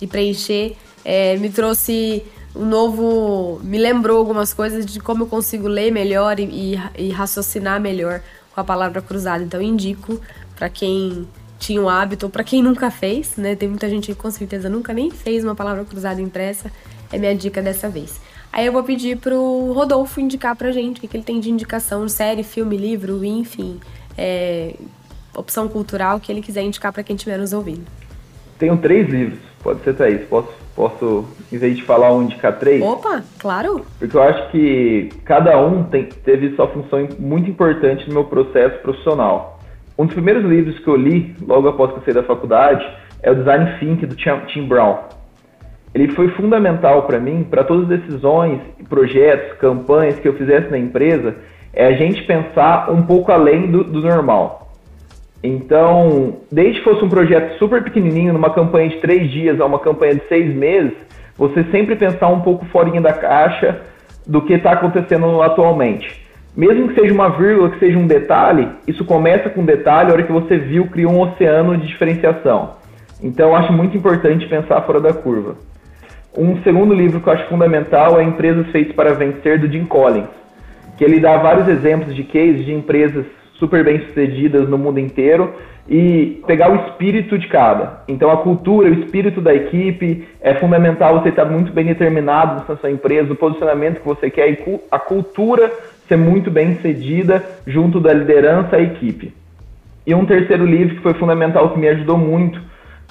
e 0.00 0.06
preencher, 0.06 0.76
é, 1.04 1.36
me 1.36 1.50
trouxe 1.50 2.24
um 2.54 2.64
novo. 2.64 3.60
me 3.64 3.78
lembrou 3.78 4.18
algumas 4.18 4.54
coisas 4.54 4.86
de 4.86 5.00
como 5.00 5.24
eu 5.24 5.26
consigo 5.26 5.66
ler 5.66 5.90
melhor 5.90 6.38
e, 6.38 6.44
e, 6.44 7.06
e 7.06 7.10
raciocinar 7.10 7.80
melhor 7.80 8.20
com 8.54 8.60
a 8.60 8.64
palavra 8.64 9.02
cruzada. 9.02 9.42
Então, 9.42 9.60
indico 9.60 10.20
para 10.56 10.68
quem 10.68 11.26
tinha 11.58 11.82
o 11.82 11.88
hábito, 11.88 12.26
ou 12.26 12.30
para 12.30 12.44
quem 12.44 12.62
nunca 12.62 12.90
fez, 12.90 13.36
né? 13.36 13.56
Tem 13.56 13.68
muita 13.68 13.88
gente 13.88 14.06
que 14.06 14.14
com 14.14 14.30
certeza 14.30 14.68
nunca 14.68 14.92
nem 14.92 15.10
fez 15.10 15.42
uma 15.42 15.54
palavra 15.54 15.84
cruzada 15.84 16.20
impressa. 16.20 16.70
É 17.12 17.18
minha 17.18 17.34
dica 17.34 17.60
dessa 17.60 17.88
vez. 17.88 18.20
Aí 18.58 18.66
eu 18.66 18.72
vou 18.72 18.82
pedir 18.82 19.16
pro 19.18 19.72
Rodolfo 19.72 20.20
indicar 20.20 20.56
pra 20.56 20.72
gente 20.72 20.98
o 20.98 21.00
que 21.08 21.16
ele 21.16 21.22
tem 21.22 21.38
de 21.38 21.48
indicação, 21.48 22.08
série, 22.08 22.42
filme, 22.42 22.76
livro, 22.76 23.24
enfim, 23.24 23.78
é, 24.18 24.74
opção 25.32 25.68
cultural 25.68 26.18
que 26.18 26.32
ele 26.32 26.42
quiser 26.42 26.62
indicar 26.62 26.92
para 26.92 27.04
quem 27.04 27.14
estiver 27.14 27.38
nos 27.38 27.52
ouvindo. 27.52 27.84
Tenho 28.58 28.76
três 28.78 29.08
livros, 29.08 29.38
pode 29.62 29.80
ser 29.84 29.94
Thaís. 29.94 30.26
Posso, 30.26 30.48
posso, 30.74 31.24
em 31.52 31.56
vez 31.56 31.76
de 31.76 31.84
falar 31.84 32.12
um, 32.12 32.24
indicar 32.24 32.58
três? 32.58 32.82
Opa, 32.82 33.22
claro! 33.38 33.86
Porque 33.96 34.16
eu 34.16 34.22
acho 34.24 34.50
que 34.50 35.08
cada 35.24 35.56
um 35.56 35.84
tem, 35.84 36.06
teve 36.06 36.56
sua 36.56 36.66
função 36.66 37.08
muito 37.16 37.48
importante 37.48 38.08
no 38.08 38.14
meu 38.14 38.24
processo 38.24 38.76
profissional. 38.80 39.60
Um 39.96 40.04
dos 40.04 40.14
primeiros 40.14 40.44
livros 40.44 40.76
que 40.80 40.88
eu 40.88 40.96
li, 40.96 41.32
logo 41.46 41.68
após 41.68 41.92
que 41.92 41.98
eu 41.98 42.02
saí 42.06 42.14
da 42.14 42.24
faculdade, 42.24 42.84
é 43.22 43.30
o 43.30 43.36
Design 43.36 43.78
Think, 43.78 44.04
do 44.04 44.16
Tim 44.16 44.66
Brown. 44.66 44.98
Ele 45.94 46.08
foi 46.14 46.28
fundamental 46.30 47.02
para 47.02 47.18
mim, 47.18 47.46
para 47.48 47.64
todas 47.64 47.90
as 47.90 48.00
decisões, 48.00 48.60
projetos, 48.88 49.56
campanhas 49.58 50.18
que 50.18 50.28
eu 50.28 50.34
fizesse 50.34 50.70
na 50.70 50.78
empresa, 50.78 51.36
é 51.72 51.86
a 51.86 51.92
gente 51.92 52.22
pensar 52.24 52.90
um 52.90 53.02
pouco 53.02 53.32
além 53.32 53.70
do, 53.70 53.84
do 53.84 54.00
normal. 54.00 54.72
Então, 55.42 56.38
desde 56.50 56.80
que 56.80 56.84
fosse 56.84 57.04
um 57.04 57.08
projeto 57.08 57.58
super 57.58 57.82
pequenininho, 57.82 58.32
numa 58.32 58.50
campanha 58.50 58.88
de 58.88 58.96
três 58.96 59.30
dias 59.30 59.60
a 59.60 59.66
uma 59.66 59.78
campanha 59.78 60.16
de 60.16 60.26
seis 60.28 60.54
meses, 60.54 60.94
você 61.36 61.62
sempre 61.70 61.94
pensar 61.94 62.28
um 62.28 62.40
pouco 62.40 62.64
fora 62.66 63.00
da 63.00 63.12
caixa 63.12 63.80
do 64.26 64.42
que 64.42 64.54
está 64.54 64.72
acontecendo 64.72 65.40
atualmente. 65.40 66.26
Mesmo 66.56 66.88
que 66.88 67.00
seja 67.00 67.14
uma 67.14 67.28
vírgula, 67.28 67.70
que 67.70 67.78
seja 67.78 67.96
um 67.96 68.06
detalhe, 68.06 68.68
isso 68.88 69.04
começa 69.04 69.48
com 69.48 69.60
um 69.60 69.64
detalhe, 69.64 70.10
a 70.10 70.14
hora 70.14 70.22
que 70.24 70.32
você 70.32 70.58
viu, 70.58 70.88
cria 70.88 71.08
um 71.08 71.20
oceano 71.20 71.76
de 71.76 71.86
diferenciação. 71.86 72.72
Então, 73.22 73.50
eu 73.50 73.56
acho 73.56 73.72
muito 73.72 73.96
importante 73.96 74.48
pensar 74.48 74.82
fora 74.82 75.00
da 75.00 75.12
curva. 75.12 75.54
Um 76.36 76.62
segundo 76.62 76.94
livro 76.94 77.20
que 77.20 77.28
eu 77.28 77.32
acho 77.32 77.48
fundamental 77.48 78.20
é 78.20 78.22
Empresas 78.22 78.66
Feitas 78.68 78.94
para 78.94 79.14
Vencer, 79.14 79.58
do 79.58 79.66
Jim 79.66 79.84
Collins, 79.86 80.28
que 80.96 81.04
ele 81.04 81.20
dá 81.20 81.36
vários 81.38 81.66
exemplos 81.68 82.14
de 82.14 82.22
cases 82.22 82.64
de 82.64 82.72
empresas 82.72 83.24
super 83.54 83.82
bem 83.82 84.00
sucedidas 84.06 84.68
no 84.68 84.78
mundo 84.78 85.00
inteiro 85.00 85.52
e 85.88 86.42
pegar 86.46 86.70
o 86.70 86.88
espírito 86.88 87.38
de 87.38 87.48
cada. 87.48 88.02
Então 88.06 88.30
a 88.30 88.36
cultura, 88.36 88.90
o 88.90 88.94
espírito 88.94 89.40
da 89.40 89.54
equipe 89.54 90.28
é 90.40 90.54
fundamental 90.54 91.20
você 91.20 91.30
estar 91.30 91.46
muito 91.46 91.72
bem 91.72 91.86
determinado 91.86 92.62
na 92.68 92.76
sua 92.76 92.90
empresa, 92.90 93.32
o 93.32 93.36
posicionamento 93.36 94.00
que 94.00 94.06
você 94.06 94.30
quer 94.30 94.50
e 94.50 94.80
a 94.90 94.98
cultura 94.98 95.72
ser 96.06 96.16
muito 96.16 96.50
bem 96.50 96.76
cedida 96.76 97.42
junto 97.66 98.00
da 98.00 98.12
liderança 98.12 98.78
e 98.78 98.84
equipe. 98.84 99.34
E 100.06 100.14
um 100.14 100.24
terceiro 100.24 100.64
livro 100.64 100.96
que 100.96 101.02
foi 101.02 101.14
fundamental 101.14 101.70
que 101.70 101.78
me 101.78 101.88
ajudou 101.88 102.18
muito 102.18 102.60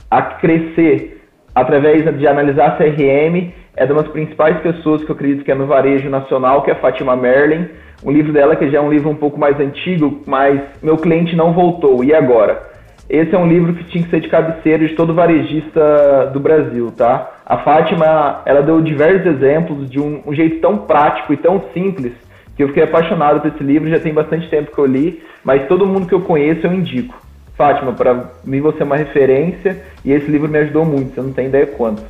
a 0.09 0.21
crescer 0.21 1.16
através 1.61 2.03
de 2.17 2.27
analisar 2.27 2.77
CRM 2.77 3.51
é 3.75 3.85
de 3.85 3.91
uma 3.91 4.03
das 4.03 4.11
principais 4.11 4.57
pessoas 4.59 5.03
que 5.03 5.09
eu 5.09 5.15
acredito 5.15 5.43
que 5.43 5.51
é 5.51 5.55
no 5.55 5.67
varejo 5.67 6.09
nacional, 6.09 6.63
que 6.63 6.71
é 6.71 6.73
a 6.73 6.77
Fátima 6.77 7.15
Merlin 7.15 7.67
um 8.03 8.11
livro 8.11 8.31
dela 8.31 8.55
que 8.55 8.69
já 8.69 8.77
é 8.77 8.81
um 8.81 8.91
livro 8.91 9.09
um 9.09 9.15
pouco 9.15 9.39
mais 9.39 9.59
antigo, 9.59 10.21
mas 10.27 10.61
meu 10.83 10.97
cliente 10.97 11.35
não 11.35 11.53
voltou. 11.53 12.03
E 12.03 12.13
agora? 12.13 12.61
Esse 13.09 13.33
é 13.33 13.37
um 13.37 13.47
livro 13.47 13.73
que 13.73 13.85
tinha 13.85 14.03
que 14.03 14.09
ser 14.09 14.19
de 14.19 14.27
cabeceira 14.27 14.85
de 14.85 14.93
todo 14.93 15.13
varejista 15.13 16.29
do 16.33 16.39
Brasil, 16.39 16.91
tá? 16.91 17.39
A 17.45 17.57
Fátima, 17.59 18.41
ela 18.45 18.61
deu 18.61 18.81
diversos 18.81 19.25
exemplos 19.25 19.89
de 19.89 19.99
um, 19.99 20.21
um 20.25 20.33
jeito 20.33 20.59
tão 20.59 20.77
prático 20.77 21.33
e 21.33 21.37
tão 21.37 21.63
simples 21.73 22.13
que 22.55 22.63
eu 22.63 22.67
fiquei 22.67 22.83
apaixonado 22.83 23.39
por 23.39 23.47
esse 23.47 23.63
livro. 23.63 23.89
Já 23.89 23.99
tem 23.99 24.13
bastante 24.13 24.47
tempo 24.49 24.71
que 24.71 24.79
eu 24.79 24.85
li, 24.85 25.23
mas 25.43 25.67
todo 25.67 25.85
mundo 25.85 26.05
que 26.05 26.13
eu 26.13 26.21
conheço 26.21 26.67
eu 26.67 26.73
indico. 26.73 27.15
Fátima, 27.57 27.91
para 27.91 28.29
mim 28.43 28.61
você 28.61 28.83
é 28.83 28.85
uma 28.85 28.95
referência 28.95 29.83
e 30.05 30.11
esse 30.11 30.27
livro 30.27 30.47
me 30.47 30.59
ajudou 30.59 30.85
muito. 30.85 31.15
Você 31.15 31.21
não 31.21 31.33
tem 31.33 31.47
ideia 31.47 31.65
quanto. 31.65 32.03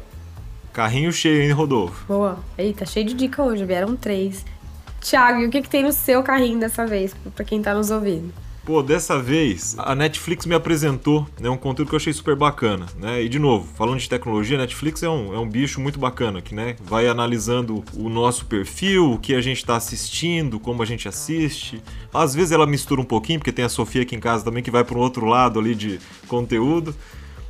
Carrinho 0.74 1.12
cheio, 1.12 1.42
hein, 1.42 1.52
Rodolfo? 1.52 2.06
Boa. 2.06 2.38
Eita, 2.58 2.86
cheio 2.86 3.06
de 3.06 3.14
dica 3.14 3.42
hoje. 3.42 3.64
Vieram 3.64 3.96
três. 3.96 4.46
Thiago, 5.00 5.40
e 5.40 5.46
o 5.46 5.50
que, 5.50 5.62
que 5.62 5.70
tem 5.70 5.84
no 5.84 5.94
seu 5.94 6.22
carrinho 6.22 6.60
dessa 6.60 6.86
vez, 6.86 7.16
para 7.34 7.46
quem 7.46 7.62
tá 7.62 7.74
nos 7.74 7.90
ouvindo? 7.90 8.34
Pô, 8.68 8.84
dessa 8.84 9.18
vez 9.18 9.78
a 9.78 9.96
Netflix 9.96 10.46
me 10.46 10.54
apresentou 10.54 11.26
né, 11.40 11.50
um 11.50 11.56
conteúdo 11.56 11.88
que 11.88 11.96
eu 11.96 11.98
achei 11.98 12.12
super 12.12 12.36
bacana, 12.36 12.86
né? 12.98 13.24
E 13.24 13.30
de 13.30 13.40
novo, 13.40 13.66
falando 13.78 13.98
de 13.98 14.10
tecnologia, 14.10 14.58
a 14.58 14.60
Netflix 14.60 15.02
é 15.02 15.08
um, 15.08 15.34
é 15.34 15.40
um 15.40 15.48
bicho 15.48 15.80
muito 15.80 15.98
bacana 15.98 16.42
que 16.42 16.54
né, 16.54 16.76
vai 16.84 17.08
analisando 17.08 17.82
o 17.94 18.10
nosso 18.10 18.46
perfil, 18.46 19.14
o 19.14 19.20
que 19.20 19.34
a 19.34 19.40
gente 19.40 19.60
está 19.60 19.78
assistindo, 19.78 20.60
como 20.60 20.84
a 20.84 20.86
gente 20.86 21.08
assiste. 21.08 21.82
Às 22.14 22.36
vezes 22.36 22.52
ela 22.52 22.68
mistura 22.68 23.00
um 23.00 23.06
pouquinho, 23.06 23.40
porque 23.40 23.54
tem 23.54 23.64
a 23.64 23.70
Sofia 23.70 24.02
aqui 24.02 24.18
em 24.18 24.20
casa 24.20 24.44
também 24.44 24.62
que 24.62 24.70
vai 24.70 24.84
para 24.84 24.98
um 24.98 25.02
outro 25.02 25.26
lado 25.26 25.60
ali 25.60 25.74
de 25.74 25.98
conteúdo. 26.28 26.94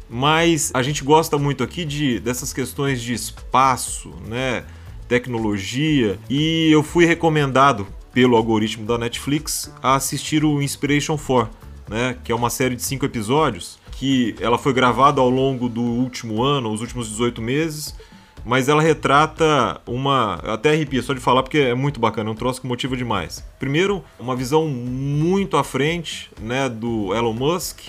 Mas 0.07 0.69
a 0.71 0.83
gente 0.83 1.03
gosta 1.03 1.35
muito 1.35 1.63
aqui 1.63 1.83
de 1.83 2.19
dessas 2.19 2.53
questões 2.53 3.01
de 3.01 3.15
espaço, 3.15 4.13
né? 4.27 4.65
tecnologia 5.07 6.19
e 6.29 6.69
eu 6.69 6.83
fui 6.83 7.05
recomendado 7.05 7.87
pelo 8.17 8.35
algoritmo 8.35 8.83
da 8.83 8.97
Netflix 8.97 9.71
a 9.79 9.93
assistir 9.93 10.43
o 10.43 10.59
Inspiration 10.59 11.15
4, 11.19 11.55
né, 11.87 12.17
que 12.23 12.31
é 12.31 12.35
uma 12.35 12.49
série 12.49 12.75
de 12.75 12.81
cinco 12.81 13.05
episódios 13.05 13.77
que 13.91 14.35
ela 14.41 14.57
foi 14.57 14.73
gravada 14.73 15.21
ao 15.21 15.29
longo 15.29 15.69
do 15.69 15.83
último 15.83 16.41
ano, 16.41 16.71
os 16.71 16.81
últimos 16.81 17.07
18 17.09 17.39
meses, 17.43 17.95
mas 18.43 18.67
ela 18.69 18.81
retrata 18.81 19.79
uma. 19.85 20.33
Até 20.45 20.71
arrepia 20.71 21.03
só 21.03 21.13
de 21.13 21.19
falar 21.19 21.43
porque 21.43 21.59
é 21.59 21.75
muito 21.75 21.99
bacana, 21.99 22.31
é 22.31 22.33
um 22.33 22.35
troço 22.35 22.59
que 22.59 22.65
motiva 22.65 22.97
demais. 22.97 23.45
Primeiro, 23.59 24.03
uma 24.19 24.35
visão 24.35 24.67
muito 24.67 25.55
à 25.55 25.63
frente 25.63 26.31
né, 26.41 26.67
do 26.67 27.13
Elon 27.13 27.33
Musk, 27.33 27.81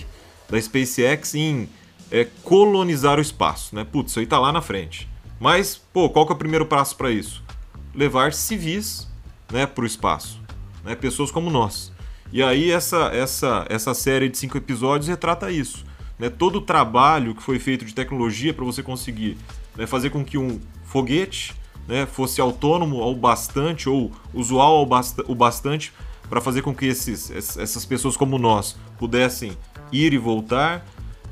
da 0.47 0.61
SpaceX, 0.61 1.33
em 1.33 1.67
é, 2.11 2.27
colonizar 2.43 3.17
o 3.17 3.21
espaço. 3.21 3.75
Né? 3.75 3.83
Putz, 3.83 4.11
isso 4.11 4.19
aí 4.19 4.27
tá 4.27 4.37
lá 4.37 4.51
na 4.51 4.61
frente. 4.61 5.09
Mas, 5.39 5.75
pô, 5.91 6.07
qual 6.07 6.27
que 6.27 6.31
é 6.33 6.35
o 6.35 6.37
primeiro 6.37 6.67
passo 6.67 6.95
para 6.95 7.09
isso? 7.09 7.43
Levar 7.95 8.31
civis 8.31 9.08
né, 9.51 9.65
para 9.65 9.83
o 9.83 9.87
espaço. 9.87 10.41
Né, 10.83 10.95
pessoas 10.95 11.31
como 11.31 11.49
nós. 11.49 11.91
E 12.31 12.43
aí 12.43 12.71
essa, 12.71 13.07
essa, 13.07 13.65
essa 13.69 13.93
série 13.93 14.29
de 14.29 14.37
cinco 14.37 14.57
episódios 14.57 15.07
retrata 15.07 15.51
isso. 15.51 15.83
Né, 16.17 16.29
todo 16.29 16.57
o 16.57 16.61
trabalho 16.61 17.33
que 17.33 17.41
foi 17.41 17.59
feito 17.59 17.85
de 17.85 17.93
tecnologia 17.93 18.53
para 18.53 18.65
você 18.65 18.83
conseguir 18.83 19.37
né, 19.75 19.87
fazer 19.87 20.09
com 20.09 20.23
que 20.23 20.37
um 20.37 20.59
foguete 20.83 21.55
né, 21.87 22.05
fosse 22.05 22.39
autônomo 22.39 23.01
ao 23.01 23.15
bastante 23.15 23.89
ou 23.89 24.11
usual 24.33 24.77
ao 24.77 24.85
basta 24.85 25.23
o 25.27 25.33
bastante 25.33 25.91
para 26.29 26.39
fazer 26.39 26.61
com 26.61 26.75
que 26.75 26.85
esses, 26.85 27.31
essas 27.31 27.85
pessoas 27.85 28.15
como 28.15 28.37
nós 28.37 28.77
pudessem 28.99 29.57
ir 29.91 30.13
e 30.13 30.17
voltar 30.17 30.85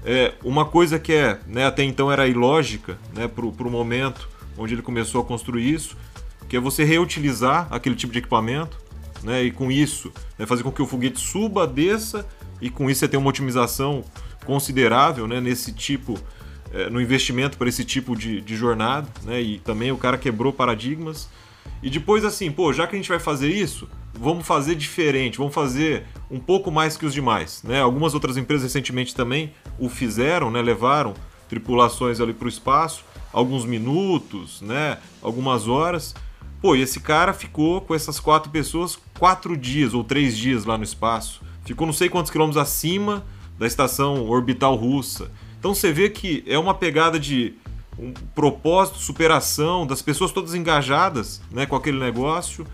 é, 0.04 0.34
uma 0.44 0.66
coisa 0.66 0.98
que 0.98 1.14
é, 1.14 1.40
né, 1.46 1.66
até 1.66 1.84
então 1.84 2.12
era 2.12 2.28
ilógica 2.28 2.98
né, 3.14 3.28
para 3.28 3.46
o 3.46 3.70
momento 3.70 4.28
onde 4.58 4.74
ele 4.74 4.82
começou 4.82 5.22
a 5.22 5.24
construir 5.24 5.72
isso, 5.72 5.96
que 6.48 6.56
é 6.56 6.60
você 6.60 6.84
reutilizar 6.84 7.68
aquele 7.72 7.96
tipo 7.96 8.14
de 8.14 8.20
equipamento 8.20 8.78
né, 9.24 9.44
e 9.44 9.52
com 9.52 9.72
isso 9.72 10.12
né, 10.38 10.46
fazer 10.46 10.64
com 10.64 10.72
que 10.72 10.82
o 10.82 10.88
foguete 10.88 11.20
suba, 11.20 11.68
desça 11.68 12.26
e 12.62 12.70
com 12.70 12.90
isso 12.90 13.00
você 13.00 13.08
tem 13.08 13.20
uma 13.20 13.30
otimização 13.30 14.04
considerável 14.46 15.28
né, 15.28 15.42
nesse 15.42 15.74
tipo, 15.74 16.18
é, 16.74 16.90
no 16.90 17.02
investimento 17.02 17.58
para 17.58 17.68
esse 17.68 17.84
tipo 17.84 18.16
de, 18.16 18.42
de 18.42 18.56
jornada. 18.56 19.08
Né, 19.24 19.42
e 19.42 19.60
também 19.60 19.92
o 19.92 19.98
cara 19.98 20.18
quebrou 20.18 20.54
paradigmas. 20.54 21.30
E 21.84 21.90
depois 21.90 22.24
assim, 22.24 22.52
pô, 22.52 22.72
já 22.72 22.88
que 22.88 22.96
a 22.96 22.98
gente 22.98 23.10
vai 23.10 23.20
fazer 23.20 23.50
isso, 23.50 23.88
vamos 24.14 24.48
fazer 24.48 24.74
diferente, 24.76 25.38
vamos 25.38 25.54
fazer 25.54 26.06
um 26.32 26.40
pouco 26.40 26.72
mais 26.72 26.98
que 26.98 27.06
os 27.06 27.14
demais. 27.14 27.62
Né? 27.64 27.82
Algumas 27.82 28.14
outras 28.14 28.38
empresas 28.38 28.64
recentemente 28.64 29.14
também 29.14 29.54
o 29.78 29.90
fizeram, 29.90 30.50
né? 30.50 30.62
levaram 30.62 31.14
tripulações 31.50 32.20
ali 32.20 32.34
para 32.34 32.46
o 32.46 32.50
espaço, 32.50 33.04
alguns 33.32 33.66
minutos, 33.66 34.62
né? 34.62 34.98
algumas 35.22 35.68
horas. 35.68 36.16
Pô, 36.68 36.76
e 36.76 36.82
esse 36.82 37.00
cara 37.00 37.32
ficou 37.32 37.80
com 37.80 37.96
essas 37.96 38.20
quatro 38.20 38.52
pessoas 38.52 39.00
quatro 39.18 39.56
dias 39.56 39.94
ou 39.94 40.04
três 40.04 40.38
dias 40.38 40.66
lá 40.66 40.78
no 40.78 40.84
espaço. 40.84 41.42
Ficou 41.64 41.88
não 41.88 41.94
sei 41.94 42.10
quantos 42.10 42.30
quilômetros 42.30 42.62
acima 42.62 43.26
da 43.58 43.66
estação 43.66 44.28
orbital 44.28 44.76
russa. 44.76 45.32
Então 45.58 45.74
você 45.74 45.94
vê 45.94 46.10
que 46.10 46.44
é 46.46 46.60
uma 46.60 46.74
pegada 46.74 47.18
de 47.18 47.54
um 47.98 48.12
propósito, 48.36 49.00
superação, 49.00 49.88
das 49.88 50.02
pessoas 50.02 50.34
todas 50.34 50.54
engajadas 50.54 51.42
né, 51.50 51.66
com 51.66 51.78
aquele 51.78 52.00
negócio. 52.00 52.68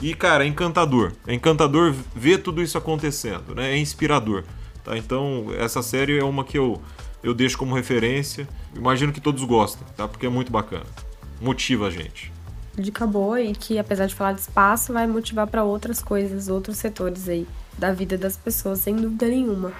E, 0.00 0.14
cara, 0.14 0.44
é 0.44 0.46
encantador. 0.46 1.10
É 1.26 1.34
encantador 1.34 1.92
ver 2.14 2.38
tudo 2.38 2.62
isso 2.62 2.78
acontecendo, 2.78 3.52
né? 3.56 3.72
É 3.72 3.76
inspirador. 3.76 4.44
Tá? 4.84 4.96
Então, 4.96 5.46
essa 5.58 5.82
série 5.82 6.16
é 6.16 6.22
uma 6.22 6.44
que 6.44 6.56
eu, 6.56 6.80
eu 7.20 7.34
deixo 7.34 7.58
como 7.58 7.74
referência. 7.74 8.48
Imagino 8.76 9.12
que 9.12 9.20
todos 9.20 9.42
gostem, 9.42 9.84
tá? 9.96 10.06
Porque 10.06 10.26
é 10.26 10.30
muito 10.30 10.52
bacana. 10.52 10.86
Motiva 11.40 11.88
a 11.88 11.90
gente. 11.90 12.30
Dica 12.76 13.06
boa 13.06 13.40
e 13.40 13.52
que, 13.52 13.78
apesar 13.78 14.06
de 14.06 14.14
falar 14.14 14.32
de 14.32 14.40
espaço, 14.40 14.92
vai 14.92 15.06
motivar 15.06 15.46
para 15.46 15.64
outras 15.64 16.02
coisas, 16.02 16.48
outros 16.48 16.76
setores 16.76 17.28
aí 17.28 17.46
da 17.76 17.92
vida 17.92 18.16
das 18.16 18.36
pessoas, 18.36 18.80
sem 18.80 18.94
dúvida 18.96 19.26
nenhuma. 19.26 19.72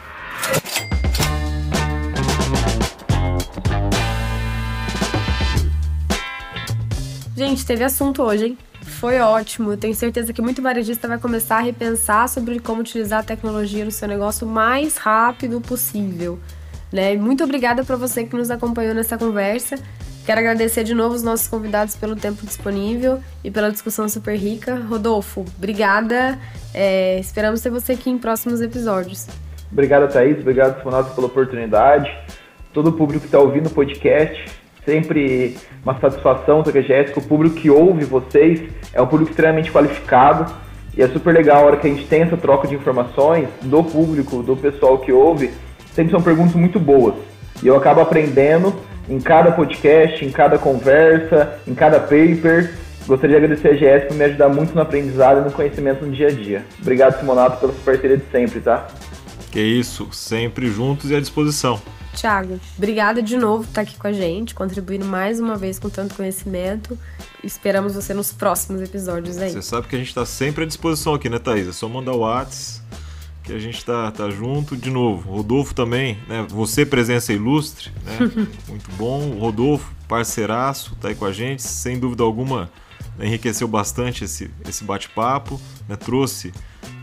Gente, 7.36 7.64
teve 7.64 7.82
assunto 7.84 8.22
hoje, 8.22 8.48
hein? 8.48 8.58
Foi 8.82 9.18
ótimo. 9.18 9.72
Eu 9.72 9.76
tenho 9.78 9.94
certeza 9.94 10.30
que 10.30 10.42
muito 10.42 10.60
varejista 10.60 11.08
vai 11.08 11.18
começar 11.18 11.56
a 11.56 11.60
repensar 11.60 12.28
sobre 12.28 12.58
como 12.58 12.82
utilizar 12.82 13.20
a 13.20 13.22
tecnologia 13.22 13.82
no 13.82 13.90
seu 13.90 14.06
negócio 14.06 14.46
o 14.46 14.50
mais 14.50 14.98
rápido 14.98 15.58
possível. 15.58 16.38
Né? 16.92 17.16
Muito 17.16 17.42
obrigada 17.42 17.82
para 17.82 17.96
você 17.96 18.24
que 18.24 18.36
nos 18.36 18.50
acompanhou 18.50 18.94
nessa 18.94 19.16
conversa. 19.16 19.78
Quero 20.30 20.42
agradecer 20.42 20.84
de 20.84 20.94
novo 20.94 21.16
os 21.16 21.24
nossos 21.24 21.48
convidados 21.48 21.96
pelo 21.96 22.14
tempo 22.14 22.46
disponível 22.46 23.18
e 23.42 23.50
pela 23.50 23.68
discussão 23.68 24.08
super 24.08 24.36
rica. 24.36 24.76
Rodolfo, 24.76 25.44
obrigada. 25.58 26.38
É, 26.72 27.18
esperamos 27.18 27.60
ter 27.60 27.68
você 27.68 27.94
aqui 27.94 28.10
em 28.10 28.16
próximos 28.16 28.60
episódios. 28.60 29.26
Obrigado, 29.72 30.08
Thaís. 30.08 30.38
Obrigado, 30.38 30.78
Simonato, 30.78 31.16
pela 31.16 31.26
oportunidade. 31.26 32.08
Todo 32.72 32.90
o 32.90 32.92
público 32.92 33.22
que 33.22 33.26
está 33.26 33.40
ouvindo 33.40 33.66
o 33.66 33.70
podcast, 33.70 34.40
sempre 34.84 35.58
uma 35.82 35.98
satisfação 35.98 36.62
ter 36.62 36.78
a 36.78 36.80
Jéssica. 36.80 37.18
O 37.18 37.24
público 37.24 37.56
que 37.56 37.68
ouve 37.68 38.04
vocês 38.04 38.70
é 38.94 39.02
um 39.02 39.08
público 39.08 39.32
extremamente 39.32 39.72
qualificado. 39.72 40.54
E 40.96 41.02
é 41.02 41.08
super 41.08 41.34
legal 41.34 41.64
a 41.64 41.66
hora 41.66 41.76
que 41.76 41.88
a 41.88 41.90
gente 41.90 42.06
tem 42.06 42.22
essa 42.22 42.36
troca 42.36 42.68
de 42.68 42.76
informações 42.76 43.48
do 43.62 43.82
público, 43.82 44.44
do 44.44 44.56
pessoal 44.56 44.96
que 44.98 45.10
ouve. 45.10 45.50
Sempre 45.92 46.12
são 46.12 46.22
perguntas 46.22 46.54
muito 46.54 46.78
boas. 46.78 47.16
E 47.64 47.66
eu 47.66 47.76
acabo 47.76 48.00
aprendendo 48.00 48.72
em 49.10 49.18
cada 49.18 49.50
podcast, 49.50 50.24
em 50.24 50.30
cada 50.30 50.56
conversa, 50.56 51.58
em 51.66 51.74
cada 51.74 51.98
paper. 51.98 52.72
Gostaria 53.06 53.40
de 53.40 53.44
agradecer 53.44 53.68
a 53.68 53.72
GS 53.72 54.06
por 54.06 54.16
me 54.16 54.24
ajudar 54.24 54.48
muito 54.48 54.72
no 54.72 54.80
aprendizado 54.80 55.40
e 55.40 55.44
no 55.44 55.50
conhecimento 55.50 56.06
no 56.06 56.12
dia 56.12 56.28
a 56.28 56.30
dia. 56.30 56.64
Obrigado, 56.80 57.18
Simonato, 57.18 57.58
pela 57.58 57.72
sua 57.72 57.82
parceria 57.82 58.16
de 58.16 58.24
sempre, 58.30 58.60
tá? 58.60 58.86
Que 59.50 59.60
isso, 59.60 60.08
sempre 60.12 60.68
juntos 60.68 61.10
e 61.10 61.16
à 61.16 61.20
disposição. 61.20 61.82
Tiago, 62.14 62.60
obrigada 62.76 63.20
de 63.20 63.36
novo 63.36 63.64
por 63.64 63.70
estar 63.70 63.80
aqui 63.80 63.96
com 63.96 64.06
a 64.06 64.12
gente, 64.12 64.54
contribuindo 64.54 65.04
mais 65.04 65.40
uma 65.40 65.56
vez 65.56 65.78
com 65.78 65.88
tanto 65.88 66.14
conhecimento. 66.14 66.96
Esperamos 67.42 67.94
você 67.94 68.14
nos 68.14 68.32
próximos 68.32 68.80
episódios 68.80 69.38
aí. 69.38 69.50
Você 69.50 69.62
sabe 69.62 69.88
que 69.88 69.96
a 69.96 69.98
gente 69.98 70.08
está 70.08 70.24
sempre 70.24 70.64
à 70.64 70.66
disposição 70.66 71.14
aqui, 71.14 71.28
né, 71.28 71.38
Thaís? 71.38 71.68
É 71.68 71.72
só 71.72 71.88
mandar 71.88 72.12
o 72.12 72.18
WhatsApp 72.18 72.80
que 73.42 73.52
a 73.52 73.58
gente 73.58 73.84
tá, 73.84 74.10
tá 74.10 74.30
junto. 74.30 74.76
De 74.76 74.90
novo, 74.90 75.30
Rodolfo 75.30 75.74
também, 75.74 76.18
né? 76.28 76.46
Você, 76.48 76.84
presença 76.84 77.32
ilustre, 77.32 77.90
né? 78.04 78.18
Muito 78.68 78.90
bom. 78.92 79.30
O 79.30 79.38
Rodolfo, 79.38 79.92
parceiraço, 80.08 80.96
tá 81.00 81.08
aí 81.08 81.14
com 81.14 81.24
a 81.24 81.32
gente. 81.32 81.62
Sem 81.62 81.98
dúvida 81.98 82.22
alguma, 82.22 82.70
né? 83.18 83.26
enriqueceu 83.26 83.68
bastante 83.68 84.24
esse, 84.24 84.50
esse 84.68 84.84
bate-papo, 84.84 85.60
né? 85.88 85.96
Trouxe 85.96 86.52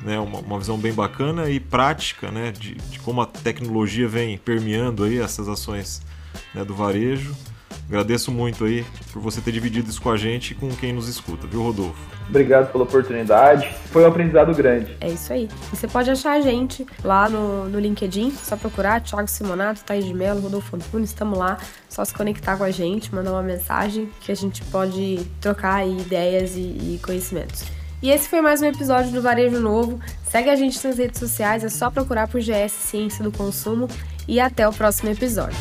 né? 0.03 0.19
Uma, 0.19 0.39
uma, 0.39 0.59
visão 0.59 0.77
bem 0.77 0.93
bacana 0.93 1.49
e 1.49 1.59
prática, 1.59 2.31
né? 2.31 2.51
De, 2.51 2.75
de, 2.75 2.99
como 2.99 3.21
a 3.21 3.25
tecnologia 3.25 4.07
vem 4.07 4.37
permeando 4.37 5.03
aí 5.03 5.17
essas 5.19 5.47
ações 5.47 6.01
né? 6.53 6.63
do 6.63 6.73
varejo. 6.73 7.35
Agradeço 7.87 8.31
muito 8.31 8.65
aí 8.65 8.85
por 9.13 9.21
você 9.21 9.39
ter 9.39 9.51
dividido 9.51 9.89
isso 9.89 10.01
com 10.01 10.11
a 10.11 10.17
gente 10.17 10.51
e 10.51 10.55
com 10.55 10.69
quem 10.75 10.91
nos 10.91 11.07
escuta, 11.07 11.47
viu, 11.47 11.63
Rodolfo? 11.63 11.97
Obrigado 12.27 12.69
pela 12.69 12.83
oportunidade. 12.83 13.73
Foi 13.85 14.03
um 14.03 14.07
aprendizado 14.07 14.53
grande. 14.53 14.97
É 14.99 15.07
isso 15.07 15.31
aí. 15.31 15.47
E 15.71 15.75
você 15.75 15.87
pode 15.87 16.09
achar 16.09 16.33
a 16.33 16.41
gente 16.41 16.85
lá 17.01 17.29
no, 17.29 17.69
no 17.69 17.79
LinkedIn, 17.79 18.31
só 18.31 18.57
procurar 18.57 19.01
Thiago 19.01 19.29
Simonato, 19.29 19.85
Thaís 19.85 20.05
de 20.05 20.13
Mello, 20.13 20.41
Rodolfo 20.41 20.75
Antunes, 20.75 21.09
estamos 21.09 21.39
lá. 21.39 21.57
Só 21.87 22.03
se 22.03 22.13
conectar 22.13 22.57
com 22.57 22.65
a 22.65 22.71
gente, 22.71 23.15
mandar 23.15 23.31
uma 23.31 23.43
mensagem 23.43 24.09
que 24.19 24.33
a 24.33 24.35
gente 24.35 24.61
pode 24.65 25.25
trocar 25.39 25.87
ideias 25.87 26.57
e, 26.57 26.59
e 26.59 26.99
conhecimentos. 27.01 27.63
E 28.01 28.11
esse 28.11 28.27
foi 28.27 28.41
mais 28.41 28.61
um 28.61 28.65
episódio 28.65 29.11
do 29.11 29.21
Varejo 29.21 29.59
Novo. 29.59 29.99
Segue 30.29 30.49
a 30.49 30.55
gente 30.55 30.85
nas 30.85 30.97
redes 30.97 31.19
sociais, 31.19 31.63
é 31.63 31.69
só 31.69 31.89
procurar 31.89 32.27
por 32.27 32.41
GS 32.41 32.71
Ciência 32.71 33.23
do 33.23 33.31
Consumo 33.31 33.87
e 34.27 34.41
até 34.41 34.67
o 34.67 34.73
próximo 34.73 35.09
episódio. 35.09 35.57